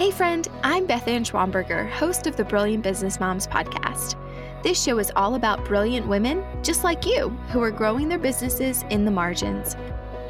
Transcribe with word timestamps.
Hey, 0.00 0.10
friend, 0.10 0.48
I'm 0.62 0.86
Beth 0.86 1.06
Ann 1.08 1.24
Schwamberger, 1.24 1.90
host 1.90 2.26
of 2.26 2.34
the 2.34 2.42
Brilliant 2.42 2.82
Business 2.82 3.20
Moms 3.20 3.46
podcast. 3.46 4.16
This 4.62 4.82
show 4.82 4.98
is 4.98 5.12
all 5.14 5.34
about 5.34 5.66
brilliant 5.66 6.08
women 6.08 6.42
just 6.62 6.84
like 6.84 7.04
you 7.04 7.28
who 7.50 7.60
are 7.60 7.70
growing 7.70 8.08
their 8.08 8.18
businesses 8.18 8.82
in 8.88 9.04
the 9.04 9.10
margins. 9.10 9.76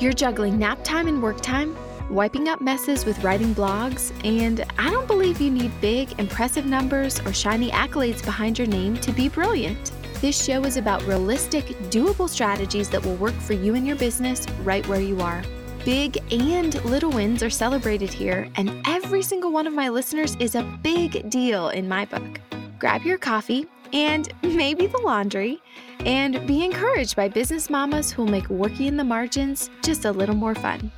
You're 0.00 0.12
juggling 0.12 0.58
nap 0.58 0.82
time 0.82 1.06
and 1.06 1.22
work 1.22 1.40
time, 1.40 1.76
wiping 2.10 2.48
up 2.48 2.60
messes 2.60 3.04
with 3.04 3.22
writing 3.22 3.54
blogs, 3.54 4.12
and 4.24 4.64
I 4.76 4.90
don't 4.90 5.06
believe 5.06 5.40
you 5.40 5.52
need 5.52 5.80
big, 5.80 6.18
impressive 6.18 6.66
numbers 6.66 7.20
or 7.20 7.32
shiny 7.32 7.70
accolades 7.70 8.24
behind 8.24 8.58
your 8.58 8.66
name 8.66 8.96
to 8.96 9.12
be 9.12 9.28
brilliant. 9.28 9.92
This 10.20 10.44
show 10.44 10.64
is 10.64 10.78
about 10.78 11.06
realistic, 11.06 11.66
doable 11.90 12.28
strategies 12.28 12.90
that 12.90 13.06
will 13.06 13.14
work 13.14 13.34
for 13.34 13.52
you 13.52 13.76
and 13.76 13.86
your 13.86 13.94
business 13.94 14.48
right 14.64 14.84
where 14.88 15.00
you 15.00 15.20
are. 15.20 15.44
Big 15.84 16.18
and 16.30 16.84
little 16.84 17.10
wins 17.10 17.42
are 17.42 17.48
celebrated 17.48 18.12
here, 18.12 18.46
and 18.56 18.86
every 18.86 19.22
single 19.22 19.50
one 19.50 19.66
of 19.66 19.72
my 19.72 19.88
listeners 19.88 20.36
is 20.38 20.54
a 20.54 20.62
big 20.82 21.30
deal 21.30 21.70
in 21.70 21.88
my 21.88 22.04
book. 22.04 22.38
Grab 22.78 23.00
your 23.02 23.16
coffee 23.16 23.66
and 23.94 24.30
maybe 24.42 24.86
the 24.86 24.98
laundry, 24.98 25.58
and 26.00 26.46
be 26.46 26.62
encouraged 26.66 27.16
by 27.16 27.28
business 27.28 27.70
mamas 27.70 28.12
who 28.12 28.24
will 28.24 28.30
make 28.30 28.48
working 28.50 28.88
in 28.88 28.98
the 28.98 29.04
margins 29.04 29.70
just 29.82 30.04
a 30.04 30.12
little 30.12 30.34
more 30.34 30.54
fun. 30.54 30.92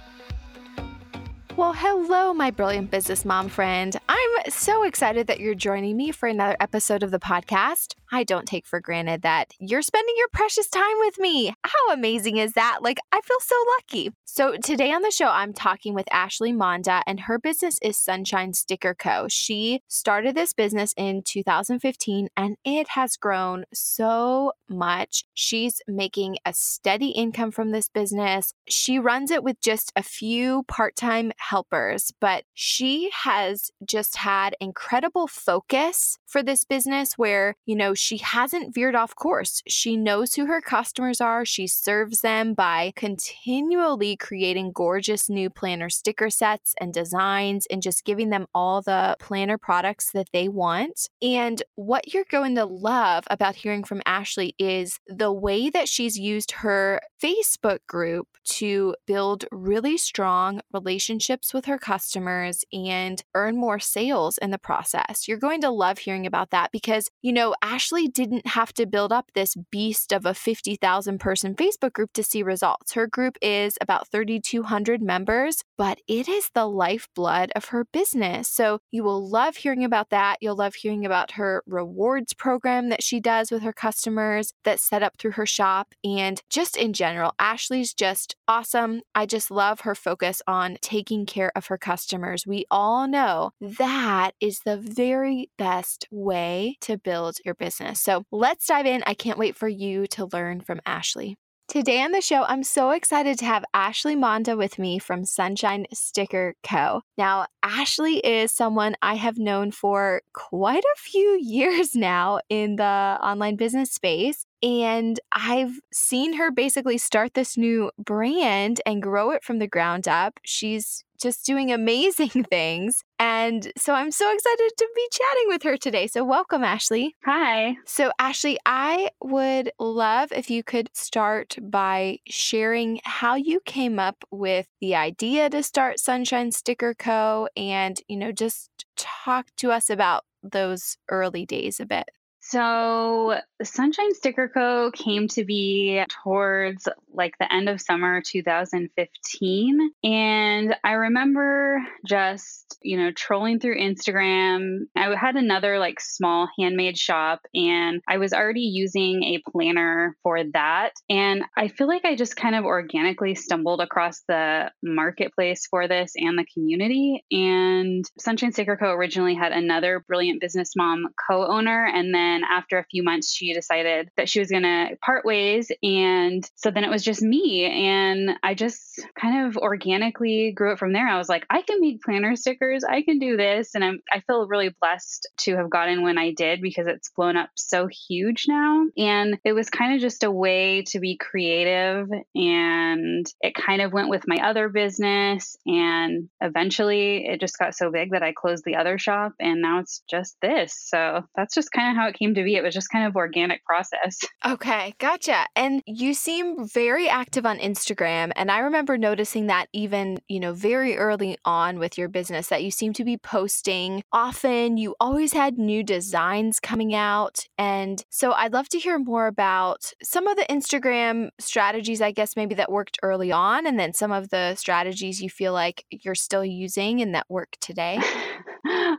Well, 1.57 1.75
hello, 1.75 2.35
my 2.35 2.51
brilliant 2.51 2.91
business 2.91 3.25
mom 3.25 3.51
friend. 3.51 3.97
I'm 4.09 4.51
so 4.51 4.83
excited 4.83 5.29
that 5.29 5.39
you're 5.39 5.55
joining 5.55 5.97
me 5.97 6.11
for 6.11 6.29
another 6.29 6.57
episode 6.59 7.05
of 7.05 7.13
the 7.13 7.21
podcast. 7.21 7.95
I 8.15 8.25
don't 8.25 8.47
take 8.47 8.67
for 8.67 8.79
granted 8.79 9.23
that 9.23 9.55
you're 9.59 9.81
spending 9.81 10.15
your 10.19 10.29
precious 10.29 10.69
time 10.69 10.99
with 10.99 11.19
me. 11.19 11.55
How 11.65 11.93
amazing 11.95 12.37
is 12.37 12.53
that? 12.53 12.81
Like, 12.83 12.99
I 13.11 13.23
feel 13.23 13.41
so 13.41 13.57
lucky. 13.79 14.13
So, 14.27 14.57
today 14.57 14.93
on 14.93 15.01
the 15.01 15.11
show, 15.11 15.29
I'm 15.29 15.55
talking 15.55 15.95
with 15.95 16.13
Ashley 16.13 16.53
Monda, 16.53 17.03
and 17.07 17.21
her 17.21 17.39
business 17.39 17.79
is 17.83 17.97
Sunshine 17.97 18.53
Sticker 18.53 18.95
Co. 18.95 19.27
She 19.29 19.81
started 19.89 20.35
this 20.35 20.53
business 20.53 20.93
in 20.97 21.23
2015, 21.23 22.29
and 22.37 22.57
it 22.65 22.89
has 22.89 23.17
grown 23.17 23.65
so 23.73 24.53
much. 24.69 25.25
She's 25.33 25.81
making 25.89 26.37
a 26.45 26.53
steady 26.53 27.11
income 27.11 27.51
from 27.51 27.71
this 27.71 27.89
business. 27.89 28.53
She 28.69 28.99
runs 28.99 29.31
it 29.31 29.43
with 29.43 29.61
just 29.61 29.91
a 29.97 30.03
few 30.03 30.65
part 30.65 30.97
time 30.97 31.33
helpers, 31.39 32.13
but 32.21 32.45
she 32.53 33.11
has 33.25 33.71
just 33.87 34.17
had 34.17 34.55
incredible 34.61 35.27
focus 35.27 36.19
for 36.27 36.43
this 36.43 36.65
business 36.65 37.15
where, 37.17 37.55
you 37.65 37.77
know, 37.77 37.95
she 38.03 38.19
hasn't 38.19 38.75
veered 38.75 38.95
off 38.95 39.15
course. 39.15 39.63
She 39.69 39.97
knows 39.97 40.35
who 40.35 40.47
her 40.47 40.61
customers 40.61 41.21
are. 41.21 41.45
She 41.45 41.67
serves 41.67 42.21
them 42.21 42.53
by 42.53 42.93
continually 42.97 44.17
creating 44.17 44.73
gorgeous 44.73 45.31
new 45.31 45.49
planner 45.49 45.89
sticker 45.89 46.29
sets 46.29 46.75
and 46.81 46.93
designs 46.93 47.67
and 47.71 47.81
just 47.81 48.05
giving 48.05 48.31
them 48.31 48.47
all 48.55 48.83
the 48.83 49.17
planner 49.21 49.57
products 49.57 50.11
that 50.13 50.29
they 50.33 50.49
want. 50.49 51.09
And 51.23 51.63
what 51.77 52.13
you're 52.13 52.25
going 52.31 52.57
to 52.57 52.65
love 52.65 53.25
about 53.31 53.55
hearing 53.57 53.85
from 53.85 54.03
Ashley 54.05 54.55
is 54.59 54.99
the 55.07 55.33
way 55.33 55.71
that 55.71 55.89
she's 55.89 56.19
used 56.19 56.51
her 56.53 57.01
Facebook 57.23 57.79
group 57.87 58.27
to 58.45 58.97
build 59.07 59.45
really 59.53 59.97
strong 59.97 60.61
relationships 60.73 61.55
with 61.55 61.67
her 61.67 61.79
customers 61.79 62.65
and 62.73 63.23
earn 63.35 63.57
more 63.57 63.79
sales 63.79 64.39
in 64.39 64.51
the 64.51 64.59
process. 64.59 65.29
You're 65.29 65.39
going 65.39 65.61
to 65.61 65.71
love 65.71 65.99
hearing 65.99 66.27
about 66.27 66.51
that 66.51 66.73
because, 66.73 67.09
you 67.23 67.33
know, 67.33 67.55
Ashley 67.63 67.92
Didn't 67.93 68.47
have 68.47 68.73
to 68.75 68.87
build 68.87 69.13
up 69.13 69.33
this 69.35 69.55
beast 69.71 70.13
of 70.13 70.25
a 70.25 70.33
50,000 70.33 71.19
person 71.21 71.55
Facebook 71.55 71.93
group 71.93 72.15
to 72.15 72.23
see 72.23 72.43
results. 72.43 72.95
Her 72.95 73.07
group 73.07 73.37
is 73.43 73.77
about 73.83 74.09
3,200 74.09 75.03
members, 75.03 75.63
but 75.77 76.01
it 76.09 76.27
is 76.27 76.49
the 76.55 76.67
lifeblood 76.67 77.53
of 77.55 77.67
her 77.67 77.85
business. 77.85 78.49
So 78.49 78.79
you 78.91 79.05
will 79.05 79.29
love 79.29 79.57
hearing 79.57 79.85
about 79.85 80.09
that. 80.09 80.39
You'll 80.41 80.57
love 80.57 80.75
hearing 80.75 81.05
about 81.05 81.33
her 81.33 81.63
rewards 81.67 82.33
program 82.33 82.89
that 82.89 83.03
she 83.03 83.21
does 83.21 83.51
with 83.51 83.63
her 83.63 83.75
customers 83.75 84.55
that's 84.65 84.83
set 84.83 85.03
up 85.03 85.19
through 85.19 85.33
her 85.33 85.47
shop. 85.47 85.95
And 86.03 86.41
just 86.49 86.79
in 86.79 86.95
general, 86.95 87.35
Ashley's 87.39 87.93
just 87.93 88.37
awesome. 88.49 89.03
I 89.15 89.27
just 89.27 89.51
love 89.51 89.81
her 89.81 89.95
focus 89.95 90.41
on 90.47 90.79
taking 90.81 91.27
care 91.27 91.53
of 91.55 91.67
her 91.67 91.77
customers. 91.77 92.47
We 92.47 92.65
all 92.71 93.07
know 93.07 93.51
that 93.61 94.31
is 94.41 94.61
the 94.61 94.79
very 94.79 95.51
best 95.59 96.09
way 96.11 96.79
to 96.81 96.97
build 96.97 97.37
your 97.45 97.55
business 97.55 97.82
business. 97.83 98.01
So 98.01 98.25
let's 98.31 98.67
dive 98.67 98.87
in. 98.87 99.03
I 99.07 99.15
can't 99.15 99.39
wait 99.39 99.57
for 99.57 99.69
you 99.69 100.07
to 100.09 100.29
learn 100.33 100.61
from 100.61 100.81
Ashley. 100.87 101.37
Today 101.69 102.03
on 102.03 102.13
the 102.13 102.21
show, 102.21 102.43
I'm 102.43 102.65
so 102.65 102.91
excited 102.91 103.39
to 103.39 103.47
have 103.47 103.65
Ashley 103.73 104.15
Monda 104.15 104.59
with 104.59 104.79
me 104.79 104.99
from 104.99 105.25
Sunshine 105.25 105.87
Sticker 105.95 106.55
Co. 106.63 107.01
Now, 107.17 107.47
Ashley 107.63 108.19
is 108.19 108.53
someone 108.53 108.95
I 109.01 109.15
have 109.15 109.39
known 109.39 109.71
for 109.71 110.21
quite 110.35 110.85
a 110.85 110.99
few 110.99 111.39
years 111.41 111.95
now 111.95 112.41
in 112.51 112.77
the 112.77 112.85
online 112.85 113.57
business 113.57 113.91
space. 113.91 114.45
And 114.63 115.19
I've 115.33 115.81
seen 115.93 116.35
her 116.35 116.51
basically 116.51 116.99
start 116.99 117.33
this 117.33 117.57
new 117.57 117.91
brand 117.97 118.83
and 118.85 119.03
grow 119.03 119.31
it 119.31 119.43
from 119.43 119.59
the 119.59 119.67
ground 119.67 120.07
up. 120.07 120.41
She's 120.45 121.05
just 121.23 121.47
doing 121.47 121.73
amazing 121.73 122.29
things. 122.51 123.05
And 123.19 123.73
so 123.77 123.95
I'm 123.95 124.11
so 124.11 124.33
excited 124.33 124.71
to 124.77 124.89
be 124.95 125.09
chatting 125.13 125.45
with 125.49 125.63
her 125.63 125.77
today. 125.77 126.07
So, 126.09 126.25
welcome, 126.25 126.65
Ashley. 126.65 127.15
Hi. 127.25 127.77
So, 127.87 128.11
Ashley, 128.19 128.59
I 128.67 129.11
would 129.23 129.71
love 129.79 130.33
if 130.33 130.51
you 130.51 130.65
could 130.65 130.91
start 130.93 131.57
by 131.63 132.19
sharing 132.29 133.01
how 133.05 133.37
you 133.37 133.61
came 133.65 133.99
up 133.99 134.25
with 134.31 134.67
the 134.81 134.97
idea 134.97 135.49
to 135.51 135.63
start 135.63 136.01
Sunshine 136.01 136.51
Sticker 136.51 136.95
Co. 136.95 137.49
and, 137.57 138.01
you 138.09 138.17
know, 138.17 138.33
just 138.33 138.71
talk 138.97 139.47
to 139.59 139.71
us 139.71 139.89
about 139.89 140.25
those 140.43 140.97
early 141.09 141.47
days 141.47 141.79
a 141.79 141.87
bit. 141.87 142.11
So, 142.45 143.39
Sunshine 143.63 144.15
Sticker 144.15 144.51
Co. 144.53 144.91
came 144.91 145.29
to 145.29 145.45
be 145.45 146.03
towards 146.25 146.89
like 147.15 147.35
the 147.39 147.53
end 147.53 147.69
of 147.69 147.81
summer 147.81 148.21
2015. 148.21 149.91
And 150.03 150.75
I 150.83 150.93
remember 150.93 151.79
just, 152.05 152.77
you 152.83 152.97
know, 152.97 153.13
trolling 153.13 153.61
through 153.61 153.79
Instagram. 153.79 154.87
I 154.97 155.15
had 155.15 155.37
another 155.37 155.79
like 155.79 156.01
small 156.01 156.49
handmade 156.59 156.99
shop 156.99 157.41
and 157.55 158.01
I 158.09 158.19
was 158.19 158.33
already 158.33 158.63
using 158.63 159.23
a 159.23 159.43
planner 159.51 160.17
for 160.25 160.43
that. 160.53 160.93
And 161.09 161.45
I 161.57 161.69
feel 161.69 161.87
like 161.87 162.05
I 162.05 162.17
just 162.17 162.35
kind 162.35 162.57
of 162.57 162.65
organically 162.65 163.37
stumbled 163.37 163.81
across 163.81 164.23
the 164.27 164.71
marketplace 164.83 165.67
for 165.71 165.87
this 165.87 166.13
and 166.17 166.37
the 166.37 166.47
community. 166.53 167.25
And 167.31 168.05
Sunshine 168.19 168.53
Sticker 168.53 168.77
Co. 168.77 168.91
originally 168.91 169.35
had 169.35 169.53
another 169.53 170.05
brilliant 170.09 170.41
business 170.41 170.73
mom 170.77 171.07
co 171.29 171.47
owner. 171.47 171.87
And 171.87 172.13
then 172.13 172.32
after 172.51 172.79
a 172.79 172.87
few 172.91 173.03
months, 173.03 173.33
she 173.33 173.53
decided 173.53 174.09
that 174.17 174.29
she 174.29 174.41
was 174.41 174.49
going 174.49 174.63
to 174.63 174.97
part 175.05 175.25
ways. 175.25 175.71
And 175.83 176.49
so 176.57 176.71
then 176.71 176.85
it 176.85 176.91
was 176.91 177.03
just 177.03 177.23
me. 177.23 177.65
And 177.65 178.33
I 178.43 178.55
just 178.55 179.01
kind 179.21 179.47
of 179.47 179.57
organically 179.57 180.53
grew 180.53 180.73
it 180.73 180.79
from 180.79 180.93
there. 180.93 181.09
I 181.09 181.19
was 181.19 181.29
like, 181.29 181.47
I 181.51 181.63
can 181.63 181.81
make 181.81 182.03
planner 182.03 182.37
stickers. 182.37 182.85
I 182.85 183.03
can 183.03 183.19
do 183.19 183.37
this. 183.37 183.75
And 183.75 183.85
I'm, 183.85 184.01
I 184.11 184.21
feel 184.21 184.47
really 184.47 184.75
blessed 184.81 185.29
to 185.39 185.57
have 185.57 185.71
gotten 185.71 186.03
when 186.03 186.19
I 186.19 186.33
did 186.33 186.61
because 186.63 186.87
it's 186.87 187.11
blown 187.17 187.37
up 187.37 187.51
so 187.57 187.89
huge 188.09 188.47
now. 188.49 188.85
And 188.97 189.39
it 189.45 189.53
was 189.53 189.71
kind 189.71 189.95
of 189.95 190.01
just 190.01 190.25
a 190.25 190.31
way 190.31 190.83
to 190.89 191.01
be 191.01 191.17
creative. 191.17 192.09
And 192.35 193.27
it 193.41 193.55
kind 193.55 193.83
of 193.83 193.93
went 193.93 194.09
with 194.09 194.25
my 194.27 194.37
other 194.49 194.69
business. 194.69 195.57
And 195.67 196.29
eventually 196.41 197.27
it 197.27 197.41
just 197.41 197.59
got 197.59 197.75
so 197.75 197.91
big 197.91 198.13
that 198.13 198.23
I 198.23 198.33
closed 198.33 198.65
the 198.65 198.77
other 198.77 198.99
shop. 198.99 199.33
And 199.41 199.61
now 199.61 199.81
it's 199.81 200.03
just 200.09 200.37
this. 200.41 200.75
So 200.77 201.23
that's 201.35 201.55
just 201.55 201.73
kind 201.73 201.91
of 201.91 201.97
how 201.97 202.09
it 202.09 202.19
came 202.19 202.22
to 202.35 202.43
be. 202.45 202.57
It 202.57 202.63
was 202.63 202.75
just 202.75 202.91
kind 202.91 203.07
of 203.07 203.17
organic 203.17 203.65
process. 203.65 204.21
Okay, 204.45 204.95
gotcha. 204.99 205.47
And 205.55 205.83
you 205.87 206.15
seem 206.15 206.67
very 206.67 207.09
active 207.09 207.47
on 207.47 207.59
Instagram. 207.59 208.33
And 208.35 208.51
I 208.51 208.59
remember 208.59 208.99
noticing 208.99 209.47
that 209.47 209.69
even, 209.73 210.19
you 210.29 210.41
know, 210.41 210.53
very 210.53 210.97
early 210.97 211.39
on 211.45 211.79
with 211.79 211.97
your 211.97 212.09
business, 212.09 212.49
that 212.49 212.65
you 212.65 212.71
seem 212.73 212.93
to 212.95 213.05
be 213.05 213.17
posting 213.17 214.03
often. 214.13 214.77
You 214.79 214.97
always 214.99 215.33
had 215.33 215.59
new 215.59 215.85
designs 215.85 216.59
coming 216.59 216.93
out. 216.93 217.47
And 217.57 218.05
so 218.11 218.33
I'd 218.33 218.53
love 218.53 218.69
to 218.71 218.79
hear 218.79 218.99
more 218.99 219.29
about 219.29 219.93
some 220.03 220.27
of 220.27 220.37
the 220.37 220.47
Instagram 220.51 221.29
strategies, 221.39 222.03
I 222.03 222.11
guess, 222.11 222.37
maybe 222.37 222.57
that 222.57 222.71
worked 222.71 222.99
early 223.03 223.31
on, 223.31 223.67
and 223.67 223.79
then 223.79 223.93
some 223.93 224.11
of 224.13 224.31
the 224.31 224.55
strategies 224.57 225.23
you 225.23 225.31
feel 225.31 225.53
like 225.53 225.85
you're 225.91 226.15
still 226.15 226.45
using 226.45 227.01
and 227.01 227.15
that 227.15 227.31
work 227.31 227.57
today. 227.61 228.01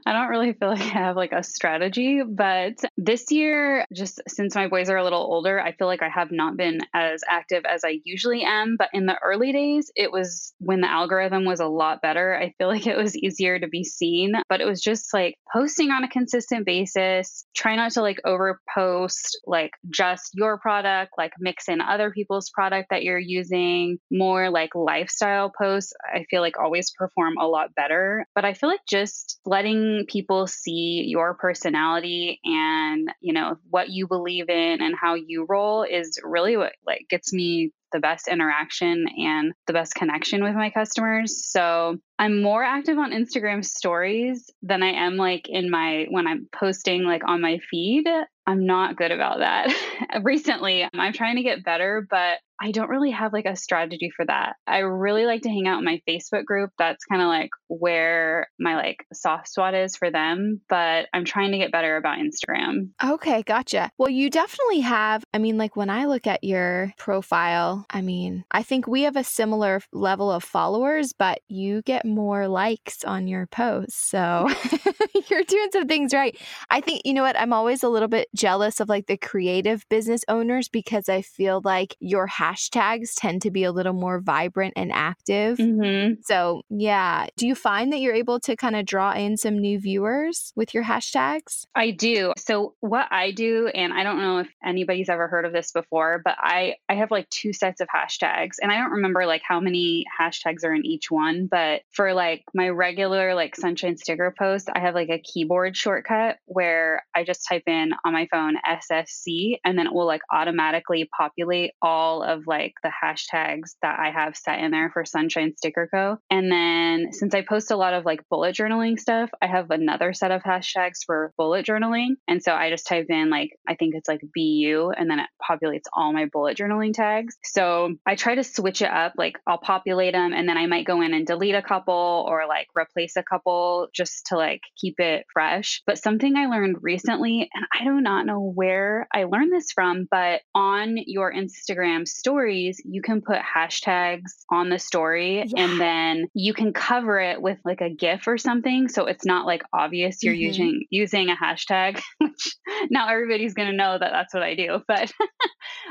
I 0.06 0.14
don't 0.14 0.30
really 0.30 0.54
feel 0.54 0.70
like 0.70 0.82
I 0.82 0.84
have 0.84 1.16
like 1.16 1.32
a 1.32 1.44
strategy, 1.44 2.22
but 2.28 2.74
this 2.98 3.32
year, 3.32 3.86
just 3.94 4.22
since 4.28 4.56
my 4.56 4.68
boys 4.68 4.90
are 4.90 4.98
a 4.98 5.04
little 5.04 5.22
older, 5.22 5.60
I 5.60 5.72
feel 5.74 5.88
like 5.88 6.02
I 6.02 6.10
have 6.10 6.32
not 6.32 6.58
been 6.58 6.80
as 6.94 7.22
active 7.28 7.64
as 7.66 7.82
I 7.86 8.00
usually 8.04 8.44
am. 8.44 8.76
But 8.78 8.90
in 8.94 9.06
the 9.06 9.18
early 9.24 9.52
days, 9.54 9.92
it 9.96 10.12
was 10.12 10.54
when 10.60 10.82
the 10.82 10.90
algorithm 10.90 11.46
was 11.46 11.60
a 11.60 11.68
lot 11.68 12.02
better. 12.02 12.36
I 12.36 12.54
feel 12.58 12.68
like 12.68 12.88
it 12.88 12.98
was 12.98 13.16
easier 13.16 13.60
to 13.60 13.68
be 13.68 13.84
seen, 13.84 14.34
but 14.50 14.62
it 14.62 14.66
was 14.66 14.82
just 14.82 15.14
like 15.14 15.36
posting 15.54 15.92
on 15.92 16.04
a 16.04 16.10
consistent 16.10 16.66
basis. 16.66 17.46
Try 17.56 17.76
not 17.76 17.92
to 17.92 18.02
like 18.02 18.20
over 18.26 18.60
post 18.74 19.40
like 19.46 19.72
just 19.90 20.32
your 20.34 20.58
product, 20.60 21.14
like 21.18 21.34
mix 21.40 21.70
in 21.70 21.82
other 21.82 22.12
people's 22.12 22.50
product 22.50 22.88
that 22.90 23.04
you're 23.04 23.20
using, 23.20 23.98
more 24.12 24.50
like 24.50 24.76
lifestyle 24.76 25.52
posts. 25.58 25.94
I 26.14 26.26
feel 26.30 26.42
like 26.42 26.60
always 26.60 26.92
perform 26.98 27.38
a 27.38 27.48
lot 27.48 27.74
better. 27.76 28.26
But 28.36 28.46
I 28.46 28.54
feel 28.54 28.70
like 28.70 28.82
just 28.88 29.40
letting 29.46 29.93
people 30.08 30.48
see 30.48 31.06
your 31.08 31.34
personality 31.36 32.40
and, 32.44 33.10
you 33.22 33.34
know, 33.34 33.58
what 33.70 33.90
you 33.90 34.08
believe 34.08 34.50
in 34.50 34.82
and 34.82 34.96
how 35.00 35.16
you 35.16 35.46
roll 35.48 35.84
is 35.84 36.20
really 36.24 36.58
what 36.58 36.74
like 36.86 37.06
gets 37.10 37.34
me 37.34 37.72
the 37.94 38.00
best 38.00 38.28
interaction 38.28 39.06
and 39.18 39.54
the 39.68 39.74
best 39.74 39.96
connection 39.96 40.44
with 40.44 40.56
my 40.56 40.72
customers. 40.72 41.46
So 41.46 41.98
I'm 42.20 42.42
more 42.42 42.64
active 42.64 42.98
on 42.98 43.12
Instagram 43.12 43.64
stories 43.64 44.50
than 44.64 44.84
I 44.84 45.06
am 45.06 45.16
like 45.16 45.48
in 45.48 45.70
my 45.70 46.08
when 46.10 46.28
I'm 46.28 46.50
posting 46.52 47.04
like 47.04 47.22
on 47.26 47.40
my 47.40 47.60
feed. 47.70 48.08
I'm 48.46 48.66
not 48.66 48.98
good 48.98 49.12
about 49.12 49.40
that. 49.40 49.74
Recently, 50.24 50.86
I'm 50.94 51.14
trying 51.14 51.38
to 51.38 51.44
get 51.44 51.64
better, 51.64 52.06
but 52.10 52.40
I 52.64 52.72
don't 52.72 52.90
really 52.90 53.12
have 53.12 53.34
like 53.34 53.44
a 53.44 53.58
strategy 53.58 54.10
for 54.16 54.26
that. 54.26 54.56
I 54.66 54.78
really 54.78 55.26
like 55.26 55.42
to 55.42 55.50
hang 55.50 55.68
out 55.68 55.80
in 55.80 55.84
my 55.84 56.02
Facebook 56.08 56.46
group. 56.46 56.70
That's 56.78 57.04
kind 57.04 57.22
of 57.22 57.28
like 57.28 57.50
where 57.68 58.48
my 58.58 58.78
like 58.78 59.06
soft 59.12 59.50
spot 59.50 59.74
is 59.76 59.98
for 59.98 60.10
them, 60.10 60.62
but 60.70 61.08
I'm 61.14 61.26
trying 61.26 61.52
to 61.52 61.58
get 61.58 61.74
better 61.74 61.98
about 61.98 62.20
Instagram. 62.20 62.92
Okay, 63.04 63.44
gotcha. 63.44 63.92
Well, 63.98 64.10
you 64.10 64.30
definitely 64.30 64.80
have. 64.80 65.26
I 65.34 65.40
mean, 65.40 65.58
like 65.58 65.76
when 65.76 65.90
I 65.90 66.06
look 66.06 66.26
at 66.26 66.42
your 66.42 66.94
profile, 66.98 67.86
I 67.90 68.02
mean, 68.02 68.46
I 68.50 68.64
think 68.64 68.88
we 68.88 69.02
have 69.02 69.18
a 69.18 69.26
similar 69.26 69.82
level 69.92 70.32
of 70.32 70.42
followers, 70.46 71.12
but 71.12 71.40
you 71.50 71.82
get 71.82 72.06
more 72.06 72.48
likes 72.48 73.04
on 73.04 73.28
your 73.28 73.46
posts. 73.46 73.98
So 73.98 74.50
you're 75.30 75.44
doing 75.44 75.68
some 75.74 75.88
things 75.88 76.14
right. 76.14 76.38
I 76.70 76.80
think, 76.80 77.02
you 77.04 77.14
know 77.14 77.24
what? 77.24 77.38
I'm 77.38 77.52
always 77.52 77.84
a 77.84 77.90
little 77.90 78.08
bit 78.08 78.30
jealous 78.34 78.80
of 78.80 78.88
like 78.88 79.08
the 79.08 79.18
creative 79.18 79.84
business 79.90 80.22
owners 80.30 80.70
because 80.70 81.10
I 81.10 81.24
feel 81.24 81.60
like 81.66 81.98
your 82.00 82.28
hashtags 82.54 83.14
tend 83.16 83.42
to 83.44 83.52
be 83.52 83.64
a 83.64 83.72
little 83.72 83.94
more 83.94 84.20
vibrant 84.20 84.74
and 84.76 84.92
active. 84.92 85.58
Mm-hmm. 85.58 86.22
So, 86.24 86.62
yeah. 86.70 87.28
Do 87.38 87.48
you 87.48 87.56
find 87.56 87.92
that 87.92 88.00
you're 88.00 88.14
able 88.14 88.40
to 88.42 88.56
kind 88.56 88.76
of 88.76 88.86
draw 88.86 89.14
in 89.14 89.38
some 89.38 89.60
new 89.60 89.80
viewers 89.80 90.54
with 90.56 90.74
your 90.74 90.84
hashtags? 90.84 91.66
I 91.76 91.92
do. 91.92 92.34
So, 92.38 92.76
what 92.80 93.08
I 93.12 93.32
do, 93.32 93.68
and 93.68 93.94
I 93.94 94.04
don't 94.04 94.22
know 94.22 94.40
if 94.40 94.48
anybody's 94.64 95.10
ever 95.10 95.28
heard 95.28 95.46
of 95.46 95.54
this 95.54 95.72
before, 95.72 96.22
but 96.24 96.36
I, 96.40 96.76
I 96.90 96.96
have 96.96 97.12
like 97.12 97.30
two 97.30 97.54
sets 97.54 97.82
of 97.82 97.88
hashtags, 97.94 98.56
and 98.62 98.72
I 98.72 98.78
don't 98.78 98.92
remember 98.92 99.26
like 99.26 99.42
how 99.48 99.60
many 99.60 100.06
hashtags 100.20 100.64
are 100.64 100.74
in 100.74 100.86
each 100.86 101.10
one, 101.10 101.48
but 101.48 101.82
for 101.92 102.14
like 102.14 102.44
my 102.54 102.70
regular 102.70 103.36
like 103.36 103.56
sunshine 103.56 103.98
sticker 103.98 104.34
post, 104.38 104.70
I 104.74 104.80
have 104.80 104.96
like 104.96 105.10
a 105.10 105.20
keyboard 105.20 105.76
shortcut 105.76 106.38
where 106.46 107.06
I 107.16 107.24
just 107.24 107.48
type 107.48 107.64
in 107.68 107.92
on 108.06 108.14
my 108.14 108.28
phone 108.32 108.56
SSC 108.66 109.60
and 109.64 109.78
then 109.78 109.88
it 109.88 109.94
will 109.94 110.06
like 110.06 110.22
automatically 110.32 111.10
populate 111.16 111.72
all 111.82 112.24
of 112.24 112.43
like 112.48 112.74
the 112.84 112.92
hashtags 112.92 113.76
that 113.82 114.00
I 114.00 114.12
have 114.12 114.36
set 114.36 114.60
in 114.60 114.72
there 114.72 114.90
for 114.92 115.06
Sunshine 115.06 115.54
Sticker 115.58 115.90
Co. 115.94 116.18
And 116.30 116.52
then 116.52 117.12
since 117.12 117.34
I 117.34 117.42
post 117.42 117.72
a 117.72 117.76
lot 117.76 117.94
of 117.94 118.06
like 118.06 118.22
bullet 118.30 118.56
journaling 118.56 119.00
stuff, 119.00 119.30
I 119.42 119.48
have 119.48 119.72
another 119.72 120.14
set 120.14 120.32
of 120.32 120.44
hashtags 120.44 121.00
for 121.06 121.34
bullet 121.38 121.66
journaling. 121.66 122.16
And 122.28 122.42
so 122.42 122.54
I 122.54 122.70
just 122.70 122.88
type 122.88 123.08
in 123.10 123.30
like, 123.30 123.52
I 123.68 123.76
think 123.76 123.96
it's 123.96 124.08
like 124.08 124.22
BU 124.36 124.92
and 124.98 125.10
then 125.10 125.20
it 125.20 125.30
populates 125.42 125.84
all 125.94 126.14
my 126.14 126.26
bullet 126.32 126.58
journaling 126.58 126.94
tags. 126.94 127.38
So 127.44 127.96
I 128.06 128.16
try 128.16 128.36
to 128.36 128.44
switch 128.44 128.82
it 128.82 128.90
up. 128.90 129.14
Like 129.18 129.38
I'll 129.48 129.58
populate 129.58 130.14
them 130.14 130.34
and 130.34 130.48
then 130.48 130.58
I 130.58 130.68
might 130.68 130.86
go 130.86 131.02
in 131.02 131.14
and 131.14 131.26
delete 131.26 131.56
a 131.56 131.62
couple 131.62 132.26
or 132.28 132.48
like 132.48 132.68
replace 132.78 133.16
a 133.16 133.24
couple 133.24 133.88
just 133.94 134.28
to 134.28 134.38
like 134.38 134.62
keep 134.80 135.00
it 135.00 135.26
fresh. 135.34 135.82
But 135.86 135.98
something 135.98 136.36
I 136.36 136.48
learned 136.48 136.78
recently, 136.82 137.50
and 137.54 137.66
I 137.74 137.84
do 137.84 138.02
not 138.02 138.26
know 138.26 138.40
where 138.40 139.08
I 139.14 139.26
learned 139.26 139.52
this 139.52 139.72
from, 139.72 140.08
but 140.10 140.42
on 140.54 140.98
your 140.98 141.34
Instagram 141.34 142.08
stories, 142.24 142.82
you 142.86 143.02
can 143.02 143.22
put 143.22 143.38
hashtags 143.40 144.32
on 144.50 144.70
the 144.70 144.80
story 144.80 145.44
Yeah. 145.46 145.66
and 145.66 145.82
then 145.82 146.28
you 146.34 146.54
can 146.54 146.72
cover 146.72 147.20
it 147.20 147.42
with 147.42 147.58
like 147.66 147.82
a 147.82 147.90
GIF 147.90 148.28
or 148.28 148.38
something. 148.38 148.88
So 148.88 149.08
it's 149.08 149.26
not 149.26 149.46
like 149.46 149.62
obvious 149.74 150.24
you're 150.24 150.34
Mhm. 150.34 150.40
using 150.40 150.86
using 150.90 151.30
a 151.30 151.36
hashtag, 151.36 152.02
which 152.20 152.56
now 152.90 153.10
everybody's 153.10 153.54
going 153.54 153.70
to 153.70 153.76
know 153.76 153.98
that 154.00 154.12
that's 154.12 154.34
what 154.34 154.42
I 154.44 154.56
do. 154.56 154.82
But 154.88 155.12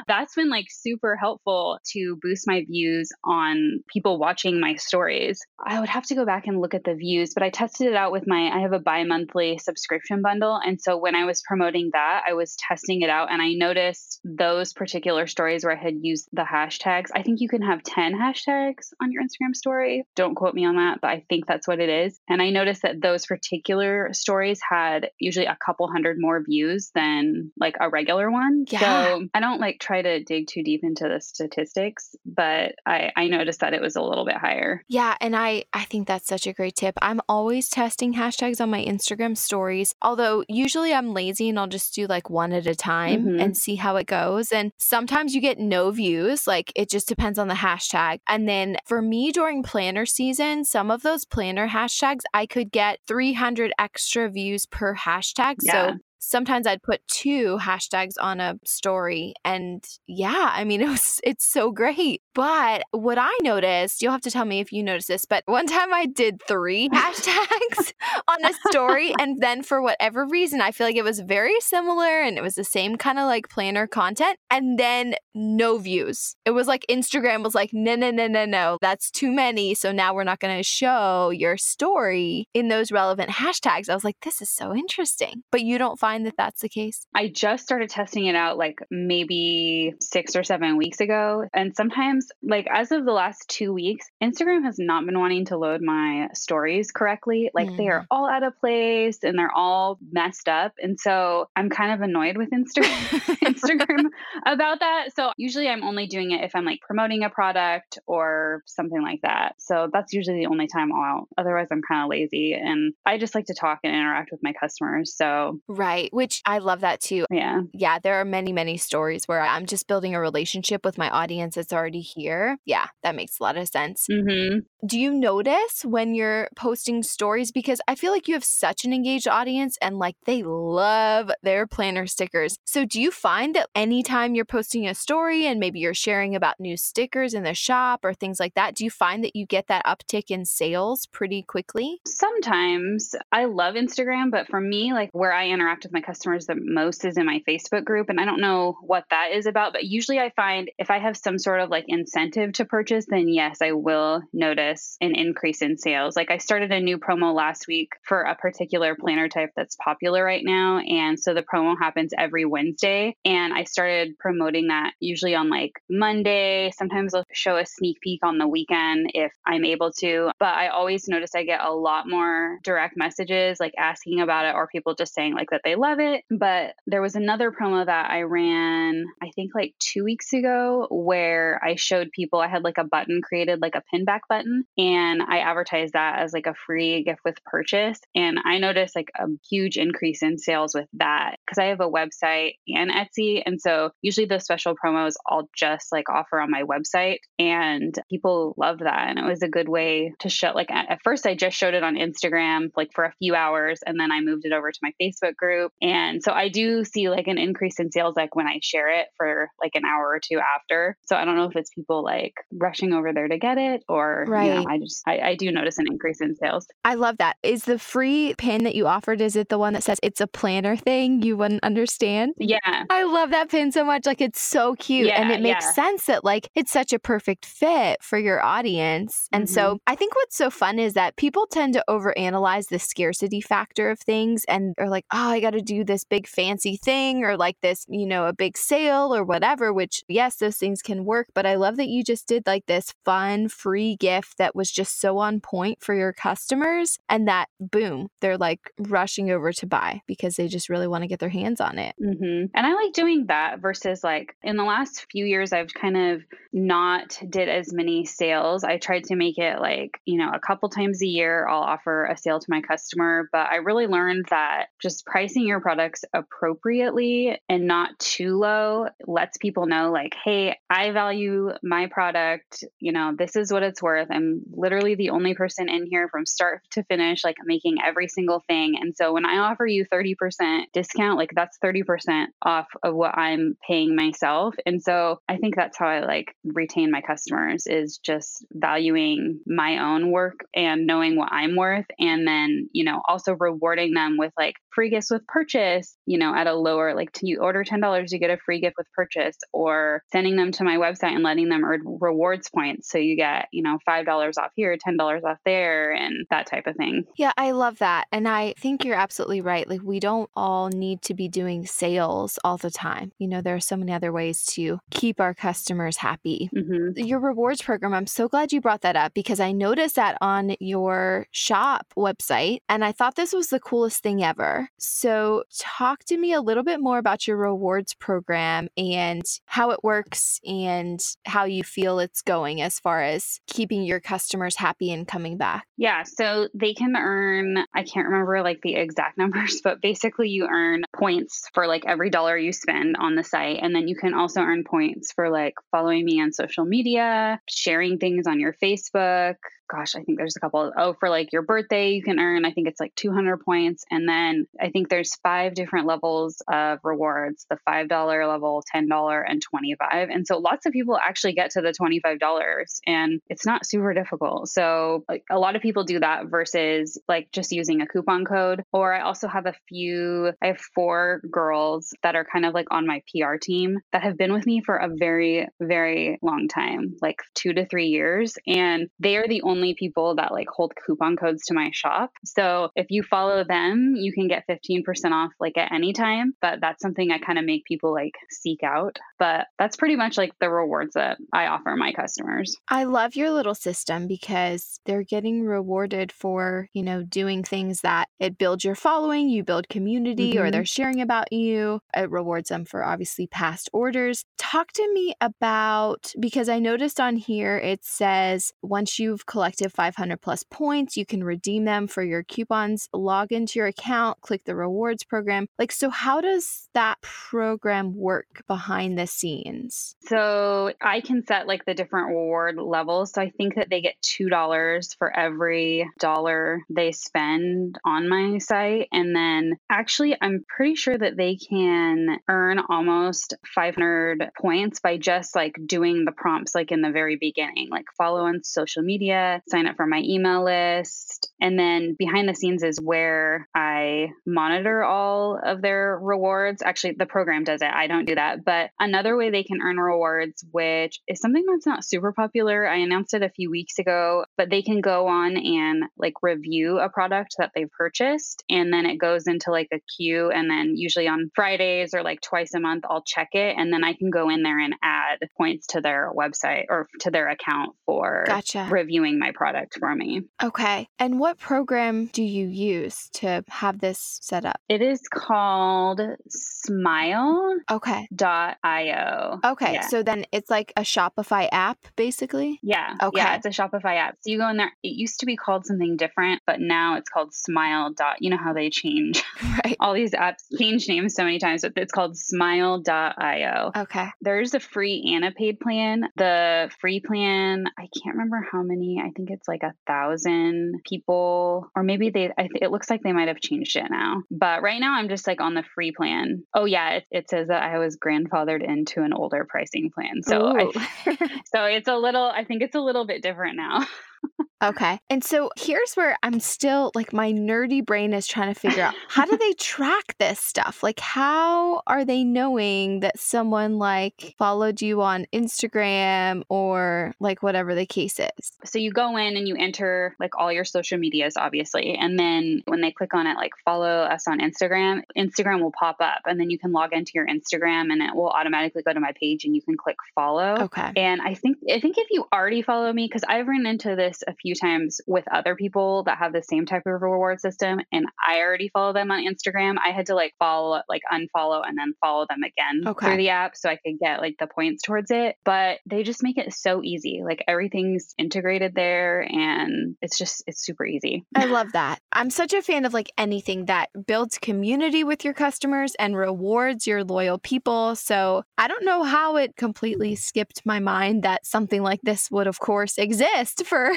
that's 0.07 0.35
been 0.35 0.51
like 0.51 0.67
super 0.71 1.17
helpful 1.17 1.79
to 1.93 2.19
boost 2.23 2.47
my 2.47 2.65
views 2.65 3.11
on 3.25 3.81
people 3.93 4.19
watching 4.19 4.61
my 4.61 4.75
stories. 4.75 5.41
I 5.65 5.81
would 5.81 5.89
have 5.89 6.07
to 6.07 6.15
go 6.15 6.25
back 6.25 6.47
and 6.47 6.61
look 6.61 6.75
at 6.75 6.85
the 6.85 6.95
views, 6.95 7.33
but 7.35 7.43
I 7.43 7.51
tested 7.51 7.89
it 7.89 7.95
out 7.95 8.13
with 8.13 8.27
my 8.27 8.51
I 8.53 8.61
have 8.61 8.73
a 8.73 8.79
bi-monthly 8.79 9.59
subscription 9.59 10.23
bundle 10.23 10.61
and 10.65 10.81
so 10.81 10.97
when 10.97 11.15
I 11.15 11.25
was 11.25 11.43
promoting 11.47 11.91
that, 11.93 12.23
I 12.29 12.35
was 12.35 12.57
testing 12.57 13.03
it 13.03 13.11
out 13.11 13.31
and 13.31 13.41
I 13.41 13.53
noticed 13.53 14.21
those 14.25 14.73
particular 14.73 15.27
stories 15.27 15.65
where 15.65 15.77
I 15.77 15.83
had 15.83 15.97
used 16.01 16.29
the 16.33 16.43
hashtags. 16.43 17.11
I 17.15 17.23
think 17.23 17.41
you 17.41 17.49
can 17.49 17.63
have 17.63 17.83
10 17.83 18.15
hashtags 18.15 18.93
on 19.01 19.13
your 19.13 19.23
Instagram 19.23 19.55
story. 19.55 20.05
Don't 20.17 20.35
quote 20.35 20.55
me 20.55 20.65
on 20.65 20.77
that, 20.77 21.01
but 21.01 21.11
I 21.11 21.25
think 21.29 21.47
that's 21.47 21.69
what 21.69 21.81
it 21.81 21.89
is. 21.89 22.19
And 22.29 22.41
I 22.41 22.51
noticed 22.51 22.83
that 22.83 23.01
those 23.01 23.27
particular 23.27 24.13
stories 24.13 24.61
had 24.69 25.11
usually 25.19 25.47
a 25.47 25.59
couple 25.65 25.89
hundred 25.89 26.17
more 26.19 26.43
views 26.43 26.91
than 26.95 27.53
like 27.59 27.77
a 27.81 27.89
regular 27.89 28.31
one. 28.31 28.65
Yeah. 28.69 28.81
So 28.81 29.29
I 29.35 29.41
don't 29.41 29.61
like 29.61 29.82
try 29.83 30.01
to 30.01 30.23
dig 30.23 30.47
too 30.47 30.63
deep 30.63 30.83
into 30.85 31.09
the 31.09 31.21
statistics, 31.21 32.15
but 32.25 32.75
I, 32.87 33.11
I 33.17 33.27
noticed 33.29 33.61
that 33.61 33.75
it 33.75 33.81
was 33.83 33.97
a 33.97 34.03
little 34.03 34.25
bit 34.25 34.37
higher. 34.37 34.85
Yeah, 34.89 35.17
and 35.21 35.37
I 35.37 35.65
I 35.73 35.85
think 35.85 36.09
that's 36.09 36.29
such 36.29 36.47
a 36.47 36.53
great 36.53 36.77
tip. 36.77 36.95
I'm 37.03 37.21
always 37.29 37.69
testing 37.69 38.15
hashtags 38.15 38.61
on 38.61 38.71
my 38.71 38.85
Instagram 38.85 39.37
stories. 39.37 39.95
Although 40.01 40.45
usually 40.49 40.95
I'm 40.95 41.13
lazy 41.13 41.49
and 41.49 41.59
I'll 41.59 41.67
just 41.67 41.95
do 41.95 42.07
like 42.07 42.31
one 42.31 42.53
at 42.53 42.67
a 42.67 42.75
time 42.75 43.25
Mhm. 43.25 43.43
and 43.43 43.57
see 43.57 43.75
how 43.77 43.97
it 43.97 44.07
goes. 44.07 44.53
And 44.53 44.73
sometimes 44.79 45.35
you 45.35 45.41
get 45.41 45.59
no 45.59 45.91
views, 45.91 46.47
like 46.47 46.73
it 46.77 46.89
just 46.89 47.09
depends 47.09 47.39
on 47.39 47.49
the 47.49 47.55
hashtag. 47.55 48.21
And 48.29 48.49
then 48.49 48.77
for 48.87 49.03
me 49.03 49.33
during 49.33 49.63
planner 49.63 50.07
season, 50.07 50.65
some 50.65 50.91
of 50.91 51.03
those 51.03 51.25
planner 51.25 51.69
hashtags 51.69 52.21
I 52.33 52.47
could 52.47 52.71
get 52.71 53.01
300 53.09 53.73
extra 53.79 54.31
views 54.31 54.67
per 54.67 54.95
hashtag. 54.95 55.57
Yeah. 55.63 55.73
So 55.73 55.99
sometimes 56.23 56.67
I'd 56.67 56.83
put 56.83 57.07
two 57.09 57.59
hashtags 57.61 58.15
on 58.21 58.41
a 58.41 58.59
story 58.65 59.35
and 59.45 59.85
yeah, 60.07 60.51
I 60.53 60.65
mean 60.65 60.81
it 60.81 60.89
was 60.89 61.21
it's 61.25 61.45
so 61.45 61.71
great. 61.71 62.23
But 62.35 62.85
what 62.93 63.19
I 63.19 63.37
noticed, 63.43 64.01
you'll 64.01 64.13
have 64.13 64.23
to 64.23 64.31
tell 64.31 64.47
me 64.47 64.61
if 64.61 64.73
you 64.73 64.83
noticed 64.83 65.09
this, 65.09 65.27
but 65.27 65.43
one 65.45 65.67
time 65.67 65.93
I 65.93 66.07
did 66.07 66.41
3 66.49 66.89
hashtags 66.89 67.93
on 68.29 68.45
a 68.45 68.53
story 68.71 69.15
and 69.19 69.41
then 69.41 69.63
for 69.63 69.83
whatever 69.83 70.27
reason 70.27 70.63
I 70.63 70.71
feel 70.71 70.87
like 70.87 70.97
it 70.97 71.05
was 71.05 71.21
very 71.21 71.61
similar 71.61 72.23
and 72.23 72.39
it 72.39 72.43
was 72.43 72.55
the 72.55 72.65
same 72.65 72.97
kind 72.97 73.19
of 73.19 73.27
like 73.27 73.51
planner 73.51 73.87
content 73.87 74.39
and 74.51 74.79
then 74.79 75.15
no 75.35 75.79
views. 75.79 76.37
It 76.47 76.53
was 76.53 76.67
like 76.67 76.87
Instagram 76.89 77.43
was 77.43 77.55
like 77.55 77.71
no 77.73 77.97
no 77.97 78.11
no 78.11 78.29
no 78.29 78.45
no, 78.45 78.79
that's 78.81 79.11
too 79.11 79.31
many, 79.33 79.75
so 79.75 79.93
now 79.93 80.15
we're 80.15 80.25
not 80.25 80.41
going 80.41 80.57
to 80.57 80.63
show 80.63 81.31
your 81.31 81.57
story 81.57 82.49
in 82.55 82.69
those 82.69 82.93
relevant 82.93 83.31
hashtags. 83.31 83.89
I 83.89 83.95
was 83.95 84.05
like 84.05 84.17
this 84.23 84.41
is 84.41 84.51
so 84.51 84.75
interesting. 84.75 85.43
But 85.51 85.63
you 85.63 85.79
don't 85.79 85.99
find 85.99 86.12
that 86.19 86.35
that's 86.37 86.61
the 86.61 86.69
case? 86.69 87.07
I 87.15 87.29
just 87.29 87.65
started 87.65 87.91
testing 87.91 88.27
it 88.27 88.35
out 88.35 88.59
like 88.59 88.81
maybe 88.91 89.95
six 90.01 90.37
or 90.37 90.45
seven 90.45 90.77
weeks 90.77 91.01
ago. 91.01 91.45
And 91.53 91.75
sometimes, 91.75 92.29
like 92.43 92.67
as 92.73 92.93
of 92.93 93.05
the 93.05 93.13
last 93.13 93.49
two 93.49 93.73
weeks, 93.73 94.07
Instagram 94.23 94.65
has 94.65 94.79
not 94.79 95.05
been 95.07 95.19
wanting 95.19 95.47
to 95.47 95.57
load 95.57 95.83
my 95.83 96.29
stories 96.35 96.91
correctly. 96.91 97.51
Like 97.55 97.77
they 97.77 97.89
are 97.89 98.01
mm. 98.03 98.07
all 98.11 98.29
out 98.29 98.43
of 98.43 98.59
place 98.59 99.19
and 99.23 99.39
they're 99.39 99.55
all 99.55 99.99
messed 100.11 100.49
up. 100.49 100.73
And 100.79 100.99
so 100.99 101.49
I'm 101.57 101.71
kind 101.71 101.93
of 101.93 102.01
annoyed 102.01 102.37
with 102.37 102.51
Instagram. 102.53 103.37
Instagram 103.43 104.07
about 104.47 104.81
that. 104.81 105.15
So 105.15 105.33
usually 105.37 105.69
I'm 105.69 105.85
only 105.85 106.07
doing 106.07 106.33
it 106.33 106.45
if 106.45 106.55
I'm 106.55 106.65
like 106.65 106.81
promoting 106.81 107.25
a 107.25 107.31
product 107.31 107.99
or 108.07 108.63
something 108.67 109.03
like 109.03 109.21
that. 109.23 109.55
So 109.59 109.89
that's 109.93 110.13
usually 110.13 110.41
the 110.41 110.47
only 110.47 110.67
time 110.67 110.93
I'll, 110.93 111.29
otherwise 111.39 111.69
I'm 111.71 111.83
kind 111.87 112.05
of 112.05 112.11
lazy 112.11 112.55
and 112.55 112.95
I 113.07 113.19
just 113.19 113.35
like 113.35 113.47
to 113.47 113.55
talk 113.55 113.81
and 113.85 113.95
interact 113.95 114.31
with 114.33 114.43
my 114.43 114.53
customers. 114.53 115.15
So 115.17 115.61
Right. 115.69 116.02
Right, 116.03 116.13
which 116.13 116.43
I 116.45 116.59
love 116.59 116.81
that 116.81 117.01
too. 117.01 117.27
Yeah. 117.31 117.61
Yeah, 117.73 117.99
there 117.99 118.17
are 118.17 118.25
many, 118.25 118.53
many 118.53 118.77
stories 118.77 119.27
where 119.27 119.41
I'm 119.41 119.67
just 119.67 119.87
building 119.87 120.15
a 120.15 120.21
relationship 120.21 120.85
with 120.85 120.99
my 120.99 121.09
audience 121.11 121.55
that's 121.55 121.73
already 121.73 122.01
here. 122.01 122.59
Yeah, 122.65 122.87
that 123.03 123.15
makes 123.15 123.39
a 123.39 123.43
lot 123.43 123.57
of 123.57 123.69
sense. 123.69 124.07
Mm-hmm. 124.11 124.61
Do 124.85 124.99
you 124.99 125.15
notice 125.15 125.85
when 125.85 126.15
you're 126.15 126.49
posting 126.57 127.03
stories? 127.05 127.53
Because 127.53 127.81
I 127.87 127.95
feel 127.95 128.11
like 128.11 128.27
you 128.27 128.35
have 128.35 128.45
such 128.45 128.85
an 128.85 128.93
engaged 128.93 129.29
audience 129.29 129.79
and 129.81 129.99
like 129.99 130.17
they 130.25 130.43
love 130.43 131.31
their 131.43 131.67
planner 131.67 132.07
stickers. 132.07 132.57
So 132.65 132.85
do 132.85 133.01
you 133.01 133.13
find 133.13 133.55
that 133.55 133.69
anytime 133.75 134.35
you're 134.35 134.45
posting 134.45 134.89
a 134.89 134.95
story 134.95 135.47
and 135.47 135.61
maybe 135.61 135.79
you're 135.79 135.95
sharing 135.95 136.35
about 136.35 136.59
new 136.59 136.77
stickers 136.77 137.33
in 137.33 137.45
the 137.45 137.55
shop 137.55 138.05
or 138.05 138.13
things 138.13 138.41
like 138.41 138.55
that, 138.55 138.75
do 138.75 138.83
you 138.83 138.91
find 138.91 139.23
that 139.23 139.37
you 139.37 139.47
get 139.47 139.69
that 139.69 139.85
uptick 139.87 140.31
in 140.31 140.45
sales 140.45 141.07
pretty 141.07 141.43
quickly? 141.43 142.01
Sometimes 142.07 143.15
I 143.31 143.45
love 143.45 143.77
Instagram, 143.77 144.33
but 144.33 144.49
for 144.49 144.61
me, 144.61 144.93
like 144.93 145.11
where 145.13 145.33
I 145.33 145.49
interact 145.49 145.85
with 145.85 145.92
my 145.93 146.01
customers 146.01 146.47
the 146.47 146.57
most 146.59 147.05
is 147.05 147.17
in 147.17 147.27
my 147.27 147.43
Facebook 147.49 147.85
group. 147.85 148.09
And 148.09 148.21
I 148.21 148.25
don't 148.25 148.41
know 148.41 148.77
what 148.83 149.05
that 149.11 149.31
is 149.33 149.47
about, 149.47 149.73
but 149.73 149.85
usually 149.85 150.19
I 150.19 150.31
find 150.31 150.71
if 150.79 150.91
I 150.91 150.99
have 150.99 151.17
some 151.17 151.39
sort 151.39 151.61
of 151.61 151.71
like 151.71 151.85
incentive 151.89 152.53
to 152.55 152.65
purchase, 152.65 153.07
then 153.09 153.29
yes, 153.29 153.59
I 153.63 153.73
will 153.73 154.23
notice 154.33 154.97
an 155.01 155.15
increase 155.15 155.63
in 155.63 155.77
sales. 155.79 156.17
Like 156.17 156.31
I 156.31 156.39
started 156.39 156.73
a 156.73 156.81
new 156.81 156.99
promo 156.99 157.35
last 157.35 157.67
week 157.67 157.91
for 158.05 158.23
a 158.23 158.35
particular 158.35 158.97
planner 158.99 159.29
type 159.29 159.51
that's 159.57 159.77
popular 159.77 160.25
right 160.25 160.43
now. 160.45 160.79
And 160.79 161.19
so 161.19 161.35
the 161.35 161.43
promo 161.43 161.77
happens 161.79 162.13
every 162.17 162.45
Wednesday. 162.45 163.17
And 163.25 163.53
I 163.53 163.65
started 163.65 164.19
promoting 164.19 164.69
that 164.69 164.93
usually 165.01 165.35
on 165.35 165.49
like 165.49 165.73
Monday. 165.91 166.71
Sometimes 166.77 167.15
I'll 167.15 167.25
show 167.33 167.57
a 167.57 167.67
sneak 167.67 168.01
peek 168.01 168.25
on 168.25 168.39
the 168.39 168.49
weekend 168.49 169.11
if 169.15 169.33
I'm 169.47 169.65
able 169.65 169.93
to. 169.99 170.31
But 170.39 170.55
I 170.55 170.69
always 170.69 171.09
notice 171.09 171.35
I 171.35 171.45
get 171.45 171.61
a 171.63 171.73
lot 171.73 172.09
more 172.09 172.59
direct 172.63 172.97
messages 172.97 173.59
like 173.61 173.75
asking 173.79 174.21
about 174.21 174.47
it 174.47 174.55
or 174.55 174.67
people 174.67 174.95
just 174.95 175.15
saying 175.15 175.35
like 175.35 175.51
that 175.51 175.63
they 175.65 175.72
love 175.75 175.99
it. 176.01 176.25
But 176.31 176.75
there 176.87 177.03
was 177.03 177.17
another 177.17 177.51
promo 177.51 177.85
that 177.85 178.11
I 178.11 178.23
ran, 178.23 179.05
I 179.23 179.31
think 179.35 179.53
like 179.55 179.75
two 179.79 180.05
weeks 180.05 180.33
ago, 180.33 180.87
where 180.91 181.61
I 181.63 181.77
showed 181.77 182.11
people 182.13 182.41
I 182.41 182.49
had 182.49 182.65
like 182.65 182.79
a 182.79 182.85
button 182.85 183.21
created, 183.23 183.61
like 183.61 183.75
a 183.75 183.83
pin 183.93 184.05
back 184.05 184.23
button, 184.29 184.65
and 184.77 185.23
I 185.23 185.39
advertised 185.39 185.95
that 185.95 186.19
as 186.21 186.33
like 186.33 186.47
a 186.47 186.55
free 186.55 187.05
gift 187.05 187.21
with 187.25 187.43
purchase. 187.45 188.01
And 188.15 188.39
I 188.45 188.59
noticed 188.59 188.97
like 188.97 189.11
a 189.19 189.27
huge 189.49 189.77
increase 189.77 190.23
in 190.23 190.39
sales 190.39 190.75
with 190.75 190.89
that 190.95 191.37
because 191.47 191.59
I 191.59 191.67
have 191.67 191.81
a 191.81 191.91
website 191.91 192.55
and 192.69 192.91
Etsy. 192.91 193.43
And 193.45 193.61
so 193.61 193.91
usually 194.03 194.27
the 194.27 194.41
special 194.41 194.75
promos 194.75 195.15
I'll 195.27 195.49
just 195.57 195.93
like 195.93 196.09
offer 196.09 196.41
on 196.41 196.51
my 196.51 196.63
website. 196.63 197.19
And 197.39 197.95
people 198.11 198.55
loved 198.57 198.81
that. 198.81 199.09
And 199.09 199.19
it 199.19 199.25
was 199.25 199.43
a 199.43 199.49
good 199.49 199.69
way 199.69 200.15
to 200.21 200.29
show, 200.29 200.53
like, 200.55 200.71
at 200.71 201.01
first 201.05 201.27
I 201.27 201.35
just 201.35 201.57
showed 201.57 201.75
it 201.75 201.85
on 201.85 201.97
Instagram 201.97 202.71
like 202.77 202.91
for 202.95 203.05
a 203.05 203.15
few 203.19 203.35
hours 203.35 203.81
and 203.85 203.99
then 203.99 204.11
I 204.11 204.21
moved 204.21 204.45
it 204.45 204.53
over 204.53 204.71
to 204.71 204.79
my 204.83 204.93
Facebook 205.01 205.37
group. 205.37 205.62
And 205.81 206.23
so 206.23 206.33
I 206.33 206.49
do 206.49 206.85
see 206.85 207.11
like 207.11 207.27
an 207.27 207.39
increase 207.39 207.79
in 207.79 207.91
sales 207.91 208.15
like 208.17 208.35
when 208.35 208.47
I 208.47 208.61
share 208.63 208.91
it 209.01 209.09
for 209.17 209.49
like 209.61 209.73
an 209.75 209.85
hour 209.85 210.09
or 210.09 210.21
two 210.21 210.39
after. 210.39 210.97
So 211.07 211.17
I 211.17 211.25
don't 211.25 211.37
know 211.37 211.45
if 211.45 211.57
it's 211.57 211.71
people 211.71 212.03
like 212.03 212.35
rushing 212.53 212.93
over 212.93 213.13
there 213.13 213.29
to 213.29 213.39
get 213.39 213.59
it 213.59 213.83
or, 213.89 214.25
right. 214.29 214.47
You 214.47 214.55
know, 214.55 214.67
I 214.69 214.79
just, 214.79 215.03
I, 215.07 215.19
I 215.19 215.35
do 215.37 215.51
notice 215.53 215.79
an 215.79 215.87
increase 215.87 216.21
in 216.21 216.35
sales. 216.37 216.67
I 216.85 216.95
love 216.95 217.19
that. 217.19 217.37
Is 217.43 217.65
the 217.65 217.79
free 217.79 218.35
pin 218.39 218.65
that 218.65 218.75
you 218.75 218.87
offered, 218.87 219.21
is 219.21 219.37
it 219.37 219.49
the 219.49 219.59
one 219.59 219.73
that 219.75 219.83
says 219.83 219.99
it's 220.03 220.21
a 220.21 220.27
planner 220.27 220.77
thing 220.77 221.23
you 221.23 221.37
wouldn't 221.37 221.65
understand? 221.65 222.35
Yeah. 222.39 222.59
I 222.91 223.05
love 223.05 223.31
that 223.31 223.49
pin 223.51 223.73
so 223.73 223.85
much. 223.85 224.07
Like 224.07 224.21
it's 224.21 224.41
so 224.41 224.75
cute. 224.77 225.07
Yeah, 225.09 225.21
and 225.21 225.31
it 225.31 225.41
makes 225.41 225.65
yeah. 225.65 225.73
sense 225.73 226.07
that 226.07 226.25
like 226.25 226.49
it's 226.55 226.73
such 226.73 226.93
a 226.93 226.99
perfect 226.99 227.47
fit 227.47 228.03
for 228.03 228.19
your 228.19 228.43
audience. 228.43 229.29
And 229.33 229.45
mm-hmm. 229.45 229.55
so 229.55 229.79
I 229.87 229.95
think 229.95 230.15
what's 230.15 230.37
so 230.37 230.51
fun 230.51 230.79
is 230.79 230.95
that 230.95 231.17
people 231.17 231.47
tend 231.47 231.75
to 231.75 231.85
overanalyze 231.89 232.69
the 232.69 232.79
scarcity 232.79 233.41
factor 233.41 233.91
of 233.91 233.99
things 234.01 234.45
and 234.49 234.75
are 234.79 234.89
like, 234.89 235.05
oh, 235.13 235.29
I 235.29 235.41
got 235.41 235.52
to 235.53 235.61
do 235.61 235.85
this 235.85 236.05
big 236.05 236.27
fancy 236.27 236.77
thing 236.77 237.25
or 237.25 237.37
like 237.37 237.61
this, 237.61 237.87
you 237.89 238.07
know, 238.07 238.27
a 238.27 238.33
big 238.33 238.57
sale 238.57 239.15
or 239.15 239.25
whatever, 239.25 239.73
which 239.73 240.03
yes, 240.09 240.37
those 240.37 240.57
things 240.57 240.83
can 240.83 241.05
work. 241.05 241.29
But 241.35 241.47
I 241.47 241.55
love 241.55 241.77
that 241.77 241.89
you 241.89 242.03
just 242.05 242.27
did 242.27 242.47
like 242.47 242.67
this 242.67 242.93
fun, 243.05 243.49
free 243.49 243.97
gift 243.97 244.39
that 244.39 244.57
was 244.57 244.71
just 244.71 245.01
so 245.01 245.19
on 245.19 245.41
point 245.41 245.79
for 245.81 245.95
your 245.95 246.13
customers 246.13 246.99
and 247.09 247.29
that 247.29 247.47
boom, 247.61 248.09
they're 248.21 248.39
like 248.39 248.61
rushing 248.79 249.31
over 249.31 249.53
to 249.53 249.67
buy 249.67 250.01
because 250.07 250.37
they 250.37 250.49
just 250.49 250.69
really 250.69 250.87
want 250.87 251.03
to 251.03 251.09
get 251.09 251.19
their 251.19 251.29
hands 251.29 251.61
on 251.61 251.79
it. 251.79 251.95
Mm-hmm. 252.03 252.47
And 252.55 252.67
I 252.67 252.75
like 252.75 252.93
doing 252.93 253.27
that 253.29 253.61
versus 253.61 254.03
like 254.03 254.37
in 254.43 254.57
the 254.57 254.65
last 254.65 255.07
few 255.11 255.25
years, 255.25 255.53
I've 255.53 255.73
kind 255.73 255.97
of 255.97 256.23
not 256.53 257.19
did 257.29 257.49
as 257.49 257.73
many 257.73 258.05
sales. 258.05 258.65
I 258.65 258.79
tried 258.79 259.05
to 259.05 259.17
make 259.17 259.39
it 259.39 259.61
like, 259.61 259.99
you 260.05 260.19
know, 260.19 260.31
a 260.33 260.41
couple 260.41 260.69
times 260.69 261.03
a 261.03 261.07
year, 261.07 261.47
I'll 261.49 261.63
offer 261.63 262.07
a 262.07 262.17
sale 262.17 262.41
to 262.41 262.47
my 262.49 262.61
customer. 262.61 263.29
But 263.33 263.49
I 263.51 263.57
really 263.57 263.87
learned 263.87 264.27
that 264.31 264.67
just 264.81 265.07
pricing 265.07 265.42
your 265.47 265.61
products 265.61 266.05
appropriately 266.13 267.39
and 267.49 267.67
not 267.67 267.99
too 267.99 268.39
low 268.39 268.87
lets 269.07 269.39
people 269.39 269.67
know, 269.67 269.91
like, 269.91 270.15
hey, 270.25 270.57
I 270.71 270.91
value 270.91 271.51
my 271.63 271.87
product. 271.87 272.65
You 272.81 272.93
know, 272.93 273.13
this 273.17 273.37
is 273.37 273.53
what 273.53 273.63
it's 273.63 273.83
worth. 273.83 274.09
I'm 274.11 274.43
literally 274.53 274.95
the 274.95 275.11
only 275.11 275.35
person 275.35 275.69
in 275.69 275.87
here 275.87 276.09
from 276.09 276.27
start 276.27 276.63
to 276.73 276.85
finish, 276.85 277.25
like 277.25 277.37
making 277.45 277.77
every 277.85 278.09
single 278.09 278.43
thing. 278.49 278.75
And 278.81 278.95
so 278.97 279.13
when 279.13 279.27
I 279.27 279.39
offer 279.39 279.67
you 279.67 279.85
30% 279.87 280.65
discount, 280.73 281.19
like 281.19 281.31
that's 281.35 281.59
30% 281.65 282.27
off 282.43 282.67
of 282.83 282.95
what 282.95 283.17
I'm 283.17 283.57
paying 283.67 283.97
myself. 283.97 284.55
And 284.67 284.83
so 284.83 285.21
I 285.29 285.37
think 285.37 285.57
that's 285.57 285.79
how 285.79 285.87
I 285.87 286.01
like 286.01 286.35
retain 286.45 286.91
my 286.91 287.01
customers 287.01 287.67
is 287.67 287.99
just 287.99 288.45
valuing 288.53 289.41
my 289.47 289.79
own 289.79 290.11
work 290.11 290.41
and 290.55 290.87
knowing 290.87 291.17
what 291.17 291.33
I'm 291.33 291.57
worth. 291.57 291.87
And 291.99 292.27
then, 292.27 292.69
you 292.73 292.85
know, 292.85 293.03
also 293.07 293.35
rewarding 293.39 293.95
them 293.95 294.17
with 294.19 294.33
like 294.39 294.55
free 294.75 294.91
gifts 294.91 295.11
with 295.11 295.27
purchase, 295.27 295.97
you 296.07 296.19
know, 296.19 296.35
at 296.35 296.47
a 296.47 296.55
lower, 296.55 296.95
like 296.95 297.13
to 297.13 297.27
you 297.27 297.41
order 297.41 297.65
$10, 297.65 298.11
you 298.11 298.19
get 298.19 298.31
a 298.31 298.39
free 298.45 298.61
gift 298.61 298.77
with 298.79 298.87
purchase, 298.95 299.37
or 299.53 300.03
sending 300.13 300.37
them 300.37 300.53
to 300.53 300.65
my 300.65 300.77
website 300.77 301.15
and 301.15 301.23
letting 301.23 301.49
them 301.49 301.65
earn 301.65 301.81
rewards 302.01 302.51
points. 302.51 302.91
So 302.91 302.99
you 302.99 303.17
get, 303.17 303.49
you 303.53 303.63
know, 303.63 303.79
$5 303.89 304.39
off 304.39 304.51
here, 304.55 304.77
$10 304.77 305.25
off 305.25 305.39
there, 305.45 305.93
and 305.93 306.27
that 306.31 306.47
type 306.47 306.67
of 306.67 306.77
thing. 306.77 307.05
Yeah, 307.17 307.33
I 307.37 307.53
love 307.53 307.79
that. 307.79 308.07
And 308.13 308.29
I 308.29 308.55
think 308.59 308.85
you're 308.85 308.97
absolutely 308.97 309.41
right. 309.41 309.69
Like, 309.69 309.83
we 309.83 310.01
don't 310.01 310.31
all 310.35 310.69
need 310.69 311.03
to 311.03 311.15
be 311.15 311.29
doing 311.29 311.67
sales 311.67 312.39
all 312.45 312.57
the 312.57 312.71
time. 312.71 313.13
You 313.19 313.29
know, 313.29 313.41
there 313.41 313.55
are 313.55 313.61
so 313.61 313.77
many 313.77 313.93
other 313.93 314.13
ways 314.13 314.45
to 314.47 314.79
keep 314.91 315.21
our 315.21 315.35
customers 315.35 315.99
happy. 315.99 316.51
Mm-hmm. 316.55 317.05
Your 317.05 317.21
rewards 317.21 317.63
program, 317.63 317.95
I'm 317.95 318.07
so 318.07 318.29
glad 318.29 318.53
you 318.53 318.61
brought 318.61 318.83
that 318.83 318.97
up 318.97 319.15
because 319.15 319.41
I 319.41 319.53
noticed 319.53 319.97
that 319.97 320.17
on 320.21 320.57
your 320.61 321.27
shop 321.31 321.87
website 321.97 322.59
and 322.69 322.85
I 322.85 322.93
thought 322.93 323.17
this 323.17 323.33
was 323.33 323.49
the 323.49 323.61
coolest 323.61 324.03
thing 324.03 324.23
ever. 324.23 324.62
So, 324.79 325.45
talk 325.59 326.05
to 326.05 326.17
me 326.17 326.33
a 326.33 326.41
little 326.41 326.63
bit 326.63 326.81
more 326.81 326.99
about 326.99 327.27
your 327.27 327.37
rewards 327.37 327.95
program 327.95 328.69
and 328.77 329.23
how 329.47 329.71
it 329.71 329.83
works 329.83 330.41
and 330.45 331.01
how 331.25 331.45
you 331.45 331.63
feel 331.65 331.99
it's 331.99 332.23
going 332.23 332.61
as 332.61 332.79
far 332.79 333.03
as 333.03 333.41
keeping 333.47 333.83
your 333.83 334.01
customers 334.01 334.57
happy 334.57 334.93
and 334.93 335.07
coming 335.07 335.37
back. 335.37 335.67
Yeah. 335.77 336.03
So, 336.05 336.49
they 336.55 336.75
can 336.75 336.97
earn, 336.97 337.65
I 337.75 337.83
can't 337.83 338.09
remember 338.09 338.43
like 338.43 338.61
the 338.63 338.75
exact 338.75 339.19
numbers, 339.23 339.61
but 339.63 339.81
basically, 339.81 340.29
you 340.29 340.49
earn 340.51 340.83
points 340.97 341.49
for 341.55 341.67
like 341.67 341.85
every 341.87 342.11
dollar 342.11 342.37
you 342.37 342.53
spend 342.53 342.97
on 342.99 343.15
the 343.15 343.25
site. 343.25 343.59
And 343.63 343.75
then 343.75 343.89
you 343.89 343.97
can 343.97 344.15
also 344.15 344.41
earn 344.41 344.65
points 344.65 345.13
for 345.13 345.31
like 345.31 345.55
following 345.71 346.05
me 346.05 346.21
on 346.21 346.33
social 346.33 346.65
media, 346.65 347.41
sharing 347.49 347.99
things 347.99 348.27
on 348.27 348.41
your 348.41 348.55
Facebook, 348.63 349.37
gosh, 349.73 349.95
I 349.95 350.03
think 350.03 350.19
there's 350.19 350.37
a 350.37 350.41
couple. 350.41 350.73
Oh, 350.77 350.95
for 351.01 351.09
like 351.09 351.33
your 351.33 351.43
birthday, 351.43 351.91
you 351.91 352.03
can 352.03 352.19
earn, 352.19 352.45
I 352.45 352.53
think 352.53 352.69
it's 352.69 352.81
like 352.81 352.95
200 352.97 353.39
points. 353.39 353.85
And 353.91 354.09
then 354.09 354.47
I 354.61 354.71
think 354.71 354.89
there's 354.89 355.15
five 355.17 355.55
different 355.55 355.87
levels 355.87 356.43
of 356.51 356.79
rewards 356.85 357.47
the 357.49 357.59
$5 357.69 358.29
level, 358.29 358.63
$10, 358.75 359.25
and 359.27 359.43
25 359.43 360.09
And 360.11 360.27
so 360.27 360.39
lots 360.39 360.67
of 360.67 360.73
people 360.73 360.99
actually 360.99 361.33
get 361.33 361.51
to 361.53 361.63
the 361.63 361.73
$25 361.73 362.81
and 362.87 363.21
it's 363.29 363.47
not 363.47 363.67
super 363.67 363.95
difficult. 363.95 364.49
So 364.49 365.05
like, 365.09 365.25
a 365.31 365.39
lot 365.39 365.57
of 365.57 365.63
people 365.63 365.85
do 365.85 366.01
that 366.01 366.27
versus 366.27 367.01
like 367.09 367.29
just 367.33 367.53
using 367.53 367.81
a 367.81 367.87
coupon 367.87 368.25
code. 368.25 368.63
Or 368.73 368.93
I 368.93 369.01
also 369.01 369.29
have 369.29 369.47
a 369.47 369.55
few, 369.69 370.33
I 370.43 370.49
have 370.49 370.61
four 370.75 371.23
girls 371.31 371.95
that 372.03 372.15
are 372.15 372.27
kind 372.31 372.45
of 372.45 372.55
like 372.55 372.67
on 372.71 372.87
my 372.87 373.03
PR 373.11 373.37
team 373.37 373.79
that 373.93 374.03
have 374.03 374.19
been 374.19 374.33
with 374.33 374.47
me 374.47 374.63
for 374.65 374.77
a 374.77 374.89
very, 374.95 375.49
very 375.61 376.19
long 376.23 376.49
time, 376.49 376.97
like 377.01 377.21
two 377.35 377.55
to 377.55 377.67
three 377.67 377.87
years. 377.87 378.35
And 378.47 378.89
they 378.99 379.17
are 379.17 379.29
the 379.29 379.43
only 379.43 379.62
only 379.63 379.75
people 379.75 380.17
that 380.17 380.33
like 380.33 380.49
hold 380.49 380.73
coupon 380.85 381.17
codes 381.17 381.45
to 381.47 381.55
my 381.55 381.71
shop. 381.73 382.11
So 382.25 382.71
if 382.75 382.87
you 382.91 383.05
follow 383.05 383.45
them, 383.45 383.95
you 383.97 384.13
can 384.13 384.27
get 384.27 384.45
15% 384.49 384.83
off 385.13 385.31
like 385.39 385.57
at 385.57 385.71
any 385.73 385.93
time. 385.93 386.35
But 386.41 386.61
that's 386.61 386.83
something 386.83 387.13
I 387.13 387.19
kind 387.19 387.39
of 387.39 387.45
make 387.45 387.65
people 387.65 387.93
like 387.93 388.15
seek 388.31 388.65
out. 388.65 388.99
But 389.21 389.47
that's 389.59 389.77
pretty 389.77 389.95
much 389.95 390.19
like 390.19 390.33
the 390.41 390.51
rewards 390.51 390.95
that 390.95 391.19
I 391.33 391.47
offer 391.47 391.77
my 391.77 391.93
customers. 391.93 392.57
I 392.69 392.85
love 392.85 393.15
your 393.15 393.31
little 393.31 393.55
system 393.55 394.09
because 394.09 394.81
they're 394.85 395.05
getting 395.05 395.45
rewarded 395.45 396.11
for, 396.11 396.69
you 396.73 396.83
know, 396.83 397.05
doing 397.05 397.45
things 397.45 397.83
that 397.83 398.09
it 398.19 398.39
builds 398.39 398.65
your 398.65 398.75
following, 398.75 399.29
you 399.29 399.45
build 399.45 399.69
community, 399.69 400.35
mm-hmm. 400.35 400.43
or 400.43 400.51
they're 400.51 400.65
sharing 400.65 401.01
about 401.01 401.33
you. 401.33 401.81
It 401.95 402.11
rewards 402.11 402.49
them 402.49 402.65
for 402.65 402.85
obviously 402.85 403.29
past 403.29 403.71
orders. 403.73 404.25
Talk 404.39 404.73
to 404.73 404.93
me 404.93 405.15
about 405.21 406.13
because 406.19 406.49
I 406.49 406.59
noticed 406.59 406.99
on 406.99 407.17
here 407.17 407.59
it 407.59 407.85
says 407.85 408.53
once 408.63 408.99
you've 408.99 409.27
collected 409.27 409.42
collective 409.43 409.73
500 409.73 410.21
plus 410.21 410.45
points. 410.45 410.97
You 410.97 411.05
can 411.05 411.25
redeem 411.25 411.65
them 411.65 411.89
for 411.89 412.05
your 412.05 412.23
coupons, 412.23 412.89
log 412.93 413.33
into 413.33 413.59
your 413.59 413.67
account, 413.67 414.21
click 414.21 414.45
the 414.45 414.55
rewards 414.55 415.03
program. 415.03 415.49
Like, 415.59 415.73
so 415.73 415.91
how 415.91 416.21
does 416.21 416.69
that 416.75 417.01
program 417.01 417.97
work 417.97 418.45
behind 418.47 418.97
the 418.97 419.09
scenes? 419.09 419.97
So 420.03 420.73
I 420.81 421.01
can 421.01 421.27
set 421.27 421.49
like 421.49 421.65
the 421.65 421.75
different 421.75 422.11
reward 422.11 422.57
levels. 422.57 423.15
So 423.15 423.21
I 423.21 423.31
think 423.31 423.57
that 423.57 423.67
they 423.69 423.81
get 423.81 424.01
$2 424.03 424.97
for 424.97 425.11
every 425.19 425.91
dollar 425.99 426.61
they 426.71 426.93
spend 426.93 427.81
on 427.85 428.09
my 428.09 428.39
site. 428.39 428.87
And 428.93 429.13
then 429.13 429.55
actually, 429.69 430.17
I'm 430.21 430.45
pretty 430.47 430.77
sure 430.77 430.97
that 430.97 431.17
they 431.17 431.35
can 431.35 432.19
earn 432.29 432.61
almost 432.69 433.35
500 433.57 434.31
points 434.41 434.79
by 434.79 434.99
just 434.99 435.35
like 435.35 435.57
doing 435.67 436.05
the 436.05 436.13
prompts 436.13 436.55
like 436.55 436.71
in 436.71 436.81
the 436.81 436.93
very 436.93 437.17
beginning, 437.17 437.71
like 437.73 437.87
follow 437.99 438.21
on 438.21 438.45
social 438.45 438.85
media, 438.85 439.32
sign 439.49 439.67
up 439.67 439.77
for 439.77 439.87
my 439.87 440.03
email 440.05 440.45
list. 440.45 441.31
And 441.41 441.59
then 441.59 441.97
behind 441.99 442.29
the 442.29 442.35
scenes 442.35 442.63
is 442.63 442.81
where 442.81 443.49
I 443.55 444.11
monitor 444.27 444.83
all 444.83 445.39
of 445.43 445.63
their 445.63 445.99
rewards. 446.01 446.63
Actually, 446.63 446.95
the 446.99 447.07
program 447.07 447.45
does 447.45 447.63
it. 447.63 447.71
I 447.73 447.87
don't 447.87 448.05
do 448.05 448.15
that. 448.15 448.45
But 448.45 448.71
another 448.79 449.17
way 449.17 449.31
they 449.31 449.43
can 449.43 449.61
earn 449.63 449.77
rewards, 449.77 450.45
which 450.51 451.01
is 451.09 451.21
something 451.21 451.45
that's 451.47 451.67
not 451.67 451.85
super 451.85 452.13
popular, 452.13 452.69
I 452.69 452.79
announced 452.79 453.15
it 453.15 453.23
a 453.23 453.31
few 453.31 453.51
weeks 453.51 453.79
ago, 453.79 454.25
but 454.37 454.51
they 454.51 454.63
can 454.63 454.81
go 454.81 455.09
on 455.09 455.37
and 455.37 455.85
like 455.97 456.15
review 456.23 456.79
a 456.79 456.89
product 456.89 457.37
that 457.39 457.51
they've 457.55 457.71
purchased. 457.71 458.45
And 458.49 458.73
then 458.73 458.87
it 458.87 458.99
goes 458.99 459.27
into 459.27 459.51
like 459.51 459.69
a 459.73 459.81
queue. 459.97 460.31
And 460.31 460.51
then 460.51 460.75
usually 460.77 461.09
on 461.09 461.31
Fridays 461.35 461.95
or 461.95 462.03
like 462.03 462.21
twice 462.21 462.55
a 462.55 462.61
month, 462.61 462.85
I'll 462.89 463.05
check 463.05 463.31
it. 463.33 463.57
And 463.59 463.73
then 463.73 463.85
I 463.85 463.95
can 463.95 464.11
go 464.11 464.29
in 464.29 464.43
there 464.43 464.59
and 464.59 464.75
add 464.83 465.19
points 465.37 465.69
to 465.69 465.81
their 465.81 466.11
website 466.17 466.65
or 466.69 466.89
to 467.01 467.11
their 467.11 467.29
account 467.29 467.75
for 467.87 468.25
Gotcha. 468.27 468.69
reviewing 468.71 469.19
my 469.23 469.33
product 469.33 469.77
for 469.79 469.95
me. 469.95 470.23
Okay. 470.43 470.89
And 470.99 471.21
what 471.21 471.39
program 471.39 472.07
do 472.07 472.23
you 472.23 472.47
use 472.47 473.09
to 473.15 473.45
have 473.49 473.79
this 473.81 474.19
set 474.23 474.45
up? 474.45 474.61
It 474.69 474.83
is 474.83 475.01
called 475.09 476.01
Smile. 476.29 477.55
Okay. 477.71 478.09
Dot 478.15 478.57
io. 478.65 479.39
Okay. 479.45 479.75
Yeah. 479.75 479.87
So 479.87 480.03
then 480.03 480.25
it's 480.33 480.51
like 480.51 480.73
a 480.77 480.83
Shopify 480.83 481.49
app, 481.53 481.79
basically? 481.97 482.59
Yeah. 482.63 482.95
Okay. 483.03 483.19
Yeah, 483.19 483.37
it's 483.37 483.47
a 483.47 483.51
Shopify 483.51 483.97
app. 483.97 484.17
So 484.21 484.31
you 484.31 484.39
go 484.39 484.49
in 484.49 484.57
there. 484.57 484.73
It 484.83 484.89
used 485.05 485.21
to 485.21 485.27
be 485.27 485.37
called 485.37 485.67
something 485.67 485.97
different, 485.97 486.43
but 486.47 486.61
now 486.61 486.97
it's 486.97 487.09
called 487.09 487.33
Smile. 487.33 487.93
Dot, 487.93 488.17
you 488.21 488.31
know 488.31 488.39
how 488.39 488.53
they 488.53 488.71
change 488.71 489.23
Right. 489.65 489.77
all 489.81 489.95
these 489.95 490.13
apps 490.13 490.43
change 490.59 490.89
names 490.89 491.15
so 491.15 491.25
many 491.25 491.39
times, 491.39 491.63
but 491.63 491.73
it's 491.77 491.93
called 491.93 492.17
Smile.io. 492.17 493.71
Okay. 493.77 494.09
There's 494.21 494.55
a 494.55 494.61
free 494.61 495.13
and 495.15 495.25
a 495.25 495.31
paid 495.31 495.61
plan. 495.61 496.05
The 496.17 496.71
free 496.81 497.01
plan, 497.01 497.67
I 497.79 497.89
can't 498.03 498.17
remember 498.17 498.47
how 498.51 498.63
many. 498.63 499.01
I 499.05 499.11
think 499.15 499.31
it's 499.31 499.49
like 499.49 499.63
a 499.63 499.75
thousand 499.87 500.83
people, 500.89 501.69
or 501.77 501.83
maybe 501.83 502.11
they. 502.11 502.31
I 502.37 502.43
th- 502.43 502.63
it 502.63 502.71
looks 502.71 502.91
like 502.91 503.03
they 503.03 503.13
might 503.13 503.29
have 503.29 503.41
changed 503.41 503.77
it 503.77 503.87
now. 503.91 504.23
But 504.31 504.63
right 504.63 504.81
now, 504.81 504.95
I'm 504.95 505.09
just 505.09 505.27
like 505.27 505.41
on 505.41 505.55
the 505.55 505.65
free 505.75 505.93
plan. 505.93 506.45
Oh 506.55 506.65
yeah, 506.65 506.91
it, 506.97 507.05
it 507.11 507.31
says 507.31 507.49
that 507.49 507.63
I 507.63 507.79
was 507.79 507.97
grandfathered 507.97 508.63
into 508.63 509.03
an 509.03 509.13
older 509.13 509.47
pricing 509.49 509.91
plan. 509.95 510.23
So 510.23 510.49
I, 510.57 510.71
so 511.55 511.65
it's 511.65 511.89
a 511.89 511.97
little. 511.97 512.25
I 512.25 512.45
think 512.45 512.63
it's 512.63 512.75
a 512.75 512.81
little 512.81 513.07
bit 513.07 513.23
different 513.23 513.57
now. 513.57 513.87
Okay. 514.63 515.01
And 515.11 515.25
so 515.25 515.51
here's 515.57 515.95
where 515.95 516.17
I'm 516.23 516.39
still 516.41 516.93
like 516.95 517.13
my 517.13 517.33
nerdy 517.33 517.85
brain 517.85 518.13
is 518.13 518.27
trying 518.27 518.55
to 518.55 518.59
figure 518.59 518.83
out 518.85 518.95
how 519.09 519.25
do 519.25 519.37
they 519.39 519.53
track 519.55 520.17
this 520.19 520.39
stuff? 520.39 520.83
Like 520.83 521.01
how 521.01 521.83
are 521.87 522.05
they 522.05 522.23
knowing 522.23 523.01
that 523.01 523.19
someone 523.19 523.79
like 523.79 524.35
followed 524.39 524.81
you 524.81 525.03
on 525.03 525.27
Instagram 525.33 526.43
or 526.49 527.15
like 527.19 527.43
whatever 527.43 527.75
the 527.75 527.87
case 527.87 528.21
is? 528.21 528.53
So 528.65 528.79
you 528.79 528.93
go 528.93 529.17
in 529.17 529.37
and 529.37 529.49
you 529.49 529.57
enter 529.59 530.15
like 530.21 530.39
all 530.39 530.53
your 530.53 530.65
social 530.65 530.99
medias, 530.99 531.37
obviously. 531.37 531.97
And 531.97 532.19
then 532.19 532.63
when 532.67 532.81
they 532.81 532.93
click 532.93 533.15
on 533.15 533.27
it, 533.27 533.37
like 533.37 533.53
follow 533.65 533.89
us 533.89 534.29
on 534.29 534.39
Instagram, 534.39 535.03
Instagram 535.19 535.61
will 535.61 535.73
pop 535.73 535.97
up 536.01 536.21
and 536.27 536.39
then 536.39 536.51
you 536.51 536.59
can 536.59 536.73
log 536.73 536.93
into 536.93 537.13
your 537.15 537.27
Instagram 537.27 537.91
and 537.93 538.01
it 538.01 538.15
will 538.15 538.31
automatically 538.31 538.83
go 538.83 538.93
to 538.93 539.01
my 539.01 539.13
page 539.19 539.45
and 539.45 539.57
you 539.57 539.63
can 539.63 539.77
click 539.77 539.97
follow. 540.15 540.57
Okay. 540.61 540.93
And 540.97 541.21
I 541.21 541.35
think 541.35 541.59
I 541.69 541.81
think 541.81 541.99
if 541.99 542.09
you 542.11 542.27
already 542.33 542.63
follow 542.63 542.93
me, 542.93 543.07
because 543.07 543.25
I've 543.29 543.49
run 543.49 543.67
into 543.67 543.97
this 543.97 544.23
a 544.27 544.35
few 544.35 544.52
times 544.55 545.01
with 545.07 545.25
other 545.33 545.57
people 545.57 546.05
that 546.05 546.19
have 546.19 546.33
the 546.33 546.43
same 546.43 546.67
type 546.67 546.83
of 546.87 547.01
reward 547.01 547.41
system, 547.41 547.81
and 547.93 548.07
I 548.27 548.41
already 548.41 548.69
follow 548.69 548.93
them 548.93 549.11
on 549.11 549.25
Instagram. 549.25 549.77
I 549.85 549.91
had 549.91 550.07
to 550.07 550.15
like 550.15 550.35
follow, 550.39 550.81
like 550.89 551.03
unfollow, 551.13 551.63
and 551.67 551.77
then 551.77 551.95
follow 552.01 552.27
them 552.29 552.43
again 552.43 552.83
Okay. 552.87 553.07
through 553.07 553.17
the 553.17 553.31
app 553.31 553.57
so 553.57 553.69
I 553.69 553.77
could 553.77 553.99
get 554.01 554.21
like 554.21 554.37
the 554.39 554.47
points 554.47 554.83
towards 554.83 555.11
it. 555.11 555.37
But 555.45 555.79
they 555.87 556.03
just 556.03 556.23
make 556.23 556.39
it 556.39 556.53
so 556.53 556.83
easy. 556.83 557.23
Like 557.25 557.45
everything's 557.47 558.15
integrated 558.19 558.75
there, 558.75 559.23
and 559.23 559.97
it's 560.03 560.19
just 560.19 560.43
it's 560.47 560.65
super 560.65 560.85
easy. 560.87 561.25
I 561.35 561.45
love 561.47 561.73
that. 561.73 561.99
I'm 562.13 562.31
such 562.31 562.53
a 562.53 562.63
fan 562.63 562.85
of 562.85 562.95
like 562.95 563.11
anything 563.19 563.67
that 563.67 563.89
builds 564.07 564.39
community 564.39 565.05
with 565.05 565.25
your 565.25 565.35
customers 565.35 565.95
and 565.99 566.17
rewards 566.17 566.87
your 566.87 567.05
loyal 567.05 567.39
people. 567.39 567.97
So 567.97 568.45
I 568.59 568.69
don't 568.69 568.85
know 568.85 569.03
how 569.03 569.37
it 569.37 569.57
completely 569.57 570.15
skipped 570.15 570.63
my 570.65 570.81
mind 570.81 571.23
that 571.23 571.47
something 571.47 571.83
like 571.83 572.01
this 572.03 572.31
would, 572.31 572.47
of 572.47 572.59
course, 572.61 572.99
exist 572.99 573.65
for. 573.67 573.97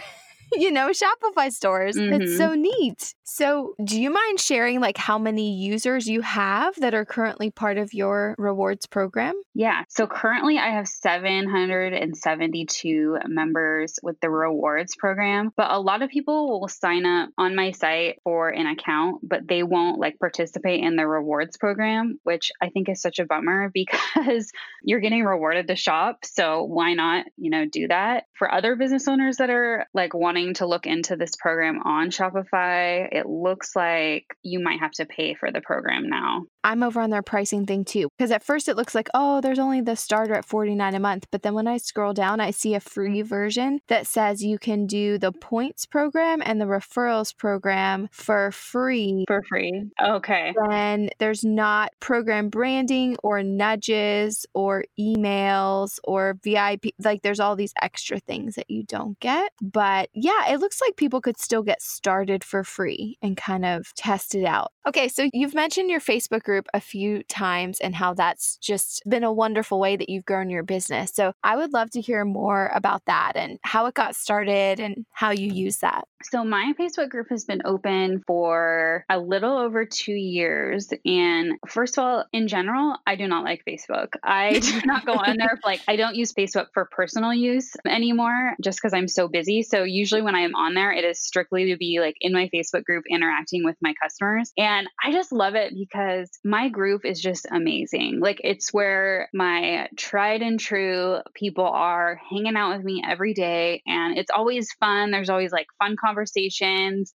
You 0.57 0.71
know, 0.71 0.89
Shopify 0.89 1.51
stores. 1.51 1.97
It's 1.97 2.33
Mhm. 2.33 2.37
so 2.37 2.53
neat. 2.53 3.13
So, 3.23 3.75
do 3.83 3.99
you 3.99 4.09
mind 4.09 4.39
sharing 4.39 4.79
like 4.79 4.97
how 4.97 5.17
many 5.17 5.53
users 5.53 6.07
you 6.07 6.21
have 6.21 6.75
that 6.75 6.93
are 6.93 7.05
currently 7.05 7.51
part 7.51 7.77
of 7.77 7.93
your 7.93 8.35
rewards 8.37 8.85
program? 8.85 9.33
Yeah. 9.53 9.83
So 9.89 10.05
currently 10.05 10.57
I 10.57 10.69
have 10.71 10.87
772 10.87 13.17
members 13.27 13.99
with 14.03 14.19
the 14.19 14.29
rewards 14.29 14.95
program, 14.95 15.51
but 15.55 15.71
a 15.71 15.79
lot 15.79 16.01
of 16.01 16.09
people 16.09 16.59
will 16.59 16.67
sign 16.67 17.05
up 17.05 17.29
on 17.37 17.55
my 17.55 17.71
site 17.71 18.19
for 18.23 18.49
an 18.49 18.67
account, 18.67 19.21
but 19.23 19.47
they 19.47 19.63
won't 19.63 19.99
like 19.99 20.19
participate 20.19 20.83
in 20.83 20.95
the 20.95 21.07
rewards 21.07 21.57
program, 21.57 22.19
which 22.23 22.51
I 22.61 22.69
think 22.69 22.89
is 22.89 23.01
such 23.01 23.19
a 23.19 23.25
bummer 23.25 23.69
because 23.73 24.51
you're 24.83 24.99
getting 24.99 25.23
rewarded 25.23 25.67
to 25.67 25.75
shop. 25.75 26.25
So 26.25 26.63
why 26.63 26.93
not, 26.93 27.25
you 27.37 27.49
know, 27.49 27.65
do 27.65 27.87
that? 27.87 28.25
For 28.33 28.51
other 28.53 28.75
business 28.75 29.07
owners 29.07 29.37
that 29.37 29.49
are 29.49 29.87
like 29.93 30.13
wanting 30.13 30.44
to 30.53 30.65
look 30.65 30.85
into 30.85 31.15
this 31.15 31.35
program 31.35 31.81
on 31.83 32.11
Shopify, 32.11 33.07
it 33.11 33.25
looks 33.25 33.75
like 33.75 34.25
you 34.43 34.59
might 34.59 34.79
have 34.79 34.91
to 34.93 35.05
pay 35.05 35.33
for 35.33 35.51
the 35.51 35.61
program 35.61 36.07
now. 36.07 36.45
I'm 36.65 36.81
over 36.81 36.99
on 36.99 37.11
their 37.11 37.21
pricing 37.21 37.67
thing 37.67 37.85
too. 37.85 38.09
Because 38.17 38.31
at 38.31 38.43
first 38.43 38.67
it 38.67 38.75
looks 38.75 38.95
like, 38.95 39.07
oh, 39.13 39.39
there's 39.39 39.59
only 39.59 39.81
the 39.81 39.95
starter 39.95 40.33
at 40.33 40.45
49 40.45 40.95
a 40.95 40.99
month. 40.99 41.27
But 41.31 41.43
then 41.43 41.53
when 41.53 41.67
I 41.67 41.77
scroll 41.77 42.11
down, 42.11 42.39
I 42.39 42.49
see 42.49 42.73
a 42.73 42.79
free 42.79 43.19
mm-hmm. 43.19 43.27
version 43.27 43.79
that 43.87 44.07
says 44.07 44.43
you 44.43 44.57
can 44.57 44.87
do 44.87 45.19
the 45.19 45.31
points 45.31 45.85
program 45.85 46.41
and 46.43 46.59
the 46.59 46.65
referrals 46.65 47.37
program 47.37 48.09
for 48.11 48.51
free. 48.51 49.25
For 49.27 49.43
free. 49.47 49.83
Okay. 50.03 50.55
Then 50.67 51.09
there's 51.19 51.43
not 51.43 51.91
program 51.99 52.49
branding 52.49 53.15
or 53.21 53.43
nudges 53.43 54.47
or 54.55 54.85
emails 54.99 55.99
or 56.03 56.39
VIP. 56.43 56.95
Like 56.97 57.21
there's 57.21 57.39
all 57.39 57.55
these 57.55 57.73
extra 57.79 58.19
things 58.19 58.55
that 58.55 58.71
you 58.71 58.83
don't 58.83 59.19
get. 59.19 59.51
But 59.61 60.09
yeah, 60.15 60.51
it 60.51 60.59
looks 60.59 60.81
like 60.81 60.95
people 60.95 61.21
could 61.21 61.39
still 61.39 61.61
get 61.61 61.83
started 61.83 62.43
for 62.43 62.63
free 62.63 63.19
and 63.21 63.37
kind 63.37 63.65
of 63.65 63.93
test 63.93 64.33
it 64.33 64.45
out. 64.45 64.71
Okay, 64.87 65.07
so 65.07 65.29
you've 65.31 65.53
mentioned 65.53 65.91
your 65.91 65.99
Facebook 65.99 66.41
group 66.41 66.54
a 66.73 66.79
few 66.79 67.23
times 67.23 67.79
and 67.79 67.95
how 67.95 68.13
that's 68.13 68.57
just 68.57 69.01
been 69.07 69.23
a 69.23 69.33
wonderful 69.33 69.79
way 69.79 69.95
that 69.95 70.09
you've 70.09 70.25
grown 70.25 70.49
your 70.49 70.63
business. 70.63 71.11
So 71.13 71.33
I 71.43 71.55
would 71.55 71.73
love 71.73 71.91
to 71.91 72.01
hear 72.01 72.25
more 72.25 72.71
about 72.73 73.03
that 73.05 73.33
and 73.35 73.59
how 73.63 73.85
it 73.85 73.93
got 73.93 74.15
started 74.15 74.79
and 74.79 75.05
how 75.11 75.31
you 75.31 75.51
mm. 75.51 75.55
use 75.55 75.77
that. 75.77 76.07
So, 76.31 76.43
my 76.43 76.73
Facebook 76.79 77.09
group 77.09 77.27
has 77.29 77.45
been 77.45 77.61
open 77.65 78.23
for 78.25 79.05
a 79.09 79.19
little 79.19 79.57
over 79.57 79.85
two 79.85 80.13
years. 80.13 80.89
And 81.05 81.53
first 81.67 81.97
of 81.97 82.03
all, 82.03 82.25
in 82.33 82.47
general, 82.47 82.97
I 83.05 83.15
do 83.15 83.27
not 83.27 83.43
like 83.43 83.63
Facebook. 83.67 84.13
I 84.23 84.59
do 84.59 84.81
not 84.85 85.05
go 85.05 85.13
on 85.13 85.37
there. 85.37 85.59
Like, 85.63 85.81
I 85.87 85.95
don't 85.95 86.15
use 86.15 86.33
Facebook 86.33 86.67
for 86.73 86.85
personal 86.85 87.33
use 87.33 87.75
anymore 87.87 88.55
just 88.63 88.79
because 88.79 88.93
I'm 88.93 89.07
so 89.07 89.27
busy. 89.27 89.61
So, 89.61 89.83
usually 89.83 90.21
when 90.21 90.35
I 90.35 90.41
am 90.41 90.55
on 90.55 90.73
there, 90.73 90.91
it 90.91 91.03
is 91.03 91.19
strictly 91.19 91.71
to 91.71 91.77
be 91.77 91.99
like 91.99 92.15
in 92.21 92.33
my 92.33 92.49
Facebook 92.53 92.83
group 92.85 93.03
interacting 93.09 93.63
with 93.63 93.75
my 93.81 93.93
customers. 94.01 94.51
And 94.57 94.87
I 95.03 95.11
just 95.11 95.31
love 95.31 95.55
it 95.55 95.73
because 95.77 96.29
my 96.43 96.69
group 96.69 97.05
is 97.05 97.21
just 97.21 97.45
amazing. 97.51 98.19
Like, 98.19 98.41
it's 98.43 98.73
where 98.73 99.29
my 99.33 99.89
tried 99.95 100.41
and 100.41 100.59
true 100.59 101.19
people 101.33 101.65
are 101.65 102.19
hanging 102.29 102.55
out 102.55 102.75
with 102.75 102.83
me 102.83 103.03
every 103.07 103.33
day. 103.33 103.83
And 103.85 104.17
it's 104.17 104.31
always 104.31 104.71
fun. 104.79 105.11
There's 105.11 105.29
always 105.29 105.51
like 105.51 105.67
fun 105.77 105.95
conversations, 105.95 106.14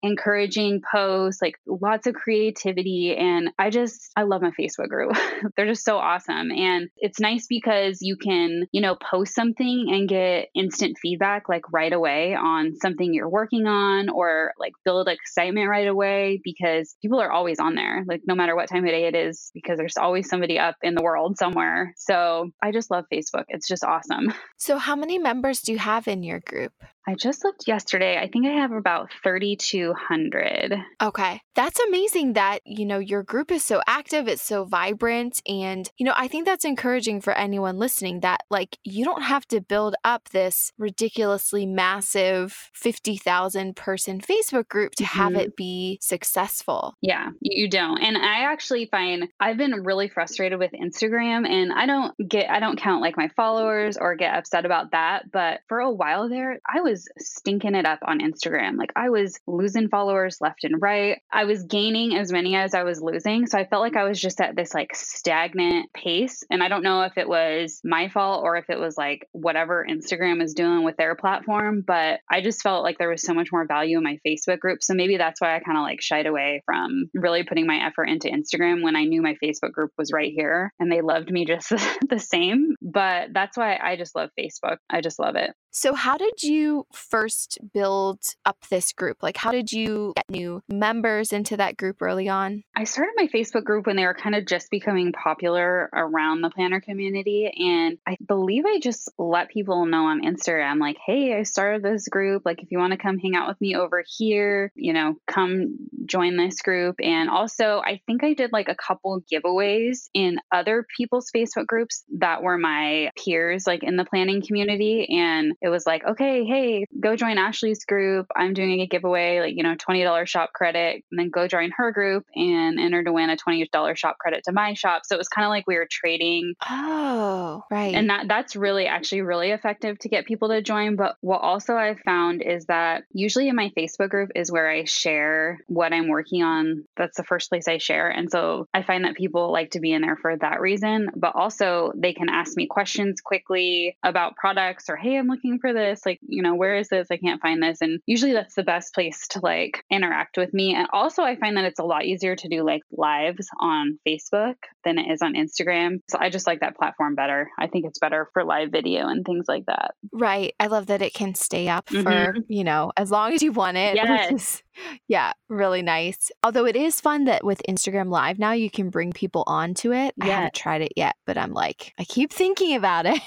encouraging 0.03 0.83
posts, 0.91 1.43
like 1.43 1.57
lots 1.67 2.07
of 2.07 2.15
creativity. 2.15 3.15
And 3.17 3.51
I 3.59 3.71
just, 3.71 4.11
I 4.17 4.23
love 4.23 4.43
my 4.43 4.53
Facebook 4.59 4.89
group. 4.89 5.17
They're 5.57 5.67
just 5.67 5.85
so 5.85 5.99
awesome. 5.99 6.51
And 6.51 6.89
it's 6.97 7.21
nice 7.21 7.47
because 7.49 7.99
you 8.01 8.17
can, 8.17 8.67
you 8.73 8.81
know, 8.81 8.97
post 8.97 9.35
something 9.35 9.87
and 9.91 10.09
get 10.09 10.49
instant 10.55 10.97
feedback 11.01 11.49
like 11.49 11.73
right 11.73 11.93
away 11.93 12.35
on 12.35 12.77
something 12.77 13.13
you're 13.13 13.29
working 13.29 13.67
on 13.67 14.09
or 14.09 14.53
like 14.59 14.73
build 14.85 15.09
excitement 15.09 15.69
right 15.69 15.89
away 15.89 16.41
because 16.43 16.97
people 17.03 17.21
are 17.21 17.31
always 17.31 17.59
on 17.59 17.75
there, 17.75 18.05
like 18.07 18.23
no 18.27 18.35
matter 18.35 18.57
what 18.57 18.69
time 18.69 18.85
of 18.85 18.91
day 18.91 19.07
it 19.07 19.15
is, 19.15 19.51
because 19.55 19.79
there's 19.79 19.97
always 19.97 20.29
somebody 20.29 20.59
up 20.59 20.77
in 20.83 20.95
the 20.95 21.03
world 21.03 21.37
somewhere. 21.39 21.93
So 21.97 22.51
I 22.63 22.73
just 22.73 22.91
love 22.91 23.05
Facebook. 23.13 23.45
It's 23.49 23.69
just 23.69 23.85
awesome. 23.85 24.33
So, 24.57 24.79
how 24.79 24.97
many 24.97 25.19
members 25.19 25.61
do 25.61 25.73
you 25.73 25.79
have 25.79 26.09
in 26.09 26.23
your 26.23 26.41
group? 26.41 26.73
I 27.09 27.15
just 27.15 27.45
looked 27.45 27.69
yesterday. 27.69 28.19
I 28.19 28.29
think 28.29 28.47
I 28.47 28.51
have 28.51 28.73
about 28.73 29.11
3,200. 29.23 30.75
Okay. 31.01 31.41
That's 31.55 31.79
amazing 31.81 32.33
that, 32.33 32.61
you 32.65 32.85
know, 32.85 32.99
your 32.99 33.23
group 33.23 33.53
is 33.53 33.65
so 33.65 33.81
active, 33.87 34.27
it's 34.27 34.43
so 34.43 34.65
vibrant. 34.65 35.41
And, 35.47 35.89
you 35.99 36.05
know, 36.05 36.13
I 36.17 36.27
think 36.27 36.47
that's 36.47 36.65
encouraging 36.65 37.21
for 37.21 37.33
anyone 37.33 37.79
listening 37.79 38.21
that, 38.21 38.41
like, 38.51 38.77
you 38.83 39.05
don't 39.05 39.23
have 39.23 39.47
to 39.49 39.61
build 39.61 39.95
up 40.05 40.31
this 40.31 40.73
ridiculously 40.79 41.65
massive 41.65 42.71
50,000 42.75 43.77
person 43.77 44.21
Facebook 44.21 44.69
group 44.69 44.95
to 44.97 45.05
mm-hmm. 45.05 45.19
have 45.19 45.35
it 45.35 45.57
be 45.57 45.99
successful. 46.03 46.95
Yeah, 47.03 47.31
you 47.41 47.71
don't. 47.71 48.03
And 48.03 48.17
I 48.17 48.51
actually 48.51 48.87
find 48.87 49.29
I've 49.39 49.57
been 49.57 49.85
really 49.85 50.09
frustrated 50.09 50.59
with 50.59 50.73
Instagram 50.73 51.49
and 51.49 51.73
I 51.73 51.87
don't 51.87 52.15
get, 52.29 52.51
I 52.51 52.59
don't 52.59 52.79
count 52.79 53.01
like 53.01 53.17
my 53.17 53.29
followers 53.37 53.97
or 53.97 54.17
get 54.17 54.35
upset 54.35 54.67
about 54.67 54.91
that. 54.91 55.31
But 55.31 55.61
for 55.69 55.79
a 55.79 55.91
while 55.91 56.29
there, 56.29 56.59
I 56.69 56.81
was 56.81 56.96
stinking 57.19 57.75
it 57.75 57.87
up 57.87 58.01
on 58.07 58.21
Instagram. 58.21 58.77
Like 58.77 58.93
I 58.97 59.11
was 59.11 59.39
losing 59.47 59.89
followers 59.89 60.39
left 60.41 60.65
and 60.65 60.81
right. 60.81 61.21
I 61.33 61.45
was 61.45 61.65
gaining 61.65 62.17
as 62.17 62.33
many 62.33 62.57
as 62.57 62.75
I 62.75 62.83
was 62.83 63.01
losing. 63.01 63.47
So 63.47 63.59
I 63.59 63.67
felt 63.67 63.83
like 63.83 63.97
I 63.97 64.05
was 64.05 64.21
just 64.21 64.41
at 64.41 64.57
this 64.57 64.75
like 64.75 64.95
stagnant 64.95 65.93
pace. 65.93 66.43
And 66.51 66.63
I 66.63 66.69
don't 66.69 66.83
know 66.83 67.03
if 67.03 67.17
it 67.19 67.29
was 67.29 67.81
my 67.85 68.09
fault 68.09 68.45
or 68.45 68.57
if 68.57 68.71
it 68.71 68.79
was 68.79 68.97
like 68.97 69.29
whatever 69.33 69.87
Instagram 69.89 70.43
is 70.43 70.55
doing 70.55 70.85
with 70.85 70.97
their 70.97 71.15
platform, 71.15 71.83
but 71.87 72.21
I 72.31 72.41
just 72.41 72.63
felt 72.63 72.85
like 72.85 72.99
there 72.99 73.11
was 73.11 73.23
so 73.23 73.35
much 73.35 73.49
more 73.53 73.67
value 73.67 73.99
in 73.99 74.05
my 74.05 74.19
Facebook 74.27 74.61
group. 74.61 74.83
So 74.83 74.95
maybe 74.95 75.17
that's 75.17 75.41
why 75.41 75.57
I 75.57 75.61
kind 75.61 75.79
of 75.79 75.83
like 75.83 76.01
shied 76.01 76.27
away 76.27 76.63
from 76.65 77.11
really 77.15 77.45
putting 77.45 77.67
my 77.67 77.87
effort 77.87 78.05
into 78.05 78.29
Instagram 78.29 78.83
when 78.83 78.97
I 78.97 79.05
knew 79.05 79.23
my 79.23 79.37
Facebook 79.43 79.73
group 79.73 79.93
was 79.99 80.13
right 80.13 80.33
here 80.33 80.73
and 80.79 80.91
they 80.91 81.01
loved 81.01 81.31
me 81.31 81.45
just 81.45 81.69
the 82.09 82.19
same. 82.19 82.75
But 82.83 83.29
that's 83.33 83.57
why 83.57 83.79
I 83.83 83.97
just 83.97 84.15
love 84.15 84.31
Facebook. 84.39 84.77
I 84.91 85.01
just 85.01 85.19
love 85.19 85.37
it. 85.37 85.51
So, 85.71 85.95
how 85.95 86.17
did 86.17 86.43
you 86.43 86.86
first 86.93 87.59
build 87.73 88.21
up 88.45 88.57
this 88.71 88.93
group? 88.93 89.23
Like, 89.23 89.37
how 89.37 89.53
did 89.53 89.73
you 89.73 90.13
get 90.17 90.31
new 90.31 90.63
members 90.69 91.33
into 91.33 91.57
that 91.57 91.77
group 91.77 92.01
early 92.01 92.29
on? 92.29 92.65
I 92.75 92.85
started 92.85 93.13
my 93.17 93.29
Facebook 93.29 93.65
group 93.65 93.87
when 93.87 93.97
they 93.97 94.05
were 94.05 94.15
kind 94.15 94.35
of 94.35 94.47
just 94.47 94.71
becoming 94.71 95.13
popular 95.13 95.89
around 95.93 96.41
the 96.41 96.51
planner 96.51 96.81
community. 96.81 97.51
And 97.59 97.99
I 98.07 98.17
believe 98.27 98.65
I 98.67 98.79
just 98.79 99.11
let 99.19 99.51
people 99.51 99.87
know 99.87 100.07
on 100.07 100.23
Instagram, 100.23 100.79
like, 100.79 100.97
hey, 101.05 101.37
I 101.37 101.43
started 101.43 101.83
this 101.83 102.09
group. 102.09 102.43
Like, 102.45 102.63
if 102.63 102.71
you 102.71 102.79
want 102.79 102.93
to 102.93 102.99
come 102.99 103.19
hang 103.19 103.37
out 103.37 103.49
with 103.49 103.61
me 103.61 103.77
over 103.77 104.05
here, 104.07 104.73
you 104.75 104.93
know, 104.93 105.17
come 105.27 105.77
join 106.07 106.37
this 106.37 106.61
group. 106.61 106.97
And 107.03 107.29
also, 107.31 107.81
I 107.85 108.01
think 108.07 108.25
I 108.25 108.35
did 108.35 108.53
like 108.53 108.69
a 108.69 108.75
couple 108.75 109.23
giveaways 109.33 110.09
in 110.15 110.39
other 110.53 110.87
people's 110.97 111.31
Facebook 111.35 111.67
groups 111.67 112.05
that 112.19 112.43
were 112.43 112.59
my 112.59 113.11
peers, 113.17 113.67
like 113.67 113.83
in 113.83 113.97
the 113.97 114.05
planning 114.05 114.43
community. 114.47 115.07
And 115.11 115.55
it 115.61 115.69
was 115.69 115.87
like, 115.87 116.05
okay, 116.05 116.45
hey, 116.45 116.76
go 117.01 117.17
join 117.17 117.39
Ashley's 117.39 117.85
group. 117.85 118.27
I'm 118.37 118.55
doing 118.55 118.81
a 118.81 118.87
giveaway, 118.87 119.41
like, 119.41 119.57
you 119.57 119.63
know, 119.63 119.75
$20 119.75 120.27
shop 120.27 120.53
credit. 120.53 121.05
And 121.11 121.19
then 121.19 121.31
go 121.31 121.47
join 121.49 121.73
her 121.77 121.93
group 121.93 122.25
and 122.35 122.79
enter 122.79 123.03
to 123.03 123.13
win 123.13 123.31
a 123.31 123.37
$20 123.37 123.97
shop 123.97 124.19
credit 124.19 124.45
to 124.45 124.53
my 124.53 124.75
shop. 124.75 125.03
So 125.05 125.15
it 125.15 125.19
was 125.19 125.29
kind 125.29 125.45
of 125.45 125.51
like 125.51 125.67
we 125.67 125.77
were 125.77 125.89
trading. 125.91 126.55
Oh, 126.69 127.63
right. 127.71 127.95
And 127.95 128.11
that 128.11 128.29
that's 128.29 128.57
really 128.57 128.87
actually 128.87 129.23
really 129.23 129.51
effective 129.51 129.99
to 130.01 130.09
get 130.09 130.27
people 130.27 130.49
to 130.49 130.63
join. 130.63 130.97
But 130.97 131.17
what 131.21 131.41
also 131.41 131.75
I've 131.75 132.01
found 132.01 132.43
is 132.43 132.67
that 132.67 133.05
usually 133.13 133.49
in 133.49 133.57
my 133.57 133.73
Facebook 133.77 134.11
group 134.11 134.31
is 134.35 134.51
where 134.51 134.69
I 134.69 134.85
share 134.85 135.61
what 135.67 135.93
I'm 135.93 136.09
working 136.09 136.43
on. 136.43 136.85
That's 136.97 137.17
the 137.17 137.25
first 137.25 137.49
place 137.49 137.69
I 137.69 137.79
share. 137.79 138.09
And 138.09 138.31
so 138.31 138.67
I 138.75 138.83
find 138.83 139.05
that 139.05 139.17
people 139.17 139.53
like 139.53 139.73
to 139.73 139.81
be 139.81 139.93
in 139.93 140.03
there 140.03 140.17
for 140.17 140.37
that 140.37 140.61
reason. 140.61 141.11
But 141.15 141.35
also 141.35 141.93
they 141.95 142.13
can 142.13 142.29
ask 142.29 142.57
me 142.57 142.67
questions 142.67 143.21
quickly 143.21 143.97
about 144.03 144.37
products 144.37 144.89
or, 144.89 144.97
hey, 144.97 145.17
I'm 145.17 145.29
looking 145.29 145.59
for 145.59 145.73
this. 145.73 146.05
Like, 146.05 146.19
you 146.27 146.43
know, 146.43 146.55
where 146.57 146.77
is 146.77 146.89
this? 146.89 147.09
I 147.11 147.17
can't 147.17 147.41
find 147.41 147.63
this. 147.63 147.81
And 147.81 148.01
usually 148.07 148.33
that's 148.33 148.55
the 148.55 148.63
best 148.63 148.95
place 148.95 149.27
to 149.29 149.41
like 149.43 149.83
interact 149.91 150.37
with 150.37 150.53
me. 150.53 150.75
And 150.75 150.89
also, 150.93 151.23
I 151.23 151.37
find 151.37 151.57
that 151.57 151.65
it's 151.65 151.81
a 151.81 151.85
lot 151.85 152.05
easier 152.05 152.37
to 152.37 152.49
do 152.49 152.65
like 152.65 152.83
lives 152.91 153.49
on 153.61 153.99
Facebook 154.07 154.55
than 154.85 154.99
it 154.99 155.11
is 155.11 155.23
on 155.23 155.35
Instagram. 155.35 155.99
So 156.09 156.19
I 156.21 156.31
just 156.31 156.47
like 156.47 156.61
that 156.61 156.77
platform 156.77 157.15
better. 157.15 157.51
I 157.59 157.67
think 157.67 157.87
it's 157.87 157.99
better 157.99 158.29
for 158.33 158.45
live 158.45 158.71
video 158.71 159.09
and 159.09 159.25
things 159.25 159.47
like 159.49 159.65
that. 159.67 159.95
Right. 160.13 160.55
I 160.59 160.67
love 160.67 160.87
that 160.87 161.03
it 161.03 161.15
can 161.15 161.35
stay 161.35 161.69
up 161.69 161.87
mm-hmm. 161.87 162.03
for, 162.03 162.37
you 162.49 162.65
know, 162.65 162.93
as 162.97 163.11
long 163.11 163.33
as 163.33 163.43
you 163.43 163.53
want 163.53 163.77
it. 163.77 163.97
Yes. 163.97 164.63
Yeah, 165.09 165.33
really 165.49 165.83
nice. 165.83 166.31
Although 166.43 166.67
it 166.67 166.77
is 166.77 167.01
fun 167.01 167.25
that 167.25 167.45
with 167.45 167.63
Instagram 167.69 168.11
Live 168.11 168.39
now 168.39 168.53
you 168.53 168.71
can 168.71 168.91
bring 168.91 169.13
people 169.13 169.45
onto 169.47 169.93
it. 169.93 170.15
Yeah. 170.17 170.25
I 170.25 170.29
haven't 170.29 170.55
tried 170.55 170.83
it 170.83 170.93
yet, 170.97 171.17
but 171.27 171.39
I'm 171.39 171.53
like, 171.53 171.93
I 171.99 172.05
keep 172.05 172.33
thinking 172.33 172.77
about 172.77 173.07
it. 173.07 173.21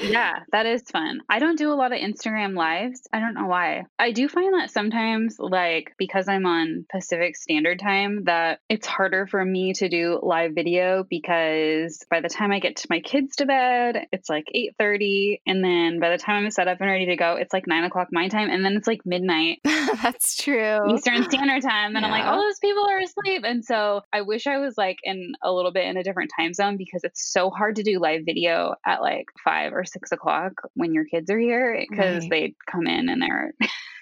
yeah, 0.00 0.40
that 0.52 0.66
is 0.66 0.82
fun. 0.90 1.20
I 1.28 1.38
don't 1.38 1.58
do 1.58 1.72
a 1.72 1.74
lot 1.74 1.92
of 1.92 1.98
Instagram 1.98 2.56
Lives. 2.56 3.02
I 3.12 3.20
don't 3.20 3.34
know 3.34 3.46
why. 3.46 3.84
I 3.98 4.12
do 4.12 4.28
find 4.28 4.54
that 4.54 4.70
sometimes, 4.70 5.36
like, 5.38 5.92
because 5.98 6.28
I'm 6.28 6.46
on 6.46 6.86
Pacific 6.90 7.36
Standard 7.36 7.78
Time, 7.78 8.24
that 8.24 8.60
it's 8.68 8.86
harder 8.86 9.26
for 9.26 9.44
me 9.44 9.72
to 9.74 9.88
do 9.88 10.18
live 10.22 10.52
video 10.54 11.04
because 11.08 12.04
by 12.10 12.20
the 12.20 12.28
time 12.28 12.52
I 12.52 12.60
get 12.60 12.76
to 12.76 12.86
my 12.90 13.00
kids 13.00 13.36
to 13.36 13.46
bed, 13.46 14.06
it's 14.12 14.28
like 14.28 14.46
8.30. 14.54 15.40
And 15.46 15.62
then 15.64 16.00
by 16.00 16.10
the 16.10 16.18
time 16.18 16.44
I'm 16.44 16.50
set 16.50 16.68
up 16.68 16.80
and 16.80 16.90
ready 16.90 17.06
to 17.06 17.16
go, 17.16 17.36
it's 17.36 17.52
like 17.52 17.66
9 17.66 17.84
o'clock 17.84 18.08
my 18.12 18.28
time. 18.28 18.50
And 18.50 18.64
then 18.64 18.74
it's 18.74 18.86
like 18.86 19.00
midnight. 19.04 19.58
That's 19.64 20.36
true. 20.36 20.80
Oh. 20.90 20.96
Eastern 20.96 21.24
Standard 21.24 21.62
Time. 21.62 21.96
And 21.96 22.02
yeah. 22.02 22.06
I'm 22.06 22.10
like, 22.10 22.24
all 22.24 22.40
oh, 22.40 22.42
those 22.42 22.58
people 22.58 22.84
are 22.86 22.98
asleep. 22.98 23.42
And 23.44 23.64
so 23.64 24.02
I 24.12 24.22
wish 24.22 24.46
I 24.46 24.58
was 24.58 24.76
like 24.76 24.98
in 25.04 25.32
a 25.42 25.52
little 25.52 25.72
bit 25.72 25.86
in 25.86 25.96
a 25.96 26.02
different 26.02 26.30
time 26.38 26.54
zone 26.54 26.76
because 26.76 27.04
it's 27.04 27.32
so 27.32 27.50
hard 27.50 27.76
to 27.76 27.82
do 27.82 27.98
live 27.98 28.22
video 28.24 28.74
at 28.86 29.00
like 29.00 29.26
five 29.44 29.72
or 29.72 29.84
six 29.84 30.12
o'clock 30.12 30.52
when 30.74 30.94
your 30.94 31.04
kids 31.04 31.30
are 31.30 31.38
here 31.38 31.84
because 31.88 32.22
right. 32.24 32.30
they 32.30 32.54
come 32.70 32.86
in 32.86 33.08
and 33.08 33.22
they're 33.22 33.52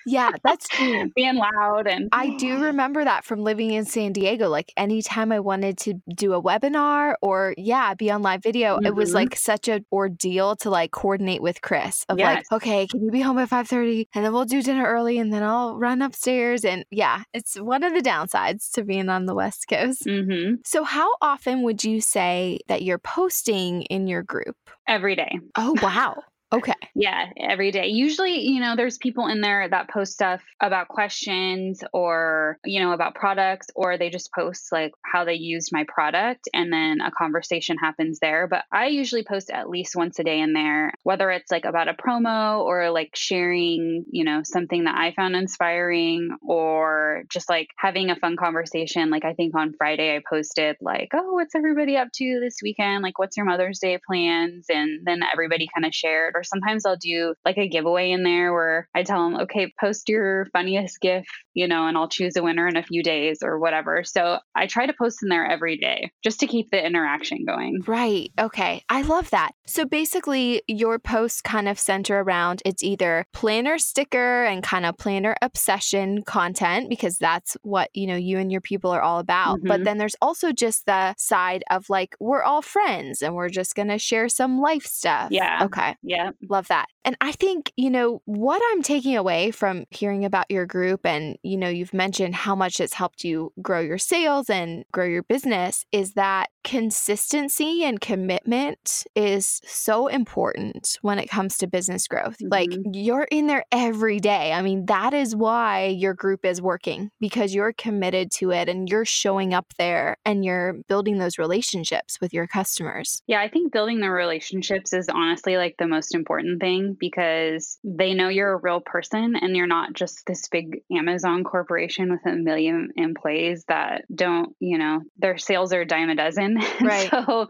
yeah, 0.07 0.33
that's 0.45 0.69
true. 0.69 1.11
Being 1.17 1.37
loud 1.37 1.87
and 1.87 2.09
I 2.13 2.37
do 2.37 2.63
remember 2.63 3.05
that 3.05 3.25
from 3.25 3.41
living 3.41 3.71
in 3.71 3.85
San 3.85 4.13
Diego. 4.13 4.49
Like 4.49 4.73
anytime 4.77 5.33
I 5.33 5.41
wanted 5.41 5.79
to 5.79 5.95
do 6.15 6.33
a 6.35 6.43
webinar 6.43 7.15
or 7.23 7.55
yeah, 7.57 7.95
be 7.95 8.11
on 8.11 8.23
live 8.23 8.43
video, 8.43 8.77
mm-hmm. 8.77 8.87
it 8.87 8.95
was 8.95 9.11
mm-hmm. 9.11 9.17
like 9.17 9.37
such 9.37 9.69
an 9.69 9.85
ordeal 9.93 10.57
to 10.57 10.71
like 10.71 10.91
coordinate 10.91 11.43
with 11.43 11.61
Chris 11.61 12.05
of 12.09 12.19
yes. 12.19 12.45
like, 12.51 12.63
okay, 12.63 12.87
can 12.87 13.03
you 13.03 13.11
be 13.11 13.21
home 13.21 13.39
at 13.39 13.51
5:30 13.51 14.09
and 14.15 14.25
then 14.25 14.33
we'll 14.33 14.45
do 14.45 14.63
dinner 14.63 14.87
early 14.87 15.19
and 15.19 15.33
then 15.33 15.43
I'll 15.43 15.77
run 15.77 16.03
upstairs 16.03 16.65
and 16.65 16.85
yeah, 16.91 17.23
it's 17.33 17.59
one 17.59 17.83
of 17.83 17.93
the 17.93 18.01
downsides 18.01 18.71
to 18.73 18.85
being 18.85 19.09
on 19.09 19.27
the 19.27 19.35
West 19.35 19.67
Coast. 19.69 20.05
Mm-hmm. 20.07 20.57
So 20.65 20.85
how 20.85 21.15
often 21.21 21.63
would 21.63 21.85
you 21.85 22.01
say 22.01 22.61
that 22.69 22.83
you're 22.83 22.99
posting 22.99 23.83
in 23.83 24.07
your 24.07 24.23
group? 24.23 24.57
Every 24.87 25.15
day. 25.15 25.39
Oh, 25.57 25.77
wow. 25.83 26.23
Okay. 26.51 26.73
Yeah, 26.95 27.27
every 27.39 27.71
day. 27.71 27.89
Usually, 27.89 28.41
you 28.41 28.61
know, 28.61 28.75
there's 28.75 28.97
people 28.97 29.27
in 29.27 29.43
there 29.43 29.69
that 29.69 29.91
post 29.91 30.15
stuff 30.15 30.41
about 30.61 30.89
questions 30.89 31.85
or, 31.93 32.59
you 32.65 32.81
know, 32.81 32.93
about 32.93 33.15
products, 33.15 33.67
or 33.77 33.99
they 33.99 34.09
just 34.09 34.33
post 34.33 34.73
like 34.73 34.93
how 35.05 35.27
they 35.27 35.35
used 35.35 35.71
my 35.73 35.85
product 35.87 36.49
and 36.55 36.73
then 36.73 37.03
a 37.03 37.11
conversation 37.11 37.77
happens 37.77 38.19
there. 38.19 38.49
But 38.49 38.65
I 38.73 38.87
usually 38.87 39.25
post 39.25 39.51
at 39.51 39.69
least 39.69 39.95
once 39.95 40.19
a 40.19 40.25
day 40.25 40.41
in 40.41 40.55
there, 40.55 40.93
whether 41.03 41.31
it's 41.31 41.51
like 41.51 41.67
about 41.67 41.89
a 41.89 41.95
promo 41.95 42.65
or 42.65 42.91
like 42.91 43.11
sharing, 43.15 44.07
you 44.11 44.25
know, 44.25 44.41
something 44.43 44.85
that 44.85 44.97
I 44.97 45.13
found 45.13 45.37
inspiring 45.37 46.31
or 46.41 47.25
just 47.31 47.51
like 47.51 47.69
having 47.77 48.09
a 48.09 48.17
fun 48.17 48.37
conversation. 48.37 49.11
Like 49.11 49.27
I 49.27 49.35
think 49.35 49.55
on 49.55 49.75
Friday 49.77 50.17
I 50.17 50.23
posted 50.27 50.77
like, 50.81 51.11
oh, 51.13 51.35
what's 51.35 51.55
everybody 51.55 51.99
up 51.99 52.09
to 52.15 52.41
this 52.41 52.57
weekend? 52.63 53.03
Like, 53.03 53.19
what's 53.19 53.37
your 53.37 53.45
Mother's 53.45 53.81
Day 53.81 54.01
plans? 54.07 54.65
And 54.71 55.01
then 55.05 55.21
everybody 55.31 55.69
kind 55.75 55.85
of 55.85 55.95
shared 55.95 56.35
or 56.39 56.45
sometimes 56.45 56.87
I'll 56.87 56.97
do 56.97 57.35
like 57.45 57.59
a 57.59 57.69
giveaway 57.69 58.11
in 58.11 58.23
there 58.23 58.53
where 58.53 58.89
I 58.95 59.03
tell 59.03 59.23
them, 59.25 59.41
okay, 59.43 59.73
post 59.81 60.09
your 60.09 60.47
funniest 60.53 61.01
GIF, 61.01 61.27
you 61.55 61.67
know, 61.69 61.87
and 61.87 61.97
I'll 61.97 62.09
choose 62.09 62.37
a 62.37 62.43
winner 62.43 62.69
in 62.69 62.77
a 62.77 62.83
few 62.83 63.03
days 63.03 63.39
or 63.43 63.59
whatever. 63.59 64.05
So 64.05 64.39
I 64.55 64.67
try 64.67 64.87
to 64.87 64.95
post 64.99 65.19
in 65.23 65.29
there 65.29 65.47
every 65.47 65.77
day 65.77 66.11
just 66.23 66.41
to 66.41 66.47
keep 66.47 66.71
the 66.71 66.85
interaction 66.85 67.45
going. 67.45 67.83
Right. 67.87 68.31
Okay. 68.39 68.83
I 68.89 69.03
love 69.03 69.31
that. 69.31 69.53
So 69.67 69.85
basically, 69.85 70.63
your 70.67 70.99
posts 70.99 71.41
kind 71.41 71.69
of 71.69 71.79
center 71.79 72.21
around 72.21 72.63
it's 72.65 72.83
either 72.83 73.27
planner 73.33 73.79
sticker 73.79 74.45
and 74.45 74.63
kind 74.63 74.87
of 74.87 74.97
planner 74.97 75.37
obsession 75.43 76.23
content 76.23 76.89
because 76.89 77.19
that's 77.19 77.57
what, 77.63 77.91
you 77.95 78.07
know, 78.07 78.17
you 78.17 78.39
and 78.39 78.53
your 78.53 78.61
people 78.61 78.91
are 78.91 79.03
all 79.03 79.19
about. 79.19 79.59
Mm-hmm. 79.59 79.69
But 79.69 79.85
then 79.85 79.99
there's 79.99 80.17
also 80.23 80.53
just 80.53 80.87
the 80.87 81.15
side 81.19 81.65
of 81.71 81.89
like, 81.89 82.17
we're 82.21 82.43
all 82.43 82.63
friends 82.63 83.23
and 83.23 83.35
we're 83.35 83.49
just 83.49 83.75
going 83.75 83.89
to 83.89 83.99
share 83.99 84.29
some 84.29 84.61
life 84.61 84.85
stuff. 84.85 85.31
Yeah. 85.31 85.65
Okay. 85.65 85.97
Yeah. 86.03 86.28
Love 86.49 86.69
that. 86.69 86.87
And 87.09 87.17
I 87.23 87.33
think, 87.33 87.73
you 87.75 87.89
know, 87.89 88.21
what 88.27 88.61
I'm 88.71 88.83
taking 88.83 89.17
away 89.17 89.51
from 89.51 89.87
hearing 89.89 90.27
about 90.27 90.51
your 90.51 90.67
group 90.67 91.07
and, 91.07 91.39
you 91.43 91.57
know, 91.57 91.71
you've 91.71 91.95
mentioned 91.95 92.35
how 92.35 92.55
much 92.55 92.81
it's 92.81 92.93
helped 92.93 93.25
you 93.25 93.51
grow 93.63 93.81
your 93.81 93.97
sales 93.97 94.51
and 94.51 94.85
grow 94.93 95.07
your 95.07 95.23
business 95.23 95.87
is 95.91 96.13
that 96.13 96.51
consistency 96.65 97.83
and 97.83 98.03
commitment 98.03 99.05
is 99.15 99.63
so 99.65 100.09
important 100.09 100.99
when 101.01 101.19
it 101.19 101.31
comes 101.31 101.57
to 101.57 101.67
business 101.67 102.07
growth. 102.07 102.37
Mm-hmm. 102.43 102.49
Like 102.51 102.69
you're 102.93 103.27
in 103.31 103.47
there 103.47 103.65
every 103.73 104.21
day. 104.21 104.53
I 104.53 104.61
mean, 104.61 104.85
that 104.85 105.15
is 105.15 105.35
why 105.35 105.87
your 105.87 106.13
group 106.13 106.45
is 106.45 106.61
working 106.61 107.11
because 107.21 107.55
you're 107.55 107.73
committed 107.73 108.31
to 108.33 108.51
it 108.51 108.69
and 108.69 108.87
you're 108.87 109.07
showing 109.07 109.55
up 109.55 109.73
there 109.79 110.19
and 110.27 110.45
you're 110.45 110.75
building 110.89 111.17
those 111.17 111.39
relationships 111.39 112.21
with 112.21 112.35
your 112.35 112.47
customers. 112.47 113.23
Yeah, 113.27 113.41
I 113.41 113.49
think 113.49 113.73
building 113.73 114.01
the 114.01 114.11
relationships 114.11 114.93
is 114.93 115.09
honestly 115.09 115.57
like 115.57 115.77
the 115.79 115.87
most 115.87 116.15
important 116.15 116.61
thing 116.61 116.98
because 116.99 117.79
they 117.85 118.15
know 118.15 118.29
you're 118.29 118.53
a 118.53 118.61
real 118.61 118.81
person 118.81 119.37
and 119.37 119.57
you're 119.57 119.67
not 119.67 119.93
just 119.93 120.25
this 120.27 120.49
big 120.49 120.83
Amazon 120.91 121.45
corporation 121.45 122.11
with 122.11 122.21
a 122.27 122.37
million 122.37 122.91
employees 122.97 123.65
that 123.69 124.05
don't, 124.15 124.55
you 124.61 124.79
know, 124.79 125.03
their 125.19 125.39
sales 125.39 125.73
are 125.73 125.83
a 125.83 125.87
dime 125.87 126.11
a 126.11 126.15
dozen. 126.15 126.59
Right. 126.81 127.11
so, 127.11 127.49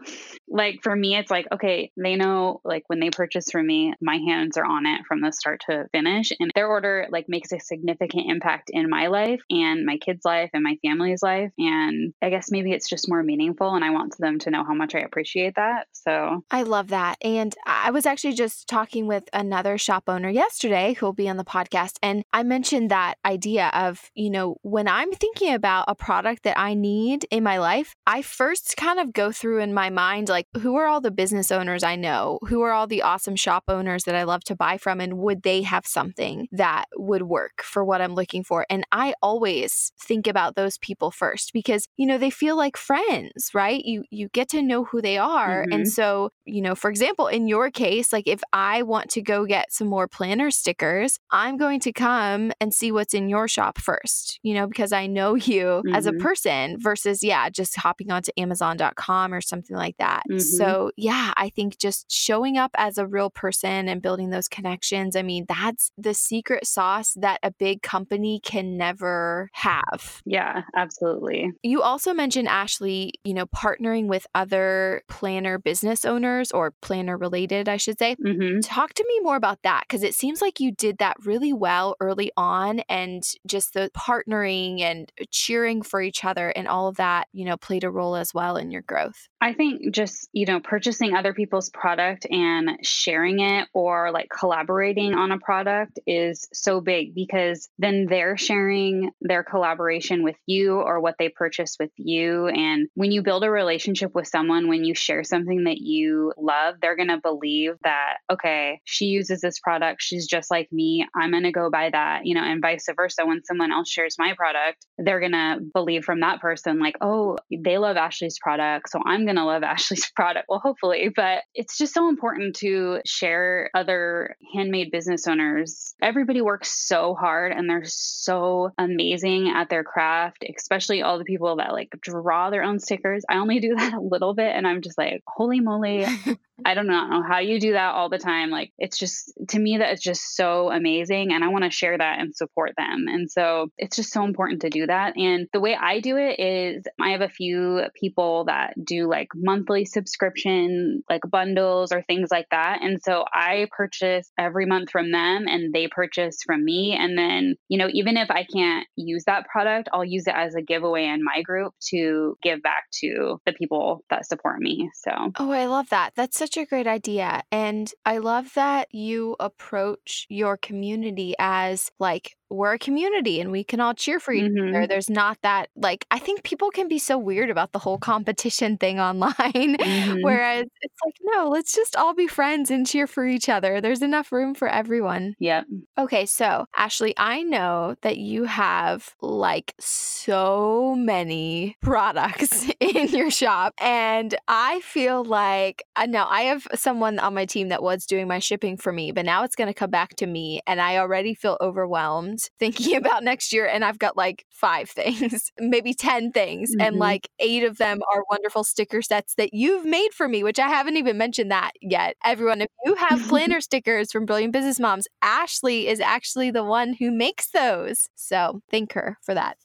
like, 0.49 0.79
for 0.83 0.95
me, 0.95 1.15
it's 1.15 1.31
like, 1.31 1.47
okay, 1.51 1.91
they 1.95 2.15
know, 2.15 2.61
like, 2.63 2.83
when 2.87 2.99
they 2.99 3.09
purchase 3.09 3.51
from 3.51 3.67
me, 3.67 3.93
my 4.01 4.17
hands 4.17 4.57
are 4.57 4.65
on 4.65 4.85
it 4.85 5.01
from 5.07 5.21
the 5.21 5.31
start 5.31 5.61
to 5.69 5.87
finish. 5.91 6.31
And 6.39 6.51
their 6.55 6.67
order, 6.67 7.07
like, 7.11 7.29
makes 7.29 7.51
a 7.51 7.59
significant 7.59 8.29
impact 8.29 8.69
in 8.71 8.89
my 8.89 9.07
life 9.07 9.41
and 9.49 9.85
my 9.85 9.97
kids' 9.97 10.25
life 10.25 10.49
and 10.53 10.63
my 10.63 10.77
family's 10.83 11.21
life. 11.21 11.51
And 11.57 12.13
I 12.21 12.29
guess 12.29 12.51
maybe 12.51 12.71
it's 12.71 12.89
just 12.89 13.09
more 13.09 13.23
meaningful. 13.23 13.75
And 13.75 13.85
I 13.85 13.91
want 13.91 14.17
them 14.17 14.39
to 14.39 14.51
know 14.51 14.63
how 14.63 14.73
much 14.73 14.95
I 14.95 14.99
appreciate 14.99 15.55
that. 15.55 15.87
So, 15.91 16.43
I 16.49 16.63
love 16.63 16.87
that. 16.89 17.17
And 17.23 17.55
I 17.65 17.91
was 17.91 18.05
actually 18.05 18.33
just 18.33 18.67
talking 18.67 19.07
with 19.07 19.29
another 19.33 19.77
shop 19.77 20.03
owner 20.07 20.29
yesterday 20.29 20.93
who 20.93 21.05
will 21.05 21.13
be 21.13 21.29
on 21.29 21.37
the 21.37 21.43
podcast. 21.43 21.97
And 22.01 22.23
I 22.33 22.43
mentioned 22.43 22.91
that 22.91 23.15
idea 23.25 23.69
of, 23.73 24.09
you 24.15 24.29
know, 24.29 24.57
when 24.63 24.87
I'm 24.87 25.11
thinking 25.11 25.53
about 25.53 25.85
a 25.87 25.95
product 25.95 26.43
that 26.43 26.57
I 26.57 26.73
need 26.73 27.25
in 27.31 27.43
my 27.43 27.59
life, 27.59 27.95
I 28.07 28.21
first 28.21 28.75
kind 28.77 28.99
of 28.99 29.13
go 29.13 29.31
through 29.31 29.59
in 29.59 29.73
my 29.73 29.89
mind, 29.89 30.29
like, 30.29 30.47
who 30.57 30.75
are 30.75 30.87
all 30.87 31.01
the 31.01 31.11
business 31.11 31.51
owners 31.51 31.83
I 31.83 31.95
know? 31.95 32.39
Who 32.47 32.61
are 32.61 32.71
all 32.71 32.87
the 32.87 33.01
awesome 33.01 33.35
shop 33.35 33.65
owners 33.67 34.03
that 34.05 34.15
I 34.15 34.23
love 34.23 34.43
to 34.45 34.55
buy 34.55 34.77
from? 34.77 34.99
And 34.99 35.19
would 35.19 35.43
they 35.43 35.61
have 35.61 35.85
something 35.85 36.47
that 36.51 36.85
would 36.95 37.23
work 37.23 37.61
for 37.63 37.83
what 37.83 38.01
I'm 38.01 38.15
looking 38.15 38.43
for? 38.43 38.65
And 38.69 38.83
I 38.91 39.13
always 39.21 39.91
think 39.99 40.27
about 40.27 40.55
those 40.55 40.77
people 40.77 41.11
first 41.11 41.53
because, 41.53 41.87
you 41.97 42.05
know, 42.07 42.17
they 42.17 42.29
feel 42.29 42.55
like 42.55 42.77
friends, 42.77 43.51
right? 43.53 43.83
You 43.83 44.03
you 44.09 44.29
get 44.29 44.49
to 44.49 44.61
know 44.61 44.85
who 44.85 45.01
they 45.01 45.17
are. 45.17 45.63
Mm-hmm. 45.63 45.73
And 45.73 45.87
so, 45.87 46.31
you 46.45 46.61
know, 46.61 46.75
for 46.75 46.89
example, 46.89 47.27
in 47.27 47.47
your 47.47 47.69
case, 47.69 48.11
like 48.11 48.27
if 48.27 48.41
I 48.51 48.81
want 48.81 49.09
to 49.11 49.21
go 49.21 49.45
get 49.45 49.71
some 49.71 49.87
more 49.87 50.07
planner 50.07 50.51
stickers, 50.51 51.19
I'm 51.31 51.57
going 51.57 51.79
to 51.81 51.91
come 51.91 52.51
and 52.59 52.73
see 52.73 52.91
what's 52.91 53.13
in 53.13 53.29
your 53.29 53.47
shop 53.47 53.77
first, 53.77 54.39
you 54.41 54.53
know, 54.53 54.67
because 54.67 54.91
I 54.91 55.07
know 55.07 55.35
you 55.35 55.65
mm-hmm. 55.65 55.95
as 55.95 56.05
a 56.05 56.11
mm-hmm. 56.11 56.21
person 56.21 56.77
versus, 56.79 57.23
yeah, 57.23 57.49
just 57.49 57.75
hopping 57.75 58.11
onto 58.11 58.31
Amazon.com 58.37 59.33
or 59.33 59.41
something 59.41 59.75
like 59.75 59.97
that. 59.97 60.23
Mm-hmm. 60.29 60.39
So, 60.39 60.91
yeah, 60.95 61.33
I 61.37 61.49
think 61.49 61.77
just 61.77 62.11
showing 62.11 62.57
up 62.57 62.71
as 62.75 62.97
a 62.97 63.07
real 63.07 63.29
person 63.29 63.87
and 63.87 64.01
building 64.01 64.29
those 64.29 64.47
connections, 64.47 65.15
I 65.15 65.21
mean, 65.21 65.45
that's 65.47 65.91
the 65.97 66.13
secret 66.13 66.67
sauce 66.67 67.13
that 67.19 67.39
a 67.43 67.51
big 67.51 67.81
company 67.81 68.39
can 68.43 68.77
never 68.77 69.49
have. 69.53 70.21
Yeah, 70.25 70.63
absolutely. 70.75 71.51
You 71.63 71.81
also 71.81 72.13
mentioned, 72.13 72.47
Ashley, 72.47 73.13
you 73.23 73.33
know, 73.33 73.45
partnering 73.47 74.07
with 74.07 74.27
other 74.35 75.01
planner 75.07 75.57
business 75.57 76.05
owners 76.05 76.51
or 76.51 76.73
planner 76.81 77.17
related, 77.17 77.69
I 77.69 77.77
should 77.77 77.97
say. 77.97 78.15
Mm-hmm. 78.15 78.59
Talk 78.59 78.93
to 78.93 79.05
me 79.07 79.19
more 79.21 79.35
about 79.35 79.63
that 79.63 79.83
because 79.87 80.03
it 80.03 80.13
seems 80.13 80.41
like 80.41 80.59
you 80.59 80.71
did 80.71 80.97
that 80.99 81.17
really 81.25 81.53
well 81.53 81.95
early 81.99 82.31
on 82.37 82.79
and 82.89 83.23
just 83.47 83.73
the 83.73 83.89
partnering 83.97 84.81
and 84.81 85.11
cheering 85.31 85.81
for 85.81 86.01
each 86.01 86.25
other 86.25 86.49
and 86.49 86.67
all 86.67 86.87
of 86.87 86.97
that, 86.97 87.27
you 87.31 87.45
know, 87.45 87.57
played 87.57 87.83
a 87.83 87.89
role 87.89 88.15
as 88.15 88.33
well 88.33 88.57
in 88.57 88.71
your 88.71 88.81
growth. 88.81 89.28
I 89.41 89.53
think 89.53 89.93
just, 89.93 90.27
you 90.33 90.45
know, 90.45 90.59
purchasing 90.59 91.15
other 91.15 91.33
people's 91.33 91.69
product 91.69 92.27
and 92.29 92.71
sharing 92.83 93.39
it 93.39 93.69
or 93.73 94.11
like 94.11 94.27
collaborating 94.29 95.13
on 95.13 95.31
a 95.31 95.39
product 95.39 95.97
is 96.05 96.49
so 96.51 96.81
big 96.81 97.15
because 97.15 97.69
then 97.77 98.07
they're 98.09 98.35
sharing 98.35 99.11
their 99.21 99.43
collaboration 99.43 100.23
with 100.23 100.35
you 100.45 100.75
or 100.75 100.99
what 100.99 101.15
they 101.17 101.29
purchase 101.29 101.77
with 101.79 101.91
you. 101.95 102.47
And 102.47 102.89
when 102.95 103.13
you 103.13 103.23
build 103.23 103.45
a 103.45 103.49
relationship 103.49 104.13
with 104.13 104.27
someone, 104.27 104.67
when 104.67 104.83
you 104.83 104.93
share 104.93 105.23
something 105.23 105.63
that 105.63 105.77
you 105.77 106.33
love, 106.37 106.75
they're 106.81 106.97
going 106.97 107.07
to 107.07 107.21
believe 107.21 107.75
that, 107.83 108.17
okay, 108.29 108.81
she 108.83 109.05
uses 109.05 109.39
this 109.39 109.59
product. 109.59 110.01
She's 110.01 110.27
just 110.27 110.51
like 110.51 110.67
me. 110.69 111.07
I'm 111.15 111.31
going 111.31 111.43
to 111.43 111.53
go 111.53 111.69
buy 111.69 111.89
that, 111.91 112.25
you 112.25 112.35
know, 112.35 112.43
and 112.43 112.61
vice 112.61 112.87
versa. 112.93 113.25
When 113.25 113.45
someone 113.45 113.71
else 113.71 113.89
shares 113.89 114.17
my 114.19 114.33
product, 114.35 114.85
they're 114.97 115.21
going 115.21 115.31
to 115.31 115.59
believe 115.73 116.03
from 116.03 116.19
that 116.21 116.41
person, 116.41 116.79
like, 116.79 116.97
oh, 116.99 117.37
they 117.49 117.77
love 117.77 117.95
Ashley's 117.95 118.37
product. 118.37 118.89
So 118.89 118.99
I'm 119.05 119.28
going 119.29 119.35
to 119.35 119.45
love 119.45 119.61
Ashley's 119.61 120.09
product. 120.15 120.47
Well, 120.49 120.59
hopefully, 120.59 121.11
but 121.15 121.43
it's 121.53 121.77
just 121.77 121.93
so 121.93 122.09
important 122.09 122.55
to 122.57 122.99
share 123.05 123.69
other 123.75 124.35
handmade 124.53 124.91
business 124.91 125.27
owners. 125.27 125.93
Everybody 126.01 126.41
works 126.41 126.71
so 126.71 127.13
hard 127.13 127.51
and 127.51 127.69
they're 127.69 127.83
so 127.85 128.71
amazing 128.79 129.53
at 129.55 129.69
their 129.69 129.83
craft, 129.83 130.43
especially 130.57 131.03
all 131.03 131.19
the 131.19 131.25
people 131.25 131.57
that 131.57 131.73
like 131.73 131.89
draw 132.01 132.49
their 132.49 132.63
own 132.63 132.79
stickers. 132.79 133.23
I 133.29 133.37
only 133.37 133.59
do 133.59 133.75
that 133.77 133.93
a 133.93 134.01
little 134.01 134.33
bit 134.33 134.55
and 134.55 134.67
I'm 134.67 134.81
just 134.81 134.97
like, 134.97 135.21
holy 135.27 135.59
moly, 135.59 136.05
I 136.65 136.73
don't 136.73 136.87
know 136.87 137.23
how 137.27 137.39
you 137.39 137.59
do 137.59 137.73
that 137.73 137.93
all 137.93 138.09
the 138.09 138.17
time. 138.17 138.49
Like 138.49 138.71
it's 138.77 138.97
just 138.97 139.33
to 139.49 139.59
me 139.59 139.77
that 139.77 139.93
is 139.93 140.01
just 140.01 140.35
so 140.35 140.71
amazing 140.71 141.31
and 141.31 141.43
I 141.43 141.49
want 141.49 141.63
to 141.63 141.71
share 141.71 141.97
that 141.97 142.19
and 142.19 142.35
support 142.35 142.73
them. 142.77 143.05
And 143.07 143.29
so 143.29 143.69
it's 143.77 143.95
just 143.95 144.11
so 144.11 144.23
important 144.23 144.61
to 144.61 144.69
do 144.69 144.87
that. 144.87 145.17
And 145.17 145.47
the 145.53 145.59
way 145.59 145.75
I 145.75 145.99
do 145.99 146.17
it 146.17 146.39
is 146.39 146.83
I 146.99 147.11
have 147.11 147.21
a 147.21 147.29
few 147.29 147.83
people 147.99 148.45
that 148.45 148.73
do 148.83 149.09
like 149.09 149.29
monthly 149.35 149.85
subscription 149.85 151.03
like 151.09 151.21
bundles 151.29 151.91
or 151.91 152.01
things 152.03 152.29
like 152.31 152.47
that. 152.51 152.79
And 152.81 152.99
so 153.01 153.25
I 153.31 153.67
purchase 153.75 154.31
every 154.37 154.65
month 154.65 154.89
from 154.89 155.11
them 155.11 155.45
and 155.47 155.73
they 155.73 155.87
purchase 155.87 156.37
from 156.45 156.63
me 156.63 156.97
and 156.99 157.17
then, 157.17 157.55
you 157.67 157.77
know, 157.77 157.89
even 157.91 158.17
if 158.17 158.29
I 158.31 158.45
can't 158.45 158.85
use 158.95 159.23
that 159.25 159.45
product, 159.45 159.89
I'll 159.93 160.05
use 160.05 160.27
it 160.27 160.35
as 160.35 160.55
a 160.55 160.61
giveaway 160.61 161.05
in 161.05 161.23
my 161.23 161.41
group 161.41 161.73
to 161.89 162.37
give 162.41 162.61
back 162.61 162.83
to 163.01 163.39
the 163.45 163.53
people 163.53 164.03
that 164.09 164.25
support 164.25 164.59
me. 164.59 164.89
So 164.93 165.31
Oh, 165.37 165.51
I 165.51 165.65
love 165.65 165.89
that. 165.89 166.13
That's 166.15 166.37
such 166.37 166.48
such 166.49 166.57
a 166.57 166.65
great 166.65 166.87
idea. 166.87 167.43
And 167.51 167.91
I 168.05 168.17
love 168.17 168.53
that 168.55 168.93
you 168.93 169.35
approach 169.39 170.25
your 170.29 170.57
community 170.57 171.35
as 171.39 171.91
like 171.99 172.35
we're 172.49 172.73
a 172.73 172.79
community 172.79 173.39
and 173.39 173.51
we 173.51 173.63
can 173.63 173.79
all 173.79 173.93
cheer 173.93 174.19
for 174.19 174.33
each 174.33 174.51
mm-hmm. 174.51 174.69
other. 174.69 174.87
There's 174.87 175.09
not 175.09 175.37
that 175.41 175.69
like 175.75 176.05
I 176.11 176.19
think 176.19 176.43
people 176.43 176.71
can 176.71 176.87
be 176.87 176.99
so 176.99 177.17
weird 177.17 177.49
about 177.49 177.71
the 177.71 177.79
whole 177.79 177.97
competition 177.97 178.77
thing 178.77 178.99
online. 178.99 179.77
Mm-hmm. 179.89 180.23
Whereas 180.23 180.65
it's 180.81 180.95
like, 181.03 181.15
no, 181.23 181.49
let's 181.49 181.73
just 181.73 181.95
all 181.95 182.13
be 182.13 182.27
friends 182.27 182.69
and 182.69 182.85
cheer 182.85 183.07
for 183.07 183.25
each 183.25 183.49
other. 183.49 183.81
There's 183.81 184.01
enough 184.01 184.31
room 184.31 184.53
for 184.53 184.67
everyone. 184.67 185.35
Yep. 185.39 185.65
Okay, 185.97 186.25
so 186.25 186.65
Ashley, 186.75 187.13
I 187.17 187.41
know 187.43 187.95
that 188.01 188.17
you 188.17 188.43
have 188.43 189.15
like 189.21 189.73
so 189.79 190.95
many 190.95 191.75
products 191.81 192.69
in 192.79 193.07
your 193.09 193.31
shop. 193.31 193.73
And 193.79 194.35
I 194.47 194.79
feel 194.81 195.23
like 195.23 195.83
uh, 195.95 196.05
now 196.05 196.27
I 196.29 196.43
have 196.43 196.67
someone 196.75 197.19
on 197.19 197.33
my 197.33 197.45
team 197.45 197.69
that 197.69 197.81
was 197.81 198.05
doing 198.05 198.27
my 198.27 198.39
shipping 198.39 198.77
for 198.77 198.91
me, 198.91 199.11
but 199.11 199.25
now 199.25 199.43
it's 199.43 199.55
gonna 199.55 199.73
come 199.73 199.91
back 199.91 200.15
to 200.17 200.27
me 200.27 200.61
and 200.67 200.79
I 200.79 200.97
already 200.97 201.33
feel 201.33 201.57
overwhelmed 201.61 202.38
thinking 202.59 202.95
about 202.97 203.23
next 203.23 203.51
year 203.51 203.65
and 203.67 203.83
I've 203.83 203.99
got 203.99 204.15
like 204.15 204.45
five 204.49 204.89
things, 204.89 205.51
maybe 205.59 205.93
10 205.93 206.31
things. 206.31 206.71
Mm-hmm. 206.71 206.81
And 206.81 206.95
like 206.97 207.29
eight 207.39 207.63
of 207.63 207.77
them 207.77 207.99
are 208.13 208.23
wonderful 208.29 208.63
sticker 208.63 209.01
sets 209.01 209.35
that 209.35 209.53
you've 209.53 209.85
made 209.85 210.13
for 210.13 210.27
me, 210.27 210.43
which 210.43 210.59
I 210.59 210.67
haven't 210.67 210.97
even 210.97 211.17
mentioned 211.17 211.51
that 211.51 211.71
yet. 211.81 212.15
Everyone, 212.23 212.61
if 212.61 212.69
you 212.85 212.95
have 212.95 213.21
planner 213.27 213.61
stickers 213.61 214.11
from 214.11 214.25
Brilliant 214.25 214.53
Business 214.53 214.79
Moms, 214.79 215.07
Ashley 215.21 215.87
is 215.87 215.99
actually 215.99 216.51
the 216.51 216.63
one 216.63 216.93
who 216.93 217.11
makes 217.11 217.51
those. 217.51 218.09
So 218.15 218.61
thank 218.69 218.93
her 218.93 219.17
for 219.23 219.33
that. 219.33 219.57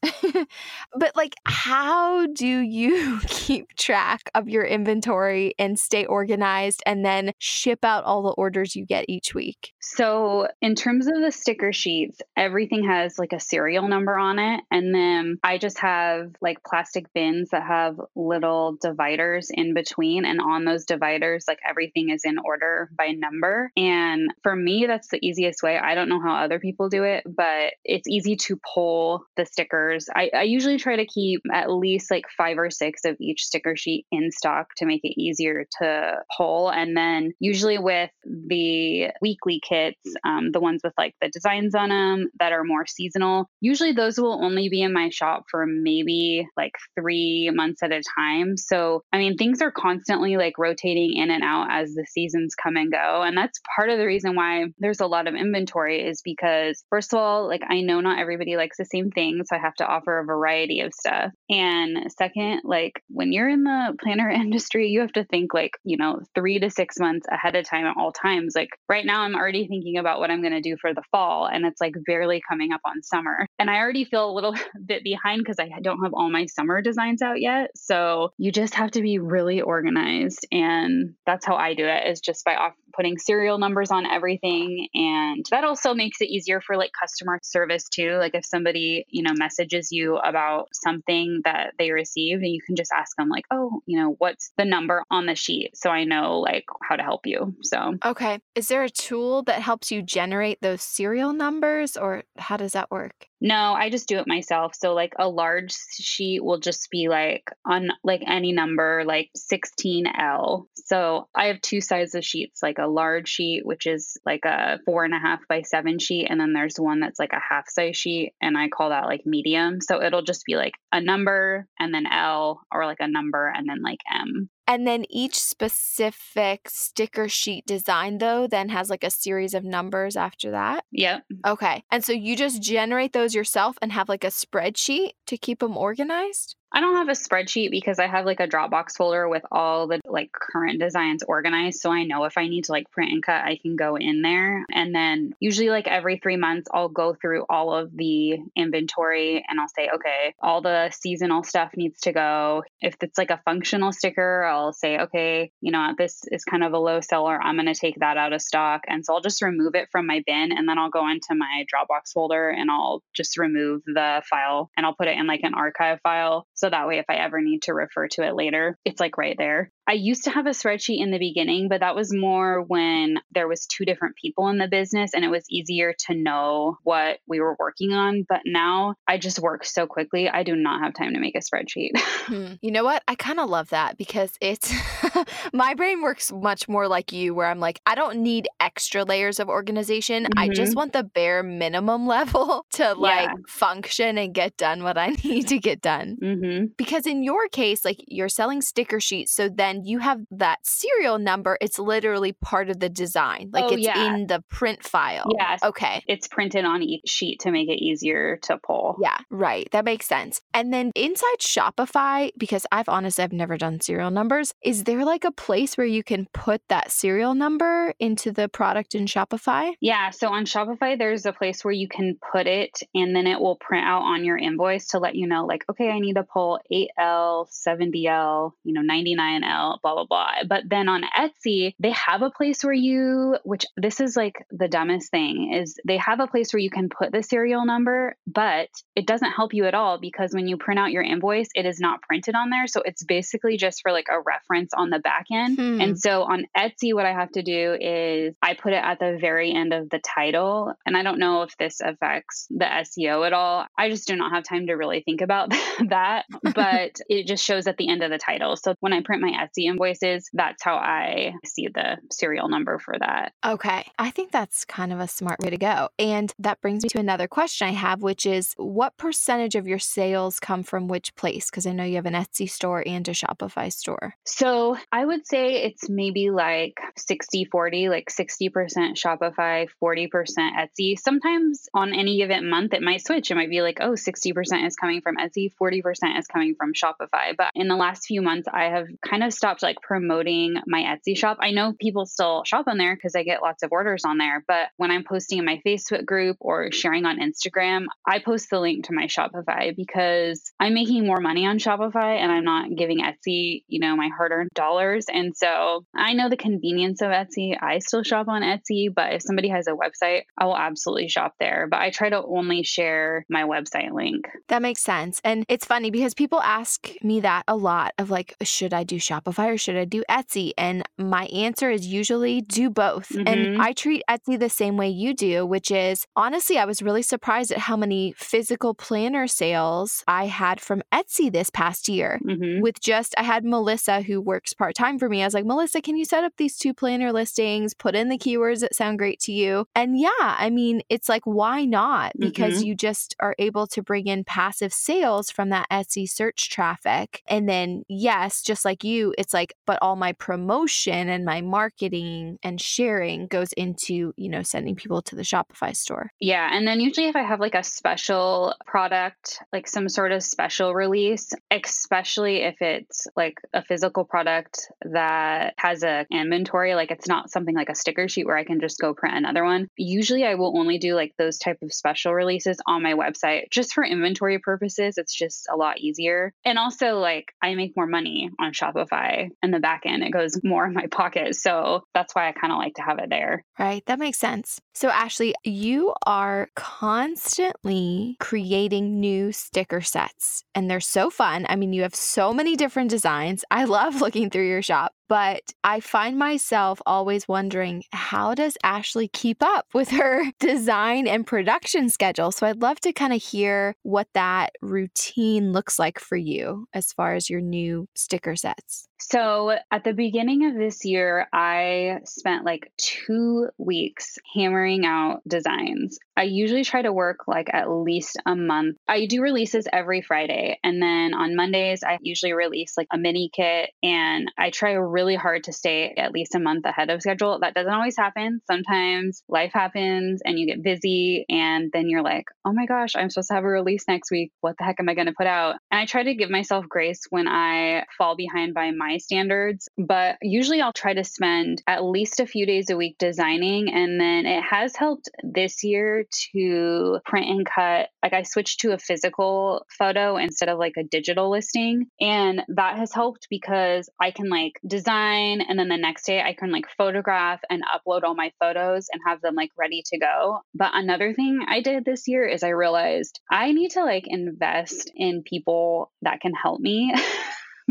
but 0.97 1.15
like, 1.15 1.35
how 1.45 2.27
do 2.27 2.47
you 2.47 3.21
keep 3.27 3.75
track 3.77 4.31
of 4.35 4.49
your 4.49 4.65
inventory 4.65 5.55
and 5.59 5.79
stay 5.79 6.05
organized 6.05 6.83
and 6.87 7.05
then 7.05 7.33
ship 7.39 7.85
out 7.85 8.05
all 8.05 8.23
the 8.23 8.31
orders 8.31 8.75
you 8.75 8.87
get 8.87 9.05
each 9.09 9.35
week? 9.35 9.73
So, 9.81 10.49
in 10.61 10.75
terms 10.75 11.07
of 11.07 11.21
the 11.21 11.31
sticker 11.31 11.73
sheets, 11.73 12.21
everything 12.65 12.89
has 12.89 13.19
like 13.19 13.33
a 13.35 13.41
serial 13.41 13.89
number 13.89 14.17
on 14.17 14.39
it. 14.39 14.65
And 14.71 14.95
then 14.95 15.39
I 15.45 15.59
just 15.59 15.79
have 15.81 16.33
like 16.41 16.65
plastic 16.65 17.13
bins 17.13 17.51
that 17.51 17.63
have 17.63 18.01
little 18.15 18.79
dividers 18.81 19.51
in 19.53 19.75
between. 19.75 20.25
And 20.25 20.41
on 20.41 20.65
those 20.65 20.87
dividers, 20.87 21.45
like 21.47 21.59
everything 21.69 22.09
is 22.09 22.23
in 22.25 22.39
order 22.39 22.89
by 22.97 23.09
number. 23.09 23.71
And 23.77 24.33
for 24.43 24.57
me, 24.57 24.87
that's 24.87 25.09
the 25.09 25.19
easiest 25.21 25.63
way. 25.63 25.77
I 25.77 25.95
don't 25.95 26.09
know 26.09 26.23
how 26.23 26.37
other 26.37 26.59
people 26.59 26.89
do 26.89 27.05
it, 27.05 27.25
but 27.27 27.75
it's 27.85 28.09
easy 28.09 28.37
to 28.37 28.59
pull 28.75 29.27
the 29.37 29.45
stickers. 29.45 30.09
I, 30.15 30.31
I 30.35 30.43
usually 30.45 30.79
try 30.79 30.97
to 30.97 31.07
keep 31.07 31.43
at 31.53 31.71
least 31.71 32.11
like 32.11 32.25
five 32.35 32.57
or 32.57 32.71
six 32.71 33.05
of 33.05 33.17
each 33.21 33.45
sticker 33.45 33.77
sheet 33.77 34.07
in 34.11 34.31
stock 34.33 34.69
to 34.79 34.87
make 34.87 35.05
it 35.05 35.21
easier 35.21 35.67
to 35.83 36.17
pull. 36.35 36.71
And 36.71 36.97
then 36.97 37.33
usually 37.41 37.77
with 37.77 38.11
the 38.25 39.09
weekly 39.21 39.61
kits, 39.63 40.01
um, 40.25 40.51
the 40.51 40.61
ones 40.61 40.81
with 40.83 40.95
like 40.97 41.15
the 41.21 41.29
designs 41.29 41.75
on 41.75 41.91
them 41.91 42.31
that 42.39 42.54
are 42.55 42.65
more 42.65 42.87
seasonal. 42.87 43.49
Usually 43.61 43.93
those 43.93 44.19
will 44.19 44.43
only 44.43 44.69
be 44.69 44.83
in 44.83 44.93
my 44.93 45.11
shop 45.11 45.45
for 45.51 45.67
maybe 45.67 46.47
like 46.57 46.73
three 46.99 47.51
months 47.53 47.83
at 47.83 47.93
a 47.93 48.03
time. 48.17 48.57
So, 48.57 49.03
I 49.13 49.19
mean, 49.19 49.37
things 49.37 49.61
are 49.63 49.71
constantly 49.71 50.37
like 50.37 50.59
rotating 50.59 51.17
in 51.17 51.31
and 51.31 51.43
out 51.43 51.69
as 51.71 51.95
the 51.95 52.07
seasons 52.09 52.55
come 52.55 52.77
and 52.77 52.91
go. 52.91 53.23
And 53.23 53.37
that's 53.37 53.61
part 53.77 53.91
of 53.91 53.99
the 53.99 54.07
reason 54.07 54.35
why 54.35 54.67
there's 54.79 55.01
a 55.01 55.07
lot 55.07 55.27
of 55.27 55.35
inventory 55.35 56.07
is 56.07 56.23
because, 56.23 56.85
first 56.91 57.13
of 57.13 57.19
all, 57.19 57.47
like 57.49 57.63
I 57.69 57.81
know 57.81 58.01
not 58.01 58.19
everybody 58.19 58.57
likes 58.57 58.77
the 58.77 58.85
same 58.85 59.11
thing. 59.11 59.43
So 59.45 59.57
I 59.57 59.59
have 59.59 59.75
to 59.77 59.87
offer 59.87 60.19
a 60.19 60.25
variety 60.25 60.81
of 60.81 60.95
stuff. 60.95 61.33
And 61.51 62.11
second, 62.17 62.63
like 62.65 63.03
when 63.09 63.33
you're 63.33 63.49
in 63.49 63.65
the 63.65 63.97
planner 64.03 64.31
industry, 64.45 64.89
you 64.89 65.01
have 65.01 65.13
to 65.13 65.25
think 65.25 65.55
like, 65.55 65.73
you 65.85 65.97
know, 65.97 66.21
three 66.35 66.59
to 66.59 66.71
six 66.71 66.99
months 66.99 67.27
ahead 67.31 67.57
of 67.57 67.69
time 67.69 67.87
at 67.87 67.97
all 67.97 68.13
times. 68.13 68.55
Like 68.55 68.71
right 68.89 69.05
now, 69.05 69.23
I'm 69.23 69.35
already 69.35 69.67
thinking 69.67 69.99
about 69.99 70.19
what 70.19 70.31
I'm 70.31 70.41
going 70.41 70.53
to 70.53 70.61
do 70.61 70.77
for 70.81 70.95
the 70.95 71.03
fall, 71.11 71.47
and 71.47 71.65
it's 71.65 71.81
like 71.81 71.95
barely 72.07 72.43
coming 72.49 72.73
up 72.73 72.81
on 72.85 73.03
summer. 73.03 73.47
And 73.59 73.71
I 73.71 73.77
already 73.77 74.05
feel 74.05 74.29
a 74.29 74.33
little 74.33 74.55
bit 74.87 75.03
behind 75.05 75.41
because 75.41 75.59
I 75.59 75.81
don't 75.81 76.03
have 76.03 76.15
all 76.15 76.31
my 76.31 76.47
summer 76.47 76.83
designs 76.83 77.23
out 77.23 77.41
yet. 77.41 77.71
So 77.77 78.33
you 78.39 78.53
just 78.53 78.75
have 78.75 78.93
to 78.93 79.03
be 79.03 79.19
really 79.19 79.61
organized. 79.61 80.47
And 80.53 81.15
that's 81.27 81.47
how 81.47 81.57
I 81.57 81.75
do 81.75 81.87
it 81.87 82.09
is 82.09 82.21
just 82.21 82.45
by 82.45 82.55
off- 82.55 82.75
putting 82.95 83.19
serial 83.19 83.59
numbers 83.59 83.91
on 83.91 84.07
everything. 84.07 84.89
And 84.95 85.45
that 85.51 85.65
also 85.65 85.95
makes 85.95 86.21
it 86.21 86.29
easier 86.29 86.61
for 86.61 86.77
like 86.77 86.93
customer 86.99 87.39
service 87.43 87.89
too. 87.89 88.17
Like 88.19 88.35
if 88.35 88.45
somebody, 88.45 89.07
you 89.09 89.23
know, 89.23 89.33
messages 89.35 89.89
you 89.91 90.17
about 90.17 90.69
something 90.73 91.41
that 91.45 91.73
they 91.79 91.91
received 91.91 92.43
and 92.43 92.53
you 92.53 92.61
can 92.65 92.77
just 92.77 92.93
ask 92.93 93.17
them 93.17 93.29
like, 93.29 93.45
oh, 93.51 93.81
you 93.87 93.99
know, 93.99 94.15
what's 94.19 94.53
the 94.57 94.65
number 94.65 95.03
on 95.11 95.27
the 95.27 95.35
sheet? 95.35 95.71
So 95.75 95.91
I 95.91 96.05
know 96.05 96.41
like 96.41 96.65
how 96.89 96.97
to 96.97 97.03
help 97.03 97.27
you. 97.27 97.55
So, 97.63 97.95
okay. 98.05 98.39
Is 98.55 98.69
there 98.69 98.85
a 98.85 98.91
tool 98.91 99.43
that 99.45 99.61
helps 99.61 99.91
you 99.91 100.03
generate 100.03 100.61
those 100.61 100.83
serial 100.83 101.33
numbers 101.33 101.97
or 101.97 102.25
how 102.39 102.57
does 102.57 102.73
that 102.73 102.91
work? 102.91 103.29
No, 103.41 103.75
I 103.75 103.91
just 103.91 104.09
do 104.09 104.19
it 104.19 104.27
myself. 104.27 104.75
So 104.75 104.95
like 104.95 105.15
a 105.19 105.29
large 105.29 105.73
sheet 105.73 106.43
will 106.43 106.59
just 106.59 106.91
be 106.91 107.09
like 107.09 107.51
on 107.67 107.89
like 108.03 108.23
any 108.27 108.53
number, 108.53 109.05
like 109.07 109.31
16L. 109.37 110.67
So 110.87 111.29
I 111.35 111.47
have 111.47 111.61
two 111.61 111.81
sizes 111.81 112.15
of 112.15 112.25
sheets, 112.25 112.63
like 112.63 112.79
a 112.79 112.87
large 112.87 113.29
sheet, 113.29 113.67
which 113.67 113.87
is 113.87 114.17
like 114.25 114.45
a 114.45 114.79
four 114.85 115.05
and 115.05 115.15
a 115.15 115.19
half 115.19 115.41
by 115.49 115.63
seven 115.63 115.99
sheet. 115.99 116.29
And 116.29 116.41
then 116.41 116.53
there's 116.53 116.77
one 116.77 117.01
that's 117.01 117.19
like 117.19 117.33
a 117.33 117.41
half 117.41 117.69
size 117.69 117.97
sheet. 117.97 118.33
And 118.41 118.57
I 118.57 118.69
call 118.69 118.91
that 118.91 119.07
like 119.07 119.27
medium. 119.27 119.81
So 119.81 120.03
it'll 120.03 120.23
just 120.23 120.45
be 120.45 120.57
like 120.57 120.75
a 120.93 121.01
number 121.01 121.67
and 121.79 121.93
then 121.93 122.07
L 122.07 122.61
or 122.73 122.87
like 122.87 123.01
a 123.01 123.09
number 123.09 123.53
and 123.55 123.69
then 123.69 123.83
like 123.83 124.01
M. 124.15 124.49
And 124.67 124.87
then 124.87 125.05
each 125.11 125.39
specific 125.39 126.71
sticker 126.71 127.29
sheet 127.29 127.67
design, 127.67 128.19
though, 128.19 128.47
then 128.47 128.71
has 128.71 128.89
like 128.89 129.05
a 129.05 129.11
series 129.11 129.53
of 129.53 129.63
numbers 129.63 130.17
after 130.17 130.53
that. 130.53 130.85
Yep. 130.91 131.25
Okay. 131.47 131.85
And 131.91 132.03
so 132.03 132.13
you 132.13 132.35
just 132.35 132.63
generate 132.63 133.13
those 133.13 133.24
yourself 133.33 133.79
and 133.81 133.93
have 133.93 134.09
like 134.09 134.25
a 134.25 134.29
spreadsheet 134.29 135.13
to 135.27 135.39
keep 135.39 135.61
them 135.61 135.77
organized? 135.77 136.57
I 136.75 136.81
don't 136.81 136.97
have 136.97 137.09
a 137.09 137.13
spreadsheet 137.13 137.71
because 137.71 138.01
I 138.01 138.09
have 138.09 138.27
like 138.27 138.41
a 138.41 138.49
Dropbox 138.49 138.97
folder 138.97 139.29
with 139.29 139.45
all 139.53 139.87
the 139.87 140.01
like 140.05 140.33
current 140.33 140.81
designs 140.81 141.23
organized. 141.23 141.81
So 141.81 141.93
I 141.93 142.03
know 142.03 142.25
if 142.25 142.37
I 142.37 142.49
need 142.49 142.65
to 142.65 142.73
like 142.73 142.91
print 142.91 143.13
and 143.13 143.23
cut, 143.23 143.45
I 143.45 143.59
can 143.63 143.77
go 143.77 143.95
in 143.95 144.23
there. 144.23 144.65
And 144.73 144.93
then 144.93 145.35
usually 145.39 145.71
like 145.71 145.87
every 145.87 146.19
three 146.19 146.37
months, 146.37 146.67
I'll 146.75 146.89
go 146.89 147.15
through 147.15 147.45
all 147.49 147.73
of 147.73 147.97
the 147.97 148.39
inventory 148.57 149.45
and 149.47 149.61
I'll 149.61 149.69
say, 149.69 149.89
okay, 149.95 150.35
all 150.43 150.63
the 150.63 150.91
seasonal 150.91 151.45
stuff 151.45 151.71
needs 151.77 152.01
to 152.01 152.13
go. 152.13 152.65
If 152.81 152.97
it's 153.03 153.19
like 153.19 153.31
a 153.31 153.41
functional 153.45 153.93
sticker, 153.93 154.43
I'll 154.43 154.73
say, 154.73 154.99
okay, 154.99 155.53
you 155.61 155.71
know, 155.71 155.93
this 155.97 156.23
is 156.33 156.45
kind 156.45 156.65
of 156.65 156.73
a 156.73 156.79
low 156.79 157.01
seller. 157.01 157.41
I'm 157.41 157.55
going 157.55 157.73
to 157.73 157.81
take 157.81 158.01
that 158.01 158.17
out 158.17 158.33
of 158.33 158.43
stock. 158.43 158.83
And 158.89 159.07
so 159.07 159.15
I'll 159.15 159.21
just 159.21 159.43
remove 159.43 159.77
it 159.77 159.91
from 159.93 160.09
my 160.09 160.25
bin 160.27 160.51
and 160.51 160.69
then 160.69 160.79
I'll 160.79 160.91
go 160.91 161.09
into 161.09 161.37
my 161.37 161.65
Dropbox 161.73 162.13
folder 162.13 162.51
and 162.51 162.69
I'll 162.69 163.05
just 163.15 163.39
remove 163.39 163.83
the 163.87 164.23
file 164.29 164.71
and 164.77 164.85
I'll 164.85 164.97
put 164.97 165.07
it 165.07 165.17
in 165.17 165.29
like 165.29 165.45
an 165.45 165.55
archive 165.55 166.01
file. 166.03 166.49
So 166.55 166.64
that 166.71 166.87
way, 166.87 166.99
if 166.99 167.07
I 167.09 167.17
ever 167.17 167.41
need 167.41 167.63
to 167.63 167.75
refer 167.75 168.09
to 168.09 168.23
it 168.23 168.35
later, 168.35 168.79
it's 168.85 169.01
like 169.01 169.19
right 169.19 169.37
there. 169.37 169.71
I 169.87 169.93
used 169.93 170.25
to 170.25 170.31
have 170.31 170.47
a 170.47 170.51
spreadsheet 170.51 171.01
in 171.01 171.11
the 171.11 171.19
beginning, 171.19 171.69
but 171.69 171.81
that 171.81 171.95
was 171.95 172.13
more 172.13 172.63
when 172.63 173.19
there 173.33 173.49
was 173.49 173.67
two 173.67 173.85
different 173.85 174.17
people 174.17 174.49
in 174.49 174.59
the 174.59 174.69
business 174.69 175.13
and 175.15 175.25
it 175.25 175.31
was 175.31 175.45
easier 175.51 175.95
to 176.07 176.15
know 176.15 176.79
what 176.83 177.19
we 177.27 177.41
were 177.41 177.57
working 177.59 177.93
on. 177.93 178.25
But 178.29 178.41
now 178.47 178.95
I 179.07 179.19
just 179.19 179.39
work 179.39 179.65
so 179.65 179.87
quickly. 179.87 180.29
I 180.29 180.43
do 180.43 180.57
not 180.57 180.83
have 180.83 180.95
time 180.95 181.15
to 181.15 181.21
make 181.21 181.35
a 181.35 181.39
spreadsheet. 181.39 181.91
hmm. 181.97 182.55
You 182.65 182.71
know 182.71 182.85
what? 182.85 183.03
I 183.07 183.15
kind 183.15 183.41
of 183.41 183.51
love 183.51 183.69
that 183.71 183.99
because 183.99 184.33
it's 184.41 184.73
my 185.53 185.75
brain 185.75 186.01
works 186.01 186.33
much 186.33 186.67
more 186.67 186.89
like 186.89 187.13
you 187.13 187.35
where 187.35 187.47
I'm 187.47 187.61
like, 187.61 187.81
I 187.85 187.95
don't 187.95 188.23
need 188.23 188.49
extra 188.59 189.05
layers 189.05 189.39
of 189.39 189.51
organization. 189.51 190.25
Mm-hmm. 190.25 190.39
I 190.39 190.49
just 190.49 190.71
mm-hmm. 190.71 190.79
want 190.79 190.93
the 190.95 191.05
bare 191.05 191.43
minimum 191.43 192.07
level 192.15 192.65
to 192.75 192.95
like 192.95 193.29
yeah. 193.29 193.35
function 193.47 194.17
and 194.17 194.33
get 194.33 194.57
done 194.57 194.83
what 194.83 194.97
I 194.97 195.09
need 195.09 195.49
to 195.49 195.59
get 195.59 195.83
done. 195.83 196.17
Mm-hmm. 196.23 196.67
Because 196.79 197.07
in 197.07 197.23
your 197.23 197.49
case, 197.49 197.85
like 197.85 198.03
you're 198.07 198.31
selling 198.31 198.63
sticker 198.63 199.01
sheets. 199.01 199.33
So 199.33 199.49
then 199.49 199.74
and 199.75 199.87
you 199.87 199.99
have 199.99 200.21
that 200.31 200.65
serial 200.65 201.19
number, 201.19 201.59
it's 201.61 201.79
literally 201.79 202.33
part 202.33 202.71
of 202.71 202.79
the 202.79 202.89
design. 202.89 203.51
Like 203.53 203.65
oh, 203.65 203.75
it's 203.75 203.83
yeah. 203.83 204.15
in 204.15 204.27
the 204.27 204.43
print 204.49 204.83
file. 204.85 205.27
Yes. 205.37 205.63
Okay. 205.63 206.03
It's 206.07 206.29
printed 206.29 206.65
on 206.65 206.83
each 206.83 207.09
sheet 207.09 207.41
to 207.41 207.51
make 207.51 207.69
it 207.69 207.83
easier 207.83 208.39
to 208.43 208.59
pull. 208.65 208.97
Yeah, 209.03 209.19
right. 209.31 209.69
That 209.73 209.85
makes 209.85 210.07
sense. 210.07 210.41
And 210.53 210.73
then 210.73 210.93
inside 210.95 211.41
Shopify, 211.41 212.31
because 212.39 212.67
I've 212.71 212.89
honestly 212.89 213.25
I've 213.25 213.33
never 213.33 213.57
done 213.57 213.81
serial 213.81 214.11
numbers, 214.11 214.55
is 214.63 214.85
there 214.85 215.05
like 215.05 215.25
a 215.25 215.33
place 215.33 215.77
where 215.77 215.87
you 215.87 216.05
can 216.05 216.27
put 216.33 216.63
that 216.69 216.93
serial 216.93 217.35
number 217.35 217.95
into 217.99 218.31
the 218.31 218.49
product 218.49 218.95
in 218.95 219.07
Shopify? 219.07 219.73
Yeah. 219.81 220.11
So 220.11 220.29
on 220.29 220.45
Shopify, 220.45 220.97
there's 220.97 221.27
a 221.27 221.33
place 221.33 221.65
where 221.65 221.75
you 221.75 221.89
can 221.89 222.17
put 222.33 222.47
it 222.47 222.79
and 222.95 223.15
then 223.15 223.27
it 223.27 223.41
will 223.41 223.57
print 223.57 223.85
out 223.85 224.03
on 224.03 224.25
your 224.25 224.37
invoice 224.37 224.89
to 224.89 224.99
let 224.99 225.17
you 225.17 225.27
know, 225.27 225.47
like, 225.47 225.65
okay, 225.71 225.91
I 225.91 225.99
need 225.99 226.15
to 226.15 226.23
pull 226.23 226.61
8L, 226.73 227.49
7BL, 227.51 228.53
you 228.63 228.73
know, 228.73 228.83
99L 228.83 229.64
blah, 229.83 229.95
blah, 229.95 230.07
blah. 230.07 230.33
But 230.49 230.65
then 230.69 230.89
on 230.89 231.03
Etsy, 231.17 231.75
they 231.79 231.93
have 231.93 232.23
a 232.23 232.31
place 232.31 232.63
where 232.63 232.73
you, 232.73 233.37
which 233.45 233.65
this 233.77 234.01
is 234.01 234.17
like 234.17 234.47
the 234.51 234.69
dumbest 234.69 235.11
thing, 235.11 235.53
is 235.55 235.77
they 235.87 235.99
have 235.99 236.21
a 236.21 236.27
place 236.27 236.53
where 236.53 236.61
you 236.61 236.71
can 236.71 236.89
put 236.89 237.13
the 237.13 237.23
serial 237.23 237.65
number, 237.65 238.17
but 238.27 238.69
it 238.95 239.07
doesn't 239.07 239.33
help 239.33 239.55
you 239.55 239.67
at 239.67 239.75
all 239.75 239.99
because 239.99 240.33
when 240.33 240.49
you 240.49 240.57
print 240.57 240.79
out 240.79 240.93
your 240.93 241.03
invoice, 241.03 241.49
it 241.55 241.67
is 241.67 241.81
not 241.81 242.03
printed 242.03 242.35
on 242.35 242.51
there. 242.51 242.67
So 242.67 242.83
it's 242.85 243.05
basically 243.05 243.57
just 243.57 243.83
for 243.83 243.93
like 243.93 244.07
a 244.11 244.21
reference 244.21 244.73
on 244.75 244.91
the 244.91 244.99
back 244.99 245.27
end. 245.33 245.59
Hmm. 245.59 245.81
And 245.81 245.99
so 245.99 246.23
on 246.23 246.47
Etsy, 246.57 246.95
what 246.95 247.07
I 247.07 247.13
have 247.13 247.31
to 247.33 247.43
do 247.43 247.77
is 247.81 248.35
I 248.43 248.55
put 248.55 248.73
it 248.73 248.83
at 248.83 248.99
the 248.99 249.19
very 249.21 249.53
end 249.53 249.73
of 249.73 249.91
the 249.91 250.01
title. 250.01 250.75
And 250.87 250.97
I 250.97 251.03
don't 251.03 251.19
know 251.19 251.43
if 251.43 251.57
this 251.57 251.81
affects 251.81 252.47
the 252.51 252.65
SEO 252.65 253.27
at 253.27 253.33
all. 253.33 253.67
I 253.77 253.91
just 253.91 254.07
do 254.07 254.17
not 254.17 254.33
have 254.33 254.45
time 254.45 254.67
to 254.67 254.75
really 254.75 255.03
think 255.03 255.21
about 255.21 255.51
that, 255.89 256.25
but 256.55 257.01
it 257.09 257.27
just 257.27 257.45
shows 257.45 257.67
at 257.67 257.77
the 257.77 257.89
end 257.89 258.03
of 258.03 258.11
the 258.11 258.19
title. 258.19 258.57
So 258.57 258.75
when 258.81 258.93
I 258.93 259.03
print 259.03 259.23
my 259.23 259.47
Etsy 259.55 259.65
invoices, 259.65 260.29
that's 260.33 260.63
how 260.63 260.77
I 260.77 261.35
see 261.45 261.69
the 261.69 261.99
serial 262.11 262.49
number 262.49 262.79
for 262.79 262.95
that. 262.99 263.33
Okay. 263.45 263.87
I 263.99 264.11
think 264.11 264.33
that's 264.33 264.65
kind 264.65 264.93
of 264.93 265.01
a 265.01 265.09
smart 265.09 265.41
way 265.41 265.51
to 265.51 265.57
go. 265.57 265.89
And 265.99 266.33
that 266.39 266.61
brings 266.61 266.83
me 266.83 266.89
to 266.91 266.99
another 266.99 267.29
question 267.29 267.69
I 267.69 267.73
have, 267.73 268.03
which 268.03 268.27
is 268.27 268.55
what 268.57 268.97
percentage 268.97 269.55
of 269.55 269.67
your 269.67 269.79
sales 269.79 270.41
come 270.41 270.63
from 270.63 270.89
which 270.89 271.15
place? 271.17 271.51
Because 271.51 271.67
I 271.67 271.73
know 271.73 271.85
you 271.85 271.97
have 271.97 272.07
an 272.07 272.15
Etsy 272.15 272.49
store 272.49 272.83
and 272.87 273.07
a 273.09 273.13
Shopify 273.13 273.73
store. 273.73 274.15
So 274.25 274.77
I 274.93 275.05
would 275.05 275.27
say 275.27 275.63
it's 275.63 275.89
maybe 275.89 276.31
like 276.31 276.79
60 276.97 277.45
40, 277.47 277.89
like 277.89 278.11
60% 278.11 278.51
Shopify, 278.95 279.69
40% 279.83 280.09
Etsy. 280.11 280.99
Sometimes 280.99 281.69
on 281.75 281.95
any 281.95 282.19
given 282.19 282.49
month, 282.49 282.73
it 282.73 282.83
might 282.83 283.05
switch. 283.05 283.31
It 283.31 283.35
might 283.35 283.51
be 283.51 283.63
like, 283.63 283.79
oh, 283.81 283.93
60% 283.93 284.67
is 284.67 284.77
coming 284.77 285.01
from 285.01 285.17
Etsy, 285.17 285.53
40% 285.61 286.19
is 286.19 286.27
coming 286.27 286.55
from 286.55 286.73
Shopify. 286.73 287.37
But 287.37 287.51
in 287.55 287.69
the 287.69 287.77
last 287.77 288.07
few 288.07 288.23
months, 288.23 288.49
I 288.53 288.65
have 288.65 288.89
kind 289.03 289.23
of 289.23 289.33
stopped 289.45 289.63
like 289.63 289.77
promoting 289.83 290.55
my 290.67 290.81
Etsy 290.81 291.15
shop. 291.15 291.37
I 291.39 291.51
know 291.51 291.75
people 291.79 292.07
still 292.07 292.45
shop 292.47 292.65
on 292.67 292.79
there 292.79 292.97
because 292.97 293.15
I 293.15 293.25
get 293.25 293.43
lots 293.43 293.63
of 293.63 293.73
orders 293.73 294.03
on 294.07 294.17
there, 294.17 294.43
but 294.49 294.69
when 294.79 294.91
I'm 294.91 295.05
posting 295.05 295.39
in 295.39 295.45
my 295.45 295.61
Facebook 295.67 296.07
group 296.07 296.39
or 296.41 296.73
sharing 296.73 297.05
on 297.05 297.19
Instagram, 297.21 297.85
I 298.09 298.21
post 298.21 298.49
the 298.49 298.59
link 298.59 298.87
to 298.87 298.95
my 298.95 299.05
Shopify 299.05 299.77
because 299.77 300.51
I'm 300.59 300.73
making 300.73 301.07
more 301.07 301.21
money 301.21 301.47
on 301.47 301.59
Shopify 301.59 302.17
and 302.17 302.33
I'm 302.33 302.45
not 302.45 302.75
giving 302.75 303.01
Etsy, 303.01 303.65
you 303.69 303.81
know, 303.81 303.95
my 303.97 304.09
hard-earned 304.17 304.49
dollars. 304.55 305.05
And 305.13 305.37
so 305.37 305.85
I 305.95 306.15
know 306.15 306.31
the 306.31 306.39
convenience 306.39 307.03
of 307.03 307.09
Etsy. 307.09 307.55
I 307.61 307.81
still 307.81 308.03
shop 308.03 308.29
on 308.29 308.41
Etsy, 308.41 308.89
but 308.97 309.13
if 309.13 309.21
somebody 309.21 309.49
has 309.49 309.67
a 309.67 309.73
website, 309.73 310.23
I 310.39 310.47
will 310.47 310.57
absolutely 310.57 311.09
shop 311.09 311.35
there. 311.39 311.69
But 311.71 311.81
I 311.81 311.91
try 311.91 312.09
to 312.09 312.23
only 312.25 312.63
share 312.63 313.27
my 313.29 313.43
website 313.43 313.93
link. 313.93 314.25
That 314.49 314.63
makes 314.63 314.81
sense. 314.81 315.21
And 315.23 315.45
it's 315.51 315.67
funny 315.67 315.91
because 315.91 316.15
people 316.15 316.41
ask 316.41 316.89
me 317.03 317.21
that 317.21 317.45
a 317.47 317.57
lot 317.57 317.93
of 317.99 318.09
like, 318.09 318.37
should 318.43 318.73
I 318.73 318.85
do 318.85 318.97
Shopify? 318.97 319.34
Or 319.39 319.57
should 319.59 319.77
I 319.77 319.85
do 319.85 320.05
Etsy? 320.11 320.53
And 320.57 320.83
my 320.99 321.27
answer 321.27 321.71
is 321.71 321.87
usually 321.87 322.41
do 322.41 322.71
both. 322.71 323.09
Mm-hmm. 323.09 323.29
And 323.29 323.63
I 323.63 323.73
treat 323.73 324.03
Etsy 324.09 324.39
the 324.39 324.49
same 324.49 324.77
way 324.77 324.89
you 324.89 325.15
do, 325.15 325.47
which 325.47 325.71
is 325.71 326.07
honestly, 326.17 326.59
I 326.59 326.65
was 326.65 326.83
really 326.83 327.03
surprised 327.03 327.53
at 327.53 327.59
how 327.59 327.77
many 327.77 328.15
physical 328.17 328.75
planner 328.75 329.27
sales 329.27 330.05
I 330.07 330.27
had 330.27 330.61
from 330.61 330.83
Etsy 330.93 331.33
this 331.33 331.51
past 331.51 331.89
year. 331.89 332.21
Mm-hmm. 332.25 332.63
With 332.63 332.81
just, 332.81 333.15
I 333.19 333.23
had 333.23 333.45
Melissa 333.45 334.03
who 334.03 334.21
works 334.21 334.53
part 334.53 334.75
time 334.75 334.99
for 334.99 335.09
me. 335.09 335.23
I 335.23 335.27
was 335.27 335.35
like, 335.35 335.47
Melissa, 335.47 335.81
can 335.81 335.97
you 335.97 336.05
set 336.05 336.25
up 336.25 336.33
these 336.37 336.57
two 336.57 336.75
planner 336.75 337.13
listings, 337.13 337.75
put 337.75 337.95
in 337.95 338.09
the 338.09 338.19
keywords 338.19 338.61
that 338.61 338.75
sound 338.75 338.99
great 338.99 339.21
to 339.21 339.33
you? 339.33 339.67
And 339.75 339.99
yeah, 339.99 340.11
I 340.21 340.51
mean, 340.51 340.83
it's 340.89 341.09
like, 341.09 341.23
why 341.25 341.65
not? 341.65 342.13
Because 342.19 342.55
mm-hmm. 342.55 342.67
you 342.67 342.75
just 342.75 343.15
are 343.21 343.35
able 343.39 343.67
to 343.69 343.83
bring 343.83 344.07
in 344.07 344.25
passive 344.25 344.73
sales 344.73 345.31
from 345.31 345.51
that 345.51 345.69
Etsy 345.71 346.09
search 346.09 346.51
traffic. 346.51 347.23
And 347.27 347.49
then, 347.49 347.85
yes, 347.89 348.43
just 348.43 348.65
like 348.65 348.85
you, 348.85 349.15
it's 349.25 349.33
like, 349.33 349.55
but 349.67 349.79
all 349.81 349.97
my 349.97 350.13
promotion 350.13 351.09
and 351.09 351.25
my 351.25 351.41
marketing 351.41 352.39
and 352.43 352.61
sharing 352.61 353.27
goes 353.27 353.55
into, 353.55 354.13
you 354.19 354.29
know, 354.29 354.43
sending 354.43 354.77
people 354.77 355.01
to 355.01 355.17
the 355.17 355.23
Shopify 355.23 355.75
store. 355.75 356.13
Yeah. 356.21 356.47
And 356.53 356.69
then 356.69 356.79
usually 356.79 357.09
if 357.09 357.17
I 357.17 357.23
have 357.23 357.41
like 357.41 357.55
a 357.55 357.65
special 357.65 358.55
product, 358.67 359.39
like 359.51 359.67
some 359.67 359.89
sort 359.89 360.13
of 360.13 360.23
special 360.23 360.75
release, 360.75 361.33
especially 361.51 362.43
if 362.43 362.61
it's 362.61 363.07
like 363.17 363.39
a 363.55 363.65
physical 363.65 364.05
product 364.05 364.71
that 364.83 365.55
has 365.57 365.83
a 365.83 366.05
inventory, 366.11 366.75
like 366.75 366.91
it's 366.91 367.09
not 367.09 367.31
something 367.31 367.55
like 367.55 367.71
a 367.71 367.75
sticker 367.75 368.07
sheet 368.07 368.27
where 368.27 368.37
I 368.37 368.45
can 368.45 368.61
just 368.61 368.79
go 368.79 368.93
print 368.93 369.17
another 369.17 369.45
one. 369.45 369.69
Usually 369.79 370.27
I 370.27 370.35
will 370.35 370.59
only 370.59 370.77
do 370.77 370.95
like 370.95 371.15
those 371.17 371.39
type 371.39 371.59
of 371.63 371.73
special 371.73 372.13
releases 372.13 372.59
on 372.67 372.83
my 372.83 372.93
website 372.93 373.45
just 373.51 373.73
for 373.73 373.85
inventory 373.85 374.39
purposes. 374.39 374.99
It's 374.99 375.15
just 375.15 375.47
a 375.51 375.57
lot 375.57 375.79
easier. 375.79 376.35
And 376.45 376.59
also 376.59 376.99
like 376.99 377.33
I 377.43 377.55
make 377.55 377.75
more 377.75 377.87
money 377.87 378.29
on 378.39 378.53
Shopify 378.53 379.04
in 379.43 379.51
the 379.51 379.61
back 379.61 379.83
end. 379.85 380.03
It 380.03 380.11
goes 380.11 380.39
more 380.43 380.67
in 380.67 380.75
my 380.75 380.87
pocket. 380.91 381.37
So 381.37 381.85
that's 381.95 382.15
why 382.15 382.29
I 382.29 382.33
kind 382.33 382.53
of 382.53 382.59
like 382.59 382.75
to 382.75 382.83
have 382.83 382.99
it 382.99 383.11
there. 383.11 383.45
Right. 383.59 383.85
That 383.87 383.99
makes 383.99 384.19
sense. 384.19 384.61
So 384.75 384.89
Ashley, 384.89 385.35
you 385.45 385.95
are 386.07 386.49
constantly 386.57 388.17
creating 388.21 389.01
new 389.01 389.33
sticker 389.33 389.81
sets 389.81 390.43
and 390.55 390.71
they're 390.71 390.81
so 390.81 391.11
fun. 391.11 391.47
I 391.49 391.57
mean, 391.57 391.73
you 391.73 391.83
have 391.83 391.95
so 391.95 392.33
many 392.33 392.57
different 392.57 392.91
designs. 392.91 393.45
I 393.51 393.65
love 393.65 394.01
looking 394.01 394.31
through 394.31 394.49
your 394.49 394.63
shop. 394.63 394.93
But 395.09 395.43
I 395.63 395.81
find 395.81 396.19
myself 396.19 396.81
always 396.87 397.29
wondering 397.29 397.85
how 397.93 398.35
does 398.35 398.57
Ashley 398.63 399.09
keep 399.09 399.43
up 399.43 399.67
with 399.75 399.91
her 399.91 400.25
design 400.41 401.07
and 401.07 401.27
production 401.27 401.89
schedule? 401.89 402.33
So 402.33 402.47
I'd 402.47 402.63
love 402.63 402.81
to 402.81 402.93
kind 402.93 403.13
of 403.13 403.23
hear 403.23 403.77
what 403.83 404.09
that 404.15 404.53
routine 404.63 405.53
looks 405.53 405.79
like 405.79 405.99
for 405.99 406.17
you 406.17 406.67
as 406.73 406.93
far 406.93 407.15
as 407.15 407.29
your 407.29 407.41
new 407.41 407.89
sticker 407.95 408.37
sets. 408.37 408.89
So 409.11 409.55
at 409.71 409.85
the 409.85 409.93
beginning 409.93 410.47
of 410.47 410.55
this 410.55 410.83
year, 410.85 411.29
I 411.31 411.99
spent 412.05 412.47
like 412.47 412.73
two 412.79 413.49
weeks 413.59 414.19
hammering 414.35 414.87
out 414.87 415.21
designs. 415.29 415.99
I 416.17 416.23
usually 416.23 416.65
try 416.65 416.81
to 416.81 416.93
work 416.93 417.29
like 417.29 417.51
at 417.53 417.69
least 417.69 418.17
a 418.25 418.35
month. 418.35 418.79
I 418.89 419.05
do 419.05 419.21
releases 419.21 419.69
every 419.71 420.01
Friday. 420.01 420.59
And 420.65 420.81
then 420.81 421.13
on 421.13 421.37
Mondays, 421.37 421.83
I 421.85 421.99
usually 422.01 422.33
release 422.33 422.79
like 422.79 422.87
a 422.93 422.99
mini 422.99 423.31
kit 423.31 423.71
and 423.83 424.33
I 424.39 424.49
try 424.49 424.73
really 424.95 425.17
hard 425.17 425.45
to 425.45 425.53
stay 425.53 425.93
at 425.97 426.13
least 426.13 426.37
a 426.37 426.39
month 426.39 426.65
ahead 426.65 426.89
of 426.89 427.03
schedule. 427.03 427.41
That 427.41 427.53
doesn't 427.53 427.73
always 427.73 427.97
happen. 427.97 428.41
Sometimes 428.47 429.23
life 429.29 429.51
happens 429.53 430.23
and 430.25 430.39
you 430.39 430.47
get 430.47 430.63
busy 430.63 431.27
and 431.29 431.71
then 431.73 431.91
you're 431.91 432.03
like, 432.03 432.27
oh 432.45 432.53
my 432.53 432.67
gosh, 432.67 432.95
I'm 432.95 433.11
supposed 433.11 433.29
to 433.29 433.35
have 433.35 433.45
a 433.45 433.49
release 433.49 433.85
next 433.89 434.11
week. 434.11 434.31
What 434.41 434.57
the 434.57 434.65
heck 434.65 434.77
am 434.79 434.89
I 434.89 434.95
going 434.95 435.09
to 435.09 435.13
put 435.13 435.27
out? 435.27 435.57
And 435.71 435.81
I 435.81 435.87
try 435.87 436.05
to 436.05 436.15
give 436.15 436.31
myself 436.31 436.67
grace 436.69 437.03
when 437.11 437.27
I 437.27 437.85
fall 437.99 438.17
behind 438.17 438.55
by 438.55 438.71
my 438.71 438.99
standards, 438.99 439.69
but 439.77 440.17
usually 440.23 440.63
I'll 440.63 440.73
try 440.73 440.95
to 440.95 441.05
spend 441.05 441.61
at 441.67 441.85
least 441.85 442.21
a 442.21 442.27
few 442.27 442.47
days 442.47 442.71
a 442.71 442.77
week 442.77 442.97
designing. 442.99 443.69
And 443.69 444.01
then 444.01 444.27
it 444.27 444.43
has 444.43 444.77
helped 444.77 445.11
this 445.25 445.65
year 445.65 446.05
to 446.33 447.01
print 447.05 447.29
and 447.29 447.45
cut. 447.45 447.89
Like 448.03 448.13
I 448.13 448.23
switched 448.23 448.61
to 448.61 448.73
a 448.73 448.79
physical 448.79 449.67
photo 449.69 450.17
instead 450.17 450.49
of 450.49 450.59
like 450.59 450.75
a 450.79 450.85
digital 450.85 451.31
listing. 451.31 451.87
And 452.01 452.43
that 452.49 452.79
has 452.79 452.93
helped 452.93 453.27
because 453.29 453.89
I 454.01 454.13
can 454.13 454.29
like 454.29 454.61
design 454.67 454.84
and 454.93 455.59
then 455.59 455.69
the 455.69 455.77
next 455.77 456.07
day 456.07 456.21
I 456.21 456.35
can 456.35 456.51
like 456.51 456.67
photograph 456.77 457.41
and 457.51 457.63
upload 457.63 458.03
all 458.03 458.15
my 458.15 458.33
photos 458.41 458.87
and 458.93 459.01
have 459.07 459.21
them 459.21 459.35
like 459.35 459.51
ready 459.59 459.83
to 459.87 459.99
go. 459.99 460.41
But 460.55 460.73
another 460.75 461.15
thing 461.15 461.45
I 461.49 461.61
did 461.61 461.85
this 461.85 462.07
year 462.07 462.27
is 462.27 462.43
I 462.43 462.49
realized 462.49 463.21
I 463.31 463.53
need 463.53 463.73
to 463.73 463.85
like 463.85 464.05
invest 464.07 464.91
in 464.95 465.23
people 465.23 465.91
that 466.03 466.21
can 466.21 466.33
help 466.35 466.61
me. 466.61 466.95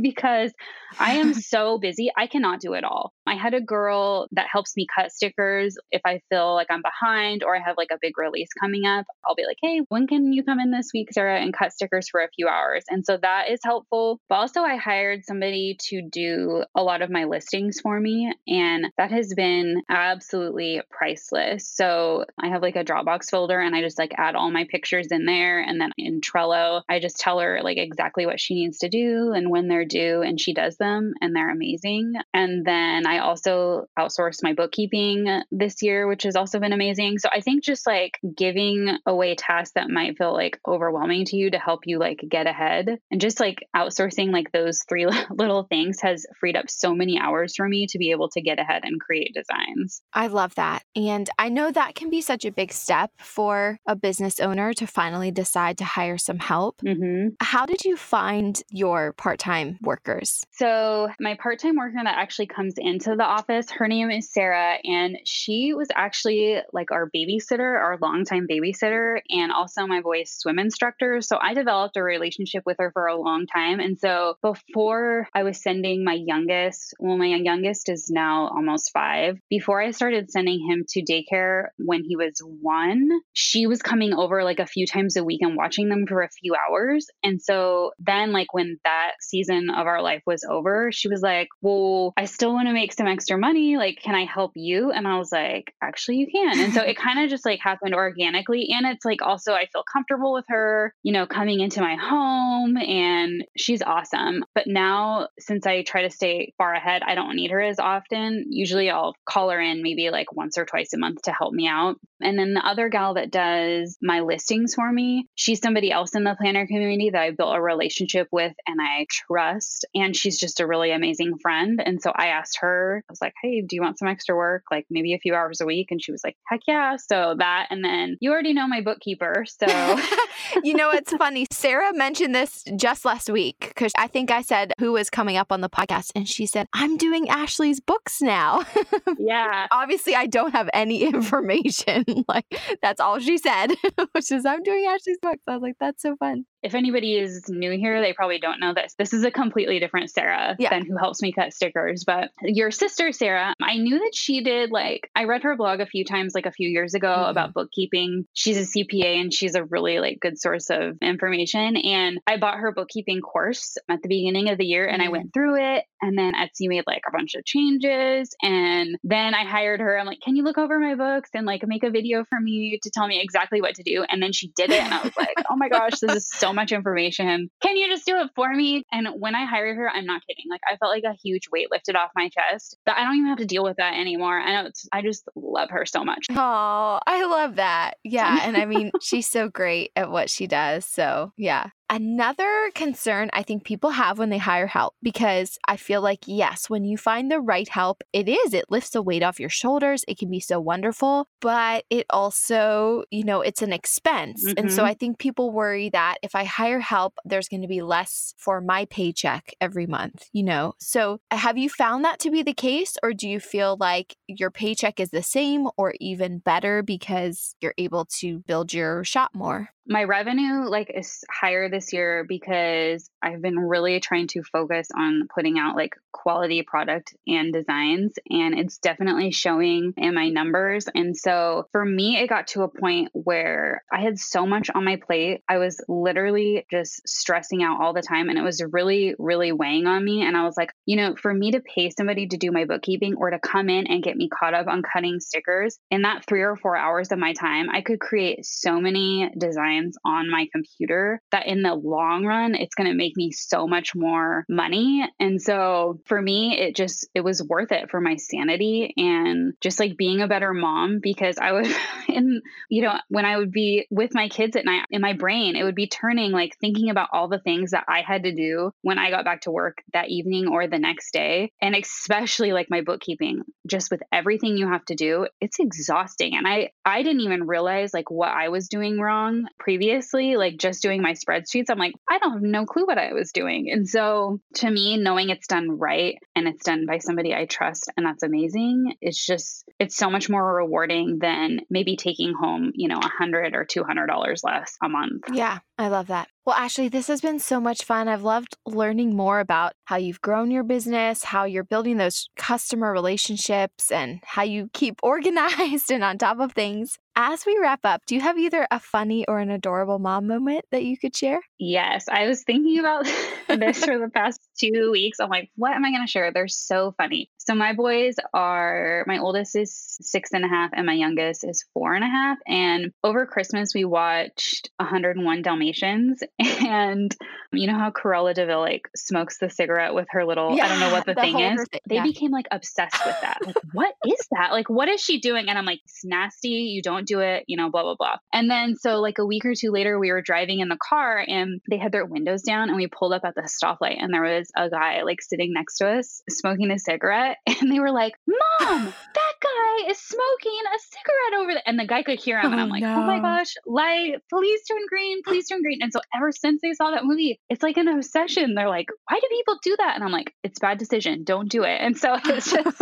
because 0.02 0.52
I 1.00 1.14
am 1.14 1.34
so 1.42 1.78
busy. 1.78 2.12
I 2.16 2.28
cannot 2.28 2.60
do 2.60 2.74
it 2.74 2.84
all. 2.84 3.14
I 3.26 3.36
had 3.36 3.54
a 3.54 3.62
girl 3.62 4.28
that 4.32 4.48
helps 4.52 4.76
me 4.76 4.88
cut 4.94 5.12
stickers 5.12 5.78
if 5.92 6.02
I 6.06 6.22
feel 6.30 6.54
like 6.54 6.68
I'm 6.70 6.82
behind 6.82 7.44
or 7.44 7.56
I 7.56 7.60
have 7.60 7.78
like 7.78 7.90
a 7.92 7.98
big 8.02 8.18
release 8.18 8.50
coming 8.60 8.86
up. 8.86 9.06
I'll 9.26 9.36
be 9.36 9.46
like, 9.46 9.58
hey, 9.62 9.82
when 9.90 10.08
can 10.08 10.34
you 10.34 10.44
come 10.44 10.60
in 10.60 10.72
this 10.72 10.92
week, 10.94 11.12
Sarah, 11.12 11.40
and 11.40 11.54
cut 11.54 11.72
stickers 11.74 12.10
for 12.10 12.22
a 12.22 12.30
few 12.36 12.48
hours? 12.48 12.84
And 12.90 13.06
so 13.06 13.18
that 13.18 13.50
is 13.50 13.60
helpful. 13.64 14.20
But 14.30 14.36
also, 14.36 14.62
I 14.62 14.76
hired 14.76 15.26
somebody 15.26 15.78
to 15.90 16.02
do 16.02 16.64
a 16.76 16.84
lot 16.84 17.02
of 17.02 17.10
my 17.10 17.26
listings 17.26 17.80
for 17.80 18.00
me, 18.00 18.34
and 18.48 18.88
that 18.98 19.12
has 19.12 19.34
been 19.34 19.82
absolutely 19.90 20.82
priceless. 20.90 21.68
So 21.68 22.26
I 22.42 22.50
have 22.50 22.62
like 22.62 22.76
a 22.76 22.84
Dropbox 22.84 23.30
folder 23.30 23.60
and 23.60 23.76
I 23.76 23.82
just 23.82 24.00
like 24.00 24.14
add 24.18 24.36
all 24.36 24.52
my 24.52 24.66
pictures 24.70 25.08
in 25.12 25.26
there. 25.26 25.62
And 25.62 25.80
then 25.80 25.92
in 25.98 26.22
Trello, 26.22 26.82
I 26.90 27.00
just 27.00 27.18
tell 27.18 27.40
her 27.40 27.62
like 27.64 27.78
exactly 27.78 28.26
what 28.26 28.40
she 28.40 28.56
needs 28.56 28.80
to 28.80 28.90
do 28.90 29.32
and 29.34 29.50
when 29.50 29.68
they're 29.68 29.86
due, 29.86 30.22
and 30.22 30.40
she 30.40 30.54
does 30.54 30.78
them, 30.78 31.14
and 31.22 31.36
they're 31.36 31.52
amazing. 31.52 32.14
And 32.34 32.66
then 32.66 33.06
I 33.06 33.13
also 33.20 33.86
outsourced 33.98 34.44
my 34.44 34.54
bookkeeping 34.54 35.42
this 35.52 35.82
year, 35.82 36.08
which 36.08 36.24
has 36.24 36.36
also 36.36 36.60
been 36.60 36.74
amazing. 36.74 37.20
So 37.20 37.30
I 37.32 37.42
think 37.42 37.64
just 37.64 37.86
like 37.88 38.20
giving 38.36 38.98
away 39.06 39.36
tasks 39.36 39.74
that 39.76 39.90
might 39.90 40.18
feel 40.18 40.34
like 40.34 40.60
overwhelming 40.68 41.26
to 41.26 41.38
you 41.38 41.52
to 41.52 41.60
help 41.60 41.82
you 41.86 42.00
like 42.00 42.24
get 42.28 42.48
ahead 42.48 42.98
and 43.12 43.22
just 43.22 43.40
like 43.40 43.66
outsourcing 43.76 44.32
like 44.32 44.52
those 44.52 44.82
three 44.88 45.08
little 45.32 45.64
things 45.64 46.00
has 46.02 46.26
freed 46.40 46.56
up 46.56 46.70
so 46.70 46.94
many 46.94 47.20
hours 47.20 47.56
for 47.56 47.68
me 47.68 47.88
to 47.88 47.98
be 47.98 48.12
able 48.12 48.30
to 48.30 48.42
get 48.42 48.60
ahead 48.60 48.84
and 48.84 49.00
create 49.00 49.34
designs. 49.34 50.02
I 50.14 50.28
love 50.28 50.56
that. 50.56 50.84
And 50.96 51.30
I 51.38 51.50
know 51.50 51.72
that 51.72 51.96
can 51.96 52.10
be 52.10 52.22
such 52.22 52.46
a 52.46 52.52
big 52.52 52.72
step 52.72 53.12
for 53.20 53.78
a 53.88 53.96
business 53.96 54.40
owner 54.40 54.74
to 54.74 54.88
finally 54.88 55.32
decide 55.32 55.78
to 55.80 55.86
hire 55.86 56.18
some 56.18 56.40
help. 56.40 56.82
Mm-hmm. 56.82 57.30
How 57.40 57.66
did 57.66 57.86
you 57.86 57.98
find 57.98 58.62
your 58.70 59.14
part 59.14 59.40
time 59.40 59.78
workers? 59.82 60.44
So, 60.52 61.10
my 61.20 61.36
part 61.36 61.60
time 61.60 61.76
worker 61.76 61.98
that 62.04 62.18
actually 62.18 62.48
comes 62.48 62.76
into 62.78 63.03
the 63.06 63.24
office, 63.24 63.70
her 63.72 63.88
name 63.88 64.10
is 64.10 64.32
Sarah, 64.32 64.78
and 64.84 65.18
she 65.26 65.74
was 65.74 65.88
actually 65.96 66.58
like 66.72 66.92
our 66.92 67.10
babysitter, 67.16 67.60
our 67.60 67.98
longtime 68.02 68.48
babysitter, 68.50 69.20
and 69.30 69.52
also 69.52 69.86
my 69.86 70.02
boy's 70.02 70.32
swim 70.32 70.60
instructor. 70.60 71.22
So, 71.22 71.38
I 71.42 71.54
developed 71.54 71.98
a 71.98 72.04
relationship 72.04 72.64
with 72.66 72.78
her 72.80 72.92
for 72.92 73.08
a 73.08 73.20
long 73.20 73.46
time. 73.48 73.80
And 73.80 74.00
so, 74.00 74.36
before 74.42 75.28
I 75.34 75.44
was 75.44 75.62
sending 75.62 76.04
my 76.04 76.14
youngest, 76.14 76.94
well, 77.00 77.18
my 77.18 77.28
youngest 77.28 77.90
is 77.90 78.10
now 78.10 78.48
almost 78.48 78.92
five, 78.94 79.38
before 79.50 79.82
I 79.82 79.92
started 79.92 80.32
sending 80.32 80.66
him 80.68 80.86
to 80.90 81.04
daycare 81.04 81.66
when 81.78 82.04
he 82.04 82.16
was 82.16 82.42
one, 82.62 83.10
she 83.34 83.68
was 83.68 83.82
coming 83.82 84.14
over 84.14 84.44
like 84.44 84.60
a 84.60 84.66
few 84.66 84.88
times 84.88 85.18
a 85.18 85.24
week 85.24 85.42
and 85.42 85.58
watching 85.58 85.90
them 85.90 86.06
for 86.08 86.22
a 86.22 86.30
few 86.30 86.56
hours. 86.56 87.08
And 87.24 87.42
so, 87.42 87.92
then, 88.00 88.32
like, 88.32 88.54
when 88.54 88.80
that 88.84 89.14
season 89.20 89.70
of 89.70 89.88
our 89.88 90.02
life 90.02 90.24
was 90.26 90.44
over, 90.50 90.92
she 90.92 91.10
was 91.10 91.22
like, 91.22 91.50
Well, 91.62 92.14
I 92.18 92.26
still 92.26 92.54
want 92.54 92.68
to 92.68 92.74
make 92.74 92.93
some 92.98 93.08
extra 93.08 93.38
money. 93.38 93.78
Like, 93.78 94.00
can 94.02 94.16
I 94.16 94.26
help 94.26 94.52
you? 94.56 94.92
And 94.92 95.08
I 95.08 95.18
was 95.18 95.32
like, 95.32 95.74
Actually, 95.82 96.18
you 96.18 96.28
can. 96.28 96.60
And 96.60 96.74
so 96.74 96.82
it 96.82 96.98
kind 97.04 97.20
of 97.20 97.30
just 97.30 97.46
like 97.46 97.60
happened 97.60 97.94
organically. 97.94 98.70
And 98.72 98.86
it's 98.86 99.06
like 99.06 99.22
also, 99.22 99.54
I 99.54 99.68
feel 99.72 99.84
comfortable 99.92 100.34
with 100.34 100.46
her, 100.50 100.94
you 101.04 101.14
know, 101.14 101.26
coming 101.26 101.60
into 101.60 101.82
my 101.82 101.96
home 101.96 102.78
and 102.78 103.44
she's 103.58 103.82
awesome. 103.82 104.44
But 104.56 104.66
now, 104.68 105.28
since 105.40 105.66
I 105.66 105.84
try 105.84 106.04
to 106.04 106.10
stay 106.10 106.54
far 106.58 106.74
ahead, 106.74 107.02
I 107.06 107.16
don't 107.16 107.36
need 107.36 107.52
her 107.52 107.62
as 107.62 107.80
often. 107.80 108.46
Usually 108.50 108.90
I'll 108.90 109.16
call 109.26 109.50
her 109.50 109.60
in 109.60 109.84
maybe 109.84 110.10
like 110.10 110.34
once 110.34 110.58
or 110.58 110.66
twice 110.66 110.94
a 110.94 110.98
month 110.98 111.24
to 111.24 111.32
help 111.32 111.54
me 111.54 111.68
out. 111.68 111.98
And 112.22 112.40
then 112.40 112.54
the 112.54 112.66
other 112.66 112.90
gal 112.90 113.16
that 113.16 113.32
does 113.32 113.98
my 114.02 114.22
listings 114.22 114.76
for 114.76 114.92
me, 114.92 115.28
she's 115.36 115.60
somebody 115.60 115.92
else 115.92 116.16
in 116.16 116.24
the 116.24 116.36
planner 116.40 116.66
community 116.66 117.10
that 117.12 117.22
I 117.22 117.32
built 117.32 117.56
a 117.56 117.62
relationship 117.62 118.28
with 118.32 118.54
and 118.66 118.80
I 118.82 119.06
trust. 119.10 119.86
And 119.94 120.16
she's 120.16 120.40
just 120.40 120.60
a 120.60 120.68
really 120.68 120.92
amazing 120.92 121.38
friend. 121.42 121.82
And 121.84 122.02
so 122.02 122.12
I 122.16 122.28
asked 122.28 122.60
her, 122.62 122.83
I 122.92 123.12
was 123.12 123.22
like, 123.22 123.34
hey, 123.42 123.62
do 123.62 123.76
you 123.76 123.82
want 123.82 124.00
some 124.00 124.08
extra 124.08 124.36
work? 124.36 124.64
Like 124.72 124.86
maybe 124.90 125.14
a 125.14 125.20
few 125.20 125.36
hours 125.36 125.62
a 125.62 125.66
week? 125.66 125.88
And 125.92 126.02
she 126.02 126.12
was 126.12 126.22
like, 126.24 126.36
heck 126.48 126.62
yeah. 126.68 126.98
So 126.98 127.36
that, 127.38 127.68
and 127.70 127.84
then 127.84 128.18
you 128.20 128.32
already 128.32 128.54
know 128.54 128.68
my 128.68 128.82
bookkeeper. 128.82 129.46
So, 129.48 129.68
you 130.64 130.74
know, 130.74 130.92
it's 130.92 131.14
funny. 131.14 131.46
Sarah 131.52 131.94
mentioned 131.94 132.36
this 132.36 132.64
just 132.76 133.06
last 133.06 133.30
week 133.30 133.66
because 133.70 133.92
I 133.98 134.08
think 134.08 134.32
I 134.32 134.42
said 134.42 134.74
who 134.80 134.94
was 134.94 135.10
coming 135.10 135.38
up 135.38 135.52
on 135.52 135.62
the 135.62 135.70
podcast. 135.70 136.12
And 136.16 136.28
she 136.28 136.46
said, 136.46 136.68
I'm 136.74 136.98
doing 136.98 137.30
Ashley's 137.30 137.80
books 137.80 138.22
now. 138.22 138.64
yeah. 139.18 139.68
Obviously, 139.72 140.16
I 140.16 140.28
don't 140.28 140.52
have 140.52 140.70
any 140.74 141.04
information. 141.14 142.06
like, 142.28 142.46
that's 142.82 143.00
all 143.00 143.20
she 143.20 143.38
said, 143.38 143.74
which 144.12 144.32
is, 144.32 144.46
I'm 144.46 144.64
doing 144.64 144.86
Ashley's 144.86 145.18
books. 145.22 145.44
I 145.48 145.54
was 145.54 145.62
like, 145.62 145.76
that's 145.80 146.02
so 146.02 146.16
fun. 146.18 146.46
If 146.64 146.76
anybody 146.76 147.18
is 147.18 147.44
new 147.50 147.78
here, 147.78 148.02
they 148.02 148.14
probably 148.14 148.40
don't 148.40 148.60
know 148.60 148.74
this. 148.74 148.96
This 148.98 149.14
is 149.14 149.24
a 149.24 149.32
completely 149.32 149.80
different 149.80 150.10
Sarah 150.10 150.56
yeah. 150.58 150.70
than 150.70 150.86
who 150.86 150.98
helps 150.98 151.22
me 151.22 151.34
cut 151.34 151.54
stickers. 151.54 152.06
But 152.06 152.32
your 152.42 152.72
sister, 152.72 153.12
Sarah, 153.12 153.54
I 153.62 153.78
knew 153.78 154.00
that 154.00 154.16
she 154.16 154.42
did 154.42 154.72
like, 154.72 155.10
I 155.16 155.26
read 155.26 155.44
her 155.44 155.58
blog 155.58 155.82
a 155.82 155.86
few 155.86 156.06
times, 156.06 156.34
like 156.34 156.46
a 156.46 156.52
few 156.52 156.70
years 156.70 156.94
ago 156.94 157.10
mm-hmm. 157.10 157.30
about 157.30 157.54
bookkeeping. 157.54 158.26
She's 158.34 158.58
a 158.58 158.80
CPA 158.80 159.20
and 159.20 159.34
she's 159.34 159.56
a 159.56 159.66
really 159.66 160.00
like 160.00 160.20
good 160.22 160.40
source 160.40 160.70
of 160.70 160.98
information. 161.02 161.76
And 161.76 162.20
I 162.26 162.38
bought 162.38 162.60
her 162.60 162.72
bookkeeping 162.72 163.22
course 163.22 163.78
at 163.90 164.02
the 164.02 164.08
beginning 164.08 164.50
of 164.50 164.58
the 164.58 164.66
year 164.66 164.88
and 164.88 165.02
mm-hmm. 165.02 165.10
I 165.10 165.12
went 165.12 165.34
through 165.34 165.62
it. 165.62 165.84
And 166.02 166.18
then 166.18 166.34
Etsy 166.34 166.68
made 166.68 166.84
like 166.88 167.04
a 167.08 167.12
bunch 167.12 167.36
of 167.36 167.46
changes. 167.46 168.36
And 168.42 168.98
then 169.04 169.34
I 169.34 169.46
hired 169.46 169.80
her. 169.80 169.98
I'm 169.98 170.06
like, 170.06 170.20
can 170.22 170.36
you 170.36 170.44
look 170.44 170.58
over 170.58 170.80
my 170.80 170.96
books 170.96 171.30
and 171.34 171.46
like 171.46 171.66
make 171.66 171.84
a 171.84 171.90
video 171.90 172.26
for 172.30 172.40
me 172.40 172.80
to 172.84 172.90
tell 172.90 173.08
me 173.08 173.22
exactly 173.22 173.62
what 173.62 173.76
to 173.76 173.84
do? 173.84 174.06
And 174.10 174.22
then 174.22 174.34
she 174.34 174.50
did 174.56 174.70
it. 174.70 174.82
And 174.82 174.94
I 174.94 175.02
was 175.02 175.14
like, 175.18 175.36
oh 175.50 175.56
my 175.56 175.70
gosh, 175.70 176.00
this 176.00 176.16
is 176.16 176.30
so 176.30 176.53
much 176.54 176.72
information. 176.72 177.50
Can 177.62 177.78
you 177.78 177.88
just 177.88 178.06
do 178.06 178.18
it 178.18 178.30
for 178.36 178.54
me? 178.54 178.84
And 178.92 179.08
when 179.20 179.36
I 179.36 179.46
hired 179.46 179.78
her, 179.78 179.90
I'm 179.90 180.06
not 180.06 180.22
kidding. 180.28 180.46
Like 180.50 180.62
I 180.70 180.78
felt 180.78 180.92
like 180.92 181.04
a 181.04 181.18
huge 181.24 181.50
weight 181.52 181.68
lifted 181.72 181.96
off 181.96 182.12
my 182.16 182.30
chest 182.30 182.78
that 182.86 182.98
I 182.98 183.04
don't 183.04 183.16
even 183.16 183.28
have 183.30 183.38
to 183.40 183.46
deal 183.46 183.64
with 183.64 183.78
that 183.78 183.96
anymore. 183.96 184.40
I 184.40 184.64
know 184.64 184.70
I 184.92 185.02
just 185.02 185.28
love 185.36 185.70
her 185.72 185.86
so 185.86 186.04
much. 186.04 186.28
Oh, 186.32 187.00
I 187.06 187.26
love 187.26 187.56
that. 187.56 187.96
Yeah. 188.04 188.40
And 188.44 188.58
I 188.58 188.66
mean, 188.66 188.92
she's 189.02 189.28
so 189.28 189.50
great 189.50 189.92
at 189.96 190.12
what 190.12 190.30
she 190.30 190.48
does. 190.48 190.86
So 190.86 191.32
yeah, 191.38 191.70
Another 191.94 192.72
concern 192.74 193.30
I 193.34 193.44
think 193.44 193.64
people 193.64 193.92
have 193.92 194.18
when 194.18 194.32
they 194.32 194.40
hire 194.40 194.66
help, 194.66 194.96
because 195.04 195.60
I 195.68 195.78
feel 195.78 196.02
like, 196.02 196.22
yes, 196.26 196.68
when 196.68 196.86
you 196.86 196.98
find 196.98 197.30
the 197.30 197.40
right 197.40 197.70
help, 197.70 198.02
it 198.12 198.28
is, 198.28 198.56
it 198.56 198.66
lifts 198.72 198.90
the 198.90 199.04
weight 199.04 199.22
off 199.22 199.40
your 199.40 199.52
shoulders. 199.52 200.04
It 200.08 200.18
can 200.18 200.32
be 200.32 200.40
so 200.40 200.60
wonderful, 200.60 201.28
but 201.40 201.86
it 201.92 202.08
also, 202.10 203.04
you 203.12 203.24
know, 203.24 203.42
it's 203.42 203.62
an 203.62 203.72
expense. 203.72 204.44
Mm-hmm. 204.44 204.58
And 204.58 204.72
so 204.72 204.78
mm-hmm. 204.78 204.90
I 204.90 204.94
think 204.96 205.20
people 205.20 205.52
worry 205.52 205.90
that 205.90 206.16
if 206.24 206.34
I 206.34 206.46
hire 206.46 206.80
help, 206.80 207.14
there's 207.26 207.48
going 207.48 207.62
to 207.62 207.68
be 207.68 207.84
less 207.84 208.34
for 208.40 208.60
my 208.60 208.86
paycheck 208.86 209.54
every 209.62 209.86
month, 209.86 210.30
you 210.34 210.42
know? 210.42 210.74
So 210.80 211.20
have 211.30 211.60
you 211.60 211.70
found 211.70 212.06
that 212.06 212.18
to 212.22 212.32
be 212.32 212.42
the 212.42 212.56
case, 212.56 212.98
or 213.04 213.14
do 213.14 213.30
you 213.30 213.40
feel 213.40 213.78
like 213.80 214.16
your 214.26 214.50
paycheck 214.50 215.00
is 215.00 215.12
the 215.12 215.22
same 215.22 215.68
or 215.78 215.94
even 216.00 216.40
better 216.40 216.82
because 216.82 217.56
you're 217.62 217.76
able 217.78 218.06
to 218.18 218.40
build 218.40 218.74
your 218.74 219.04
shop 219.04 219.30
more? 219.36 219.70
My 219.88 220.04
revenue 220.04 220.66
like 220.68 220.92
is 220.96 221.24
higher 221.30 221.70
this 221.70 221.92
year 221.92 222.26
because 222.28 223.10
I've 223.22 223.42
been 223.42 223.60
really 223.60 224.00
trying 224.00 224.28
to 224.28 224.44
focus 224.44 224.88
on 224.96 225.28
putting 225.34 225.60
out 225.60 225.76
like 225.76 225.96
quality 226.12 226.64
product 226.64 227.14
and 227.28 227.52
designs 227.52 228.14
and 228.30 228.58
it's 228.58 228.78
definitely 228.78 229.32
showing 229.32 229.94
in 229.98 230.14
my 230.14 230.30
numbers 230.30 230.88
and 230.96 231.18
so 231.18 231.68
for 231.72 231.84
me 231.84 232.18
it 232.18 232.30
got 232.30 232.48
to 232.48 232.64
a 232.64 232.70
point 232.70 233.10
where 233.14 233.84
I 233.92 234.02
had 234.02 234.18
so 234.18 234.46
much 234.46 234.70
on 234.74 234.86
my 234.86 234.96
plate 234.96 235.42
I 235.50 235.58
was 235.58 235.82
literally 235.90 236.66
just 236.72 237.02
stressing 237.08 237.62
out 237.62 237.82
all 237.82 237.94
the 237.94 238.02
time 238.02 238.30
and 238.30 238.38
it 238.38 238.44
was 238.44 238.64
really 238.72 239.16
really 239.20 239.52
weighing 239.52 239.86
on 239.86 240.04
me 240.04 240.26
and 240.26 240.38
I 240.38 240.46
was 240.46 240.56
like 240.56 240.72
you 240.86 240.96
know 240.96 241.16
for 241.16 241.34
me 241.34 241.52
to 241.52 241.60
pay 241.60 241.90
somebody 241.90 242.28
to 242.28 242.38
do 242.38 242.52
my 242.52 242.64
bookkeeping 242.66 243.16
or 243.16 243.32
to 243.32 243.40
come 243.40 243.70
in 243.70 243.88
and 243.88 244.04
get 244.04 244.16
me 244.16 244.30
caught 244.30 244.54
up 244.54 244.68
on 244.68 244.82
cutting 244.82 245.20
stickers 245.20 245.78
in 245.92 246.04
that 246.04 246.26
3 246.26 246.42
or 246.42 246.56
4 246.56 246.78
hours 246.78 247.12
of 247.12 247.20
my 247.20 247.34
time 247.34 247.70
I 247.70 247.82
could 247.82 248.00
create 248.00 248.46
so 248.46 248.80
many 248.80 249.30
designs 249.38 249.73
on 250.06 250.30
my 250.30 250.48
computer 250.52 251.22
that 251.32 251.48
in 251.48 251.62
the 251.62 251.74
long 251.74 252.26
run, 252.26 252.56
it's 252.56 252.76
going 252.76 252.90
to 252.90 252.96
make 252.96 253.16
me 253.16 253.32
so 253.32 253.68
much 253.68 253.96
more 253.96 254.46
money. 254.50 255.08
And 255.20 255.42
so 255.42 256.00
for 256.06 256.22
me, 256.22 256.58
it 256.60 256.76
just, 256.76 257.08
it 257.14 257.22
was 257.22 257.44
worth 257.44 257.72
it 257.72 257.90
for 257.90 258.02
my 258.02 258.16
sanity 258.16 258.94
and 258.98 259.54
just 259.62 259.80
like 259.80 259.98
being 259.98 260.22
a 260.22 260.28
better 260.28 260.54
mom 260.54 261.00
because 261.02 261.38
I 261.38 261.52
would, 261.52 261.68
in, 262.08 262.42
you 262.70 262.84
know, 262.84 262.94
when 263.10 263.26
I 263.26 263.38
would 263.38 263.52
be 263.52 263.88
with 263.90 264.12
my 264.14 264.30
kids 264.30 264.56
at 264.56 264.66
night 264.66 264.86
in 264.92 265.02
my 265.02 265.14
brain, 265.14 265.56
it 265.56 265.64
would 265.64 265.76
be 265.76 265.88
turning 265.88 266.32
like 266.32 266.58
thinking 266.60 266.90
about 266.90 267.10
all 267.14 267.28
the 267.28 267.40
things 267.40 267.72
that 267.72 267.86
I 267.88 268.02
had 268.02 268.24
to 268.24 268.34
do 268.34 268.72
when 268.82 269.00
I 269.00 269.10
got 269.10 269.26
back 269.26 269.42
to 269.42 269.52
work 269.52 269.78
that 269.94 270.10
evening 270.10 270.48
or 270.48 270.68
the 270.68 270.80
next 270.80 271.14
day. 271.14 271.52
And 271.62 271.76
especially 271.76 272.54
like 272.54 272.68
my 272.70 272.82
bookkeeping, 272.82 273.44
just 273.68 273.92
with 273.92 274.02
everything 274.12 274.58
you 274.58 274.68
have 274.68 274.86
to 274.86 274.96
do, 274.96 275.28
it's 275.42 275.60
exhausting. 275.60 276.36
And 276.36 276.48
I, 276.48 276.72
I 276.86 277.04
didn't 277.04 277.22
even 277.22 277.48
realize 277.48 277.94
like 277.94 278.10
what 278.10 278.30
I 278.30 278.50
was 278.50 278.68
doing 278.68 279.00
wrong 279.00 279.46
previously, 279.64 280.36
like 280.36 280.58
just 280.58 280.82
doing 280.82 281.02
my 281.02 281.14
spreadsheets, 281.14 281.70
I'm 281.70 281.80
like, 281.80 281.94
I 282.10 282.20
don't 282.20 282.34
have 282.34 282.42
no 282.42 282.66
clue 282.66 282.86
what 282.86 282.98
I 282.98 283.14
was 283.14 283.32
doing. 283.32 283.72
And 283.72 283.88
so 283.88 284.42
to 284.56 284.70
me, 284.70 284.98
knowing 284.98 285.30
it's 285.30 285.48
done 285.48 285.80
right 285.80 286.18
and 286.36 286.50
it's 286.50 286.66
done 286.66 286.86
by 286.86 286.98
somebody 286.98 287.34
I 287.34 287.46
trust 287.46 287.90
and 287.96 288.06
that's 288.06 288.24
amazing, 288.24 288.96
it's 289.00 289.26
just, 289.26 289.64
it's 289.80 289.96
so 289.96 290.10
much 290.10 290.30
more 290.30 290.56
rewarding 290.56 291.20
than 291.20 291.62
maybe 291.70 291.96
taking 291.96 292.34
home, 292.34 292.74
you 292.76 292.90
know, 292.90 293.00
a 293.00 293.08
hundred 293.08 293.56
or 293.56 293.64
two 293.64 293.86
hundred 293.86 294.08
dollars 294.08 294.44
less 294.44 294.76
a 294.84 294.90
month. 294.90 295.24
Yeah, 295.32 295.60
I 295.78 295.88
love 295.88 296.08
that. 296.08 296.28
Well, 296.46 296.58
Ashley, 296.58 296.90
this 296.90 297.08
has 297.08 297.22
been 297.22 297.40
so 297.40 297.62
much 297.62 297.86
fun. 297.86 298.10
I've 298.10 298.24
loved 298.24 298.58
learning 298.66 299.16
more 299.16 299.40
about 299.40 299.74
how 299.86 299.96
you've 299.96 300.22
grown 300.22 300.52
your 300.52 300.66
business, 300.66 301.24
how 301.24 301.46
you're 301.46 301.64
building 301.64 301.96
those 301.96 302.28
customer 302.36 302.92
relationships, 302.92 303.90
and 303.90 304.20
how 304.26 304.44
you 304.44 304.70
keep 304.74 305.00
organized 305.04 305.90
and 305.90 306.04
on 306.04 306.18
top 306.18 306.40
of 306.40 306.52
things. 306.52 307.00
As 307.16 307.46
we 307.46 307.60
wrap 307.62 307.82
up, 307.84 308.02
do 308.08 308.16
you 308.16 308.22
have 308.22 308.40
either 308.40 308.68
a 308.72 308.80
funny 308.80 309.24
or 309.28 309.38
an 309.38 309.52
adorable 309.52 310.00
mom 310.00 310.26
moment 310.26 310.66
that 310.72 310.84
you 310.84 310.98
could 310.98 311.16
share? 311.16 311.40
Yes, 311.60 312.06
I 312.10 312.28
was 312.28 312.44
thinking 312.44 312.80
about 312.80 313.06
this 313.48 313.86
for 313.86 314.00
the 314.00 314.10
past 314.10 314.42
two 314.60 314.90
weeks. 314.92 315.20
I'm 315.20 315.30
like, 315.30 315.52
what 315.56 315.74
am 315.74 315.86
I 315.86 315.92
going 315.92 316.06
to 316.06 316.12
share? 316.12 316.32
They're 316.32 316.48
so 316.48 316.94
funny. 316.98 317.30
So, 317.38 317.54
my 317.54 317.74
boys 317.74 318.16
are 318.34 319.04
my 319.06 319.20
oldest 319.20 319.56
is 319.56 319.98
six 320.02 320.32
and 320.34 320.44
a 320.44 320.48
half, 320.48 320.72
and 320.74 320.88
my 320.88 320.94
youngest 320.94 321.44
is 321.44 321.66
four 321.74 321.94
and 321.94 322.04
a 322.04 322.08
half. 322.08 322.40
And 322.48 322.92
over 323.04 323.28
Christmas, 323.28 323.74
we 323.76 323.86
watched 323.86 324.72
101 324.78 325.42
Dalmatians. 325.42 326.24
And 326.64 327.14
you 327.52 327.68
know 327.68 327.78
how 327.78 327.92
Cruella 327.92 328.34
de 328.34 328.46
Vil 328.46 328.60
like 328.60 328.90
smokes 328.96 329.38
the 329.38 329.50
cigarette 329.50 329.94
with 329.94 330.08
her 330.12 330.26
little, 330.26 330.56
yeah, 330.56 330.66
I 330.66 330.68
don't 330.70 330.80
know 330.80 330.92
what 330.92 331.06
the, 331.06 331.14
the 331.14 331.22
thing 331.22 331.40
is. 331.40 331.66
Thing. 331.72 331.82
They 331.88 331.96
yeah. 331.96 332.04
became 332.04 332.32
like 332.32 332.48
obsessed 332.52 333.06
with 333.06 333.16
that. 333.22 333.40
Like, 333.46 333.56
what 333.74 333.94
is 334.08 334.28
that? 334.32 334.52
Like, 334.52 334.70
what 334.70 334.88
is 334.88 335.02
she 335.02 335.20
doing? 335.20 335.50
And 335.50 335.58
I'm 335.58 335.66
like, 335.66 335.82
it's 335.86 336.06
nasty. 336.06 336.50
You 336.50 336.82
don't 336.82 337.03
do 337.06 337.20
it, 337.20 337.44
you 337.48 337.58
know, 337.58 337.70
blah, 337.70 337.84
blah, 337.84 337.96
blah. 337.96 338.18
And 338.32 338.50
then, 338.50 338.76
so 338.76 339.00
like 339.00 339.18
a 339.20 339.26
week 339.26 339.46
or 339.46 339.54
two 339.56 339.72
later, 339.72 340.00
we 340.00 340.12
were 340.12 340.22
driving 340.22 340.60
in 340.60 340.70
the 340.70 340.78
car 340.78 341.24
and 341.28 341.62
they 341.70 341.78
had 341.78 341.92
their 341.92 342.06
windows 342.06 342.42
down 342.44 342.70
and 342.70 342.78
we 342.78 342.88
pulled 342.88 343.14
up 343.14 343.24
at 343.26 343.36
the 343.36 343.42
stoplight 343.42 344.02
and 344.02 344.14
there 344.14 344.24
was 344.24 344.50
a 344.56 344.70
guy 344.70 345.04
like 345.04 345.22
sitting 345.22 345.54
next 345.54 345.78
to 345.78 345.88
us 345.88 346.22
smoking 346.30 346.72
a 346.72 346.80
cigarette. 346.80 347.38
And 347.64 347.72
they 347.72 347.80
were 347.80 347.92
like, 347.92 348.14
Mom, 348.28 348.86
that 349.14 349.34
guy 349.42 349.90
is 349.90 349.98
smoking 349.98 350.60
a 350.66 350.80
cigarette 350.80 351.42
over 351.42 351.54
there. 351.54 351.64
And 351.66 351.80
the 351.80 351.86
guy 351.86 352.04
could 352.04 352.20
hear 352.20 352.38
him. 352.40 352.48
Oh, 352.48 352.52
and 352.52 352.60
I'm 352.60 352.68
like, 352.68 352.82
no. 352.82 352.94
oh 352.94 353.06
my 353.06 353.20
gosh, 353.20 353.54
light, 353.66 354.16
please 354.30 354.62
turn 354.66 354.82
green, 354.90 355.22
please 355.24 355.48
turn 355.48 355.62
green. 355.62 355.80
And 355.82 355.94
so 355.94 356.02
ever 356.14 356.32
since 356.34 356.62
they 356.62 356.74
saw 356.74 356.92
that 356.92 357.06
movie, 357.06 357.40
it's 357.50 357.64
like 357.64 357.78
an 357.78 357.88
obsession. 357.88 358.56
They're 358.56 358.68
like, 358.68 358.88
why 359.08 359.20
do 359.20 359.28
people 359.30 359.60
do 359.64 359.76
that? 359.78 359.96
And 359.96 360.04
I'm 360.04 360.12
like, 360.12 360.34
it's 360.44 360.60
bad 360.60 360.78
decision. 360.78 361.24
Don't 361.24 361.50
do 361.50 361.64
it. 361.64 361.78
And 361.80 361.98
so 361.98 362.18
it's 362.26 362.52
just, 362.52 362.82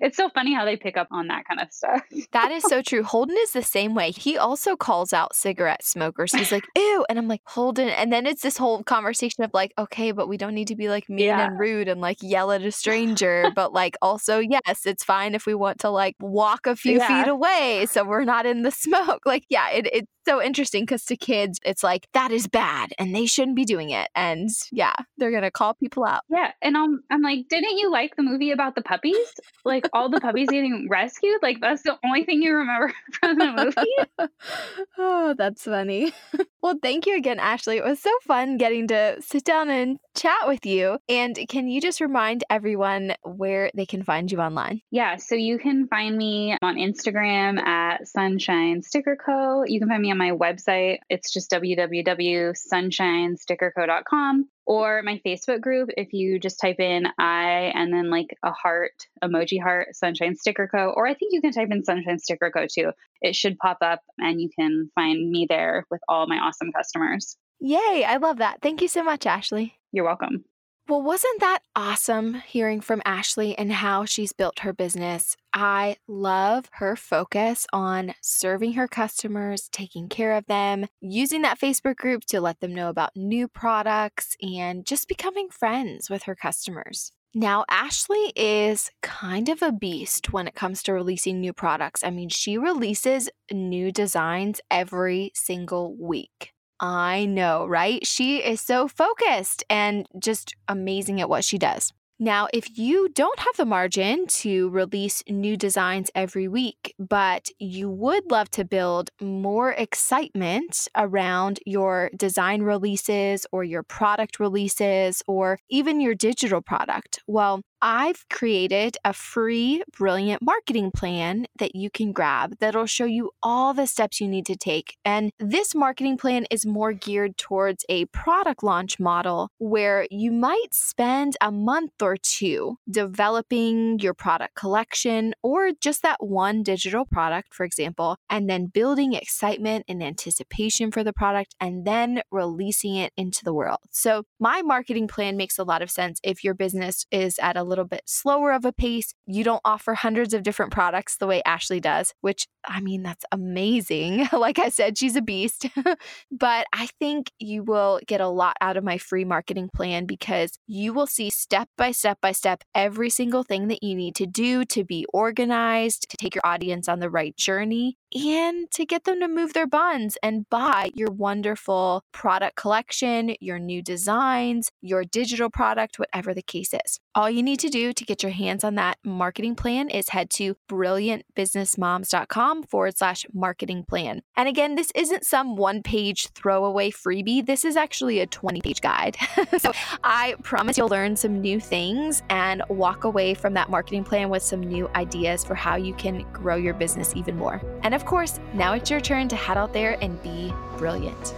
it's 0.00 0.16
so 0.16 0.30
funny 0.30 0.54
how 0.54 0.64
they 0.64 0.76
pick 0.76 0.96
up 0.96 1.08
on 1.10 1.28
that 1.28 1.44
kind 1.46 1.60
of 1.60 1.72
stuff. 1.72 2.02
that 2.32 2.50
is 2.50 2.62
so 2.64 2.82
true. 2.82 3.02
Holden 3.02 3.36
is 3.38 3.50
the 3.54 3.62
same 3.62 3.94
way. 3.94 4.10
He 4.10 4.36
also 4.36 4.76
calls 4.76 5.12
out 5.12 5.34
cigarette 5.34 5.82
smokers. 5.82 6.32
He's 6.32 6.52
like, 6.52 6.64
ew. 6.76 7.06
And 7.08 7.18
I'm 7.18 7.26
like, 7.26 7.40
"Hold 7.46 7.64
Holden. 7.64 7.88
And 7.88 8.12
then 8.12 8.26
it's 8.26 8.42
this 8.42 8.56
whole 8.56 8.82
conversation 8.82 9.42
of 9.42 9.50
like, 9.54 9.72
okay, 9.78 10.12
but 10.12 10.28
we 10.28 10.36
don't 10.36 10.54
need 10.54 10.68
to 10.68 10.76
be 10.76 10.88
like 10.88 11.08
mean 11.08 11.26
yeah. 11.26 11.46
and 11.46 11.58
rude 11.58 11.88
and 11.88 12.00
like 12.00 12.18
yell 12.20 12.52
at 12.52 12.62
a 12.62 12.70
stranger. 12.70 13.50
but 13.54 13.72
like 13.72 13.96
also, 14.02 14.38
yes, 14.38 14.84
it's 14.84 15.02
fine 15.02 15.34
if 15.34 15.46
we 15.46 15.54
want 15.54 15.80
to 15.80 15.90
like 15.90 16.14
walk 16.20 16.66
a 16.66 16.76
few 16.76 16.98
yeah. 16.98 17.24
feet 17.24 17.30
away 17.30 17.86
so 17.90 18.04
we're 18.04 18.24
not 18.24 18.46
in 18.46 18.62
the 18.62 18.70
smoke. 18.70 19.22
Like, 19.34 19.44
yeah, 19.48 19.70
it, 19.70 19.86
it 19.86 20.08
so 20.26 20.42
interesting 20.42 20.82
because 20.82 21.04
to 21.06 21.16
kids, 21.16 21.58
it's 21.64 21.82
like 21.82 22.08
that 22.12 22.30
is 22.30 22.46
bad 22.46 22.92
and 22.98 23.14
they 23.14 23.26
shouldn't 23.26 23.56
be 23.56 23.64
doing 23.64 23.90
it. 23.90 24.08
And 24.14 24.48
yeah, 24.72 24.94
they're 25.18 25.30
gonna 25.30 25.50
call 25.50 25.74
people 25.74 26.04
out. 26.04 26.22
Yeah, 26.30 26.52
and 26.62 26.76
I'm 26.76 27.02
I'm 27.10 27.22
like, 27.22 27.48
didn't 27.48 27.78
you 27.78 27.90
like 27.90 28.16
the 28.16 28.22
movie 28.22 28.50
about 28.50 28.74
the 28.74 28.82
puppies? 28.82 29.16
Like 29.64 29.88
all 29.92 30.08
the 30.08 30.20
puppies 30.20 30.48
getting 30.48 30.88
rescued? 30.90 31.40
Like 31.42 31.60
that's 31.60 31.82
the 31.82 31.98
only 32.04 32.24
thing 32.24 32.42
you 32.42 32.54
remember 32.54 32.92
from 33.12 33.38
the 33.38 33.52
movie. 33.52 34.30
oh, 34.98 35.34
that's 35.36 35.64
funny. 35.64 36.12
well, 36.62 36.76
thank 36.82 37.06
you 37.06 37.16
again, 37.16 37.38
Ashley. 37.38 37.78
It 37.78 37.84
was 37.84 38.00
so 38.00 38.10
fun 38.22 38.56
getting 38.56 38.88
to 38.88 39.16
sit 39.20 39.44
down 39.44 39.70
and 39.70 39.98
chat 40.16 40.46
with 40.46 40.64
you. 40.64 40.98
And 41.08 41.38
can 41.48 41.68
you 41.68 41.80
just 41.80 42.00
remind 42.00 42.44
everyone 42.50 43.14
where 43.22 43.70
they 43.74 43.86
can 43.86 44.02
find 44.02 44.30
you 44.30 44.40
online? 44.40 44.80
Yeah, 44.90 45.16
so 45.16 45.34
you 45.34 45.58
can 45.58 45.88
find 45.88 46.16
me 46.16 46.56
on 46.62 46.76
Instagram 46.76 47.58
at 47.60 48.06
Sunshine 48.08 48.82
Sticker 48.82 49.16
Co. 49.16 49.64
You 49.66 49.80
can 49.80 49.88
find 49.88 50.02
me 50.02 50.10
my 50.18 50.30
website. 50.30 50.98
It's 51.10 51.32
just 51.32 51.50
www.sunshinestickerco.com 51.50 54.48
or 54.66 55.02
my 55.02 55.20
Facebook 55.26 55.60
group. 55.60 55.90
If 55.96 56.12
you 56.12 56.38
just 56.38 56.60
type 56.60 56.80
in 56.80 57.06
I 57.18 57.72
and 57.74 57.92
then 57.92 58.10
like 58.10 58.36
a 58.42 58.50
heart, 58.50 59.06
emoji 59.22 59.62
heart, 59.62 59.94
Sunshine 59.94 60.36
Sticker 60.36 60.68
Co. 60.68 60.92
Or 60.96 61.06
I 61.06 61.14
think 61.14 61.32
you 61.32 61.40
can 61.40 61.52
type 61.52 61.68
in 61.70 61.84
Sunshine 61.84 62.18
Sticker 62.18 62.50
Co. 62.50 62.66
too. 62.66 62.90
It 63.20 63.36
should 63.36 63.58
pop 63.58 63.78
up 63.80 64.00
and 64.18 64.40
you 64.40 64.50
can 64.58 64.90
find 64.94 65.30
me 65.30 65.46
there 65.48 65.86
with 65.90 66.00
all 66.08 66.26
my 66.26 66.38
awesome 66.38 66.72
customers. 66.72 67.36
Yay, 67.60 68.04
I 68.06 68.16
love 68.16 68.38
that. 68.38 68.60
Thank 68.62 68.82
you 68.82 68.88
so 68.88 69.02
much, 69.02 69.26
Ashley. 69.26 69.74
You're 69.92 70.04
welcome. 70.04 70.44
Well, 70.86 71.00
wasn't 71.00 71.40
that 71.40 71.60
awesome 71.74 72.34
hearing 72.34 72.82
from 72.82 73.00
Ashley 73.06 73.56
and 73.56 73.72
how 73.72 74.04
she's 74.04 74.34
built 74.34 74.58
her 74.58 74.74
business? 74.74 75.34
I 75.54 75.96
love 76.06 76.68
her 76.72 76.94
focus 76.94 77.66
on 77.72 78.14
serving 78.20 78.74
her 78.74 78.86
customers, 78.86 79.70
taking 79.72 80.10
care 80.10 80.36
of 80.36 80.44
them, 80.44 80.86
using 81.00 81.40
that 81.40 81.58
Facebook 81.58 81.96
group 81.96 82.26
to 82.26 82.40
let 82.40 82.60
them 82.60 82.74
know 82.74 82.90
about 82.90 83.16
new 83.16 83.48
products, 83.48 84.36
and 84.42 84.84
just 84.84 85.08
becoming 85.08 85.48
friends 85.48 86.10
with 86.10 86.24
her 86.24 86.34
customers. 86.34 87.12
Now, 87.34 87.64
Ashley 87.70 88.32
is 88.36 88.90
kind 89.02 89.48
of 89.48 89.62
a 89.62 89.72
beast 89.72 90.34
when 90.34 90.46
it 90.46 90.54
comes 90.54 90.82
to 90.82 90.92
releasing 90.92 91.40
new 91.40 91.54
products. 91.54 92.04
I 92.04 92.10
mean, 92.10 92.28
she 92.28 92.58
releases 92.58 93.30
new 93.50 93.90
designs 93.90 94.60
every 94.70 95.32
single 95.34 95.96
week. 95.96 96.53
I 96.86 97.24
know, 97.24 97.64
right? 97.66 98.06
She 98.06 98.44
is 98.44 98.60
so 98.60 98.88
focused 98.88 99.64
and 99.70 100.06
just 100.18 100.54
amazing 100.68 101.18
at 101.22 101.30
what 101.30 101.42
she 101.42 101.56
does. 101.56 101.90
Now, 102.18 102.46
if 102.52 102.78
you 102.78 103.08
don't 103.08 103.38
have 103.38 103.56
the 103.56 103.64
margin 103.64 104.26
to 104.26 104.68
release 104.68 105.22
new 105.26 105.56
designs 105.56 106.10
every 106.14 106.46
week, 106.46 106.94
but 106.98 107.48
you 107.58 107.88
would 107.88 108.30
love 108.30 108.50
to 108.50 108.66
build 108.66 109.10
more 109.20 109.72
excitement 109.72 110.86
around 110.94 111.58
your 111.64 112.10
design 112.16 112.62
releases 112.62 113.46
or 113.50 113.64
your 113.64 113.82
product 113.82 114.38
releases 114.38 115.22
or 115.26 115.58
even 115.70 116.02
your 116.02 116.14
digital 116.14 116.60
product, 116.60 117.18
well, 117.26 117.62
I've 117.82 118.26
created 118.30 118.96
a 119.04 119.12
free, 119.12 119.82
brilliant 119.96 120.42
marketing 120.42 120.90
plan 120.90 121.46
that 121.58 121.74
you 121.74 121.90
can 121.90 122.12
grab 122.12 122.56
that'll 122.60 122.86
show 122.86 123.04
you 123.04 123.30
all 123.42 123.74
the 123.74 123.86
steps 123.86 124.20
you 124.20 124.28
need 124.28 124.46
to 124.46 124.56
take. 124.56 124.96
And 125.04 125.30
this 125.38 125.74
marketing 125.74 126.16
plan 126.16 126.46
is 126.50 126.64
more 126.64 126.92
geared 126.92 127.36
towards 127.36 127.84
a 127.88 128.06
product 128.06 128.62
launch 128.62 128.98
model 128.98 129.50
where 129.58 130.06
you 130.10 130.32
might 130.32 130.72
spend 130.72 131.36
a 131.40 131.50
month 131.50 132.00
or 132.00 132.16
two 132.16 132.78
developing 132.90 133.98
your 133.98 134.14
product 134.14 134.54
collection 134.54 135.34
or 135.42 135.72
just 135.80 136.02
that 136.02 136.24
one 136.24 136.62
digital 136.62 137.04
product, 137.04 137.54
for 137.54 137.64
example, 137.64 138.16
and 138.30 138.48
then 138.48 138.66
building 138.66 139.12
excitement 139.12 139.84
and 139.88 140.02
anticipation 140.02 140.90
for 140.90 141.04
the 141.04 141.12
product 141.12 141.54
and 141.60 141.86
then 141.86 142.22
releasing 142.30 142.96
it 142.96 143.12
into 143.16 143.44
the 143.44 143.52
world. 143.52 143.78
So, 143.90 144.24
my 144.38 144.62
marketing 144.62 145.08
plan 145.08 145.36
makes 145.36 145.58
a 145.58 145.64
lot 145.64 145.82
of 145.82 145.90
sense 145.90 146.20
if 146.22 146.44
your 146.44 146.54
business 146.54 147.06
is 147.10 147.38
at 147.38 147.56
a 147.56 147.64
little 147.74 147.84
bit 147.84 148.02
slower 148.06 148.52
of 148.52 148.64
a 148.64 148.72
pace. 148.72 149.12
You 149.26 149.42
don't 149.42 149.60
offer 149.64 149.94
hundreds 149.94 150.32
of 150.32 150.42
different 150.42 150.72
products 150.72 151.16
the 151.16 151.26
way 151.26 151.42
Ashley 151.44 151.80
does, 151.80 152.14
which 152.20 152.46
I 152.66 152.80
mean, 152.80 153.02
that's 153.02 153.24
amazing. 153.32 154.28
like 154.32 154.58
I 154.58 154.68
said, 154.68 154.96
she's 154.96 155.16
a 155.16 155.22
beast. 155.22 155.66
but 156.30 156.66
I 156.72 156.88
think 156.98 157.30
you 157.38 157.62
will 157.62 158.00
get 158.06 158.20
a 158.20 158.28
lot 158.28 158.56
out 158.60 158.76
of 158.76 158.84
my 158.84 158.98
free 158.98 159.24
marketing 159.24 159.70
plan 159.74 160.06
because 160.06 160.58
you 160.66 160.92
will 160.92 161.06
see 161.06 161.30
step 161.30 161.68
by 161.76 161.90
step 161.90 162.18
by 162.20 162.32
step 162.32 162.62
every 162.74 163.10
single 163.10 163.42
thing 163.42 163.68
that 163.68 163.82
you 163.82 163.94
need 163.94 164.14
to 164.16 164.26
do 164.26 164.64
to 164.66 164.84
be 164.84 165.04
organized, 165.12 166.08
to 166.10 166.16
take 166.16 166.34
your 166.34 166.46
audience 166.46 166.88
on 166.88 167.00
the 167.00 167.10
right 167.10 167.36
journey, 167.36 167.96
and 168.14 168.70
to 168.70 168.86
get 168.86 169.04
them 169.04 169.20
to 169.20 169.28
move 169.28 169.52
their 169.52 169.66
buns 169.66 170.16
and 170.22 170.48
buy 170.48 170.90
your 170.94 171.10
wonderful 171.10 172.02
product 172.12 172.56
collection, 172.56 173.34
your 173.40 173.58
new 173.58 173.82
designs, 173.82 174.70
your 174.80 175.04
digital 175.04 175.50
product, 175.50 175.98
whatever 175.98 176.32
the 176.32 176.42
case 176.42 176.72
is. 176.72 177.00
All 177.14 177.28
you 177.28 177.42
need 177.54 177.60
to 177.60 177.68
do 177.68 177.92
to 177.92 178.04
get 178.04 178.20
your 178.20 178.32
hands 178.32 178.64
on 178.64 178.74
that 178.74 178.98
marketing 179.04 179.54
plan 179.54 179.88
is 179.88 180.08
head 180.08 180.28
to 180.28 180.56
brilliantbusinessmoms.com 180.68 182.64
forward 182.64 182.98
slash 182.98 183.24
marketing 183.32 183.84
plan. 183.84 184.22
And 184.36 184.48
again, 184.48 184.74
this 184.74 184.90
isn't 184.96 185.24
some 185.24 185.54
one 185.54 185.80
page 185.80 186.30
throwaway 186.30 186.90
freebie. 186.90 187.46
This 187.46 187.64
is 187.64 187.76
actually 187.76 188.18
a 188.18 188.26
20 188.26 188.60
page 188.60 188.80
guide. 188.80 189.16
so 189.58 189.70
I 190.02 190.34
promise 190.42 190.76
you'll 190.76 190.88
learn 190.88 191.14
some 191.14 191.40
new 191.40 191.60
things 191.60 192.24
and 192.28 192.60
walk 192.68 193.04
away 193.04 193.34
from 193.34 193.54
that 193.54 193.70
marketing 193.70 194.02
plan 194.02 194.30
with 194.30 194.42
some 194.42 194.60
new 194.60 194.90
ideas 194.96 195.44
for 195.44 195.54
how 195.54 195.76
you 195.76 195.94
can 195.94 196.26
grow 196.32 196.56
your 196.56 196.74
business 196.74 197.14
even 197.14 197.38
more. 197.38 197.62
And 197.84 197.94
of 197.94 198.04
course, 198.04 198.40
now 198.52 198.72
it's 198.72 198.90
your 198.90 199.00
turn 199.00 199.28
to 199.28 199.36
head 199.36 199.56
out 199.56 199.72
there 199.72 199.96
and 200.02 200.20
be 200.24 200.52
brilliant. 200.76 201.32